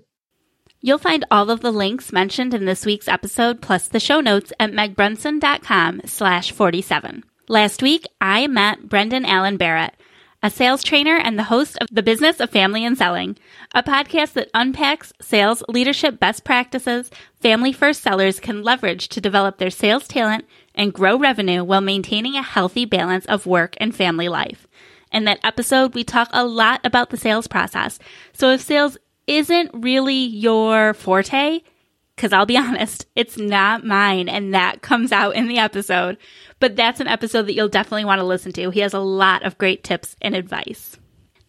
You'll 0.83 0.97
find 0.97 1.27
all 1.31 1.51
of 1.51 1.61
the 1.61 1.73
links 1.73 2.11
mentioned 2.11 2.55
in 2.55 2.65
this 2.65 2.87
week's 2.87 3.07
episode 3.07 3.61
plus 3.61 3.87
the 3.87 4.01
show 4.01 4.23
notes 4.23 4.51
at 4.59 4.73
megbrunson.com 4.73 6.03
slash 6.07 6.53
47. 6.53 7.23
Last 7.49 7.83
week, 7.83 8.07
I 8.19 8.47
met 8.47 8.89
Brendan 8.89 9.27
Allen 9.27 9.59
Barrett, 9.59 9.95
a 10.43 10.49
sales 10.49 10.83
trainer 10.83 11.17
and 11.19 11.39
the 11.39 11.45
host 11.45 11.77
of 11.83 11.89
The 11.93 12.03
Business 12.03 12.41
of 12.41 12.49
Family 12.49 12.83
and 12.83 12.97
Selling, 12.97 13.37
a 13.75 13.83
podcast 13.83 14.33
that 14.33 14.49
unpacks 14.55 15.13
sales 15.21 15.63
leadership 15.69 16.19
best 16.19 16.45
practices 16.45 17.11
family 17.41 17.75
first 17.75 18.01
sellers 18.01 18.41
can 18.41 18.63
leverage 18.63 19.09
to 19.09 19.21
develop 19.21 19.59
their 19.59 19.69
sales 19.69 20.09
talent 20.09 20.47
and 20.75 20.95
grow 20.95 21.19
revenue 21.19 21.63
while 21.63 21.83
maintaining 21.83 22.37
a 22.37 22.43
healthy 22.43 22.87
balance 22.87 23.27
of 23.27 23.45
work 23.45 23.75
and 23.77 23.95
family 23.95 24.31
life. 24.31 24.67
In 25.13 25.25
that 25.25 25.41
episode, 25.45 25.95
we 25.95 26.05
talk 26.05 26.31
a 26.33 26.47
lot 26.47 26.81
about 26.85 27.11
the 27.11 27.19
sales 27.19 27.49
process. 27.49 27.99
So 28.33 28.51
if 28.51 28.63
sales 28.63 28.97
isn't 29.31 29.71
really 29.73 30.27
your 30.27 30.93
forte, 30.95 31.61
because 32.17 32.33
I'll 32.33 32.47
be 32.47 32.57
honest, 32.59 33.07
it's 33.15 33.39
not 33.39 33.85
mine. 33.85 34.29
And 34.29 34.53
that 34.53 34.83
comes 34.83 35.13
out 35.13 35.37
in 35.37 35.49
the 35.49 35.59
episode. 35.59 36.19
But 36.59 36.77
that's 36.77 37.01
an 37.01 37.07
episode 37.07 37.43
that 37.43 37.55
you'll 37.55 37.69
definitely 37.69 38.05
want 38.05 38.19
to 38.19 38.27
listen 38.27 38.53
to. 38.53 38.71
He 38.71 38.81
has 38.81 38.93
a 38.93 38.99
lot 38.99 39.45
of 39.45 39.57
great 39.57 39.83
tips 39.83 40.17
and 40.21 40.35
advice. 40.35 40.99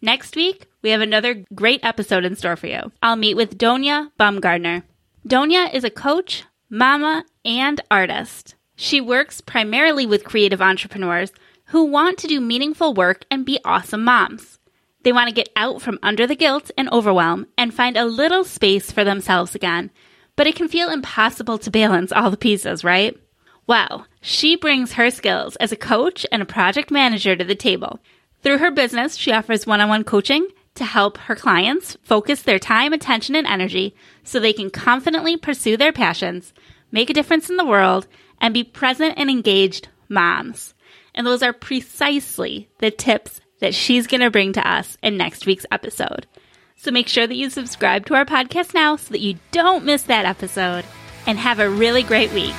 Next 0.00 0.34
week, 0.36 0.66
we 0.80 0.90
have 0.90 1.00
another 1.00 1.44
great 1.54 1.84
episode 1.84 2.24
in 2.24 2.34
store 2.34 2.56
for 2.56 2.66
you. 2.66 2.90
I'll 3.02 3.16
meet 3.16 3.36
with 3.36 3.58
Donia 3.58 4.10
Baumgardner. 4.18 4.82
Donia 5.28 5.72
is 5.72 5.84
a 5.84 5.90
coach, 5.90 6.44
mama, 6.70 7.24
and 7.44 7.80
artist. 7.90 8.54
She 8.74 9.00
works 9.00 9.40
primarily 9.40 10.06
with 10.06 10.24
creative 10.24 10.62
entrepreneurs 10.62 11.32
who 11.66 11.84
want 11.84 12.18
to 12.18 12.26
do 12.26 12.40
meaningful 12.40 12.94
work 12.94 13.24
and 13.30 13.46
be 13.46 13.60
awesome 13.64 14.02
moms. 14.02 14.58
They 15.02 15.12
want 15.12 15.28
to 15.28 15.34
get 15.34 15.48
out 15.56 15.82
from 15.82 15.98
under 16.02 16.26
the 16.26 16.36
guilt 16.36 16.70
and 16.78 16.88
overwhelm 16.90 17.46
and 17.58 17.74
find 17.74 17.96
a 17.96 18.04
little 18.04 18.44
space 18.44 18.92
for 18.92 19.04
themselves 19.04 19.54
again. 19.54 19.90
But 20.36 20.46
it 20.46 20.54
can 20.54 20.68
feel 20.68 20.90
impossible 20.90 21.58
to 21.58 21.70
balance 21.70 22.12
all 22.12 22.30
the 22.30 22.36
pieces, 22.36 22.84
right? 22.84 23.18
Well, 23.66 24.06
she 24.20 24.56
brings 24.56 24.92
her 24.94 25.10
skills 25.10 25.56
as 25.56 25.72
a 25.72 25.76
coach 25.76 26.26
and 26.32 26.42
a 26.42 26.46
project 26.46 26.90
manager 26.90 27.36
to 27.36 27.44
the 27.44 27.54
table. 27.54 28.00
Through 28.42 28.58
her 28.58 28.70
business, 28.70 29.16
she 29.16 29.32
offers 29.32 29.66
one 29.66 29.80
on 29.80 29.88
one 29.88 30.04
coaching 30.04 30.48
to 30.74 30.84
help 30.84 31.18
her 31.18 31.36
clients 31.36 31.96
focus 32.02 32.42
their 32.42 32.58
time, 32.58 32.92
attention, 32.92 33.36
and 33.36 33.46
energy 33.46 33.94
so 34.24 34.40
they 34.40 34.52
can 34.52 34.70
confidently 34.70 35.36
pursue 35.36 35.76
their 35.76 35.92
passions, 35.92 36.54
make 36.90 37.10
a 37.10 37.14
difference 37.14 37.50
in 37.50 37.56
the 37.56 37.64
world, 37.64 38.06
and 38.40 38.54
be 38.54 38.64
present 38.64 39.14
and 39.16 39.30
engaged 39.30 39.88
moms. 40.08 40.74
And 41.14 41.26
those 41.26 41.42
are 41.42 41.52
precisely 41.52 42.68
the 42.78 42.90
tips 42.90 43.41
that 43.62 43.74
she's 43.74 44.08
going 44.08 44.20
to 44.20 44.30
bring 44.30 44.52
to 44.52 44.68
us 44.68 44.98
in 45.02 45.16
next 45.16 45.46
week's 45.46 45.64
episode. 45.70 46.26
So 46.74 46.90
make 46.90 47.06
sure 47.06 47.28
that 47.28 47.36
you 47.36 47.48
subscribe 47.48 48.06
to 48.06 48.14
our 48.14 48.24
podcast 48.24 48.74
now 48.74 48.96
so 48.96 49.12
that 49.12 49.20
you 49.20 49.38
don't 49.52 49.84
miss 49.84 50.02
that 50.02 50.24
episode 50.24 50.84
and 51.28 51.38
have 51.38 51.60
a 51.60 51.70
really 51.70 52.02
great 52.02 52.32
week. 52.32 52.56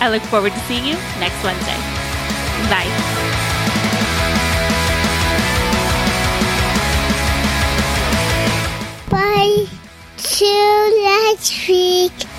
I 0.00 0.08
look 0.10 0.22
forward 0.22 0.52
to 0.52 0.58
seeing 0.60 0.84
you 0.84 0.94
next 1.18 1.42
Wednesday. 1.42 1.74
Bye. 2.70 2.86
Bye. 9.10 9.66
Till 10.18 11.02
next 11.02 11.66
week. 11.66 12.37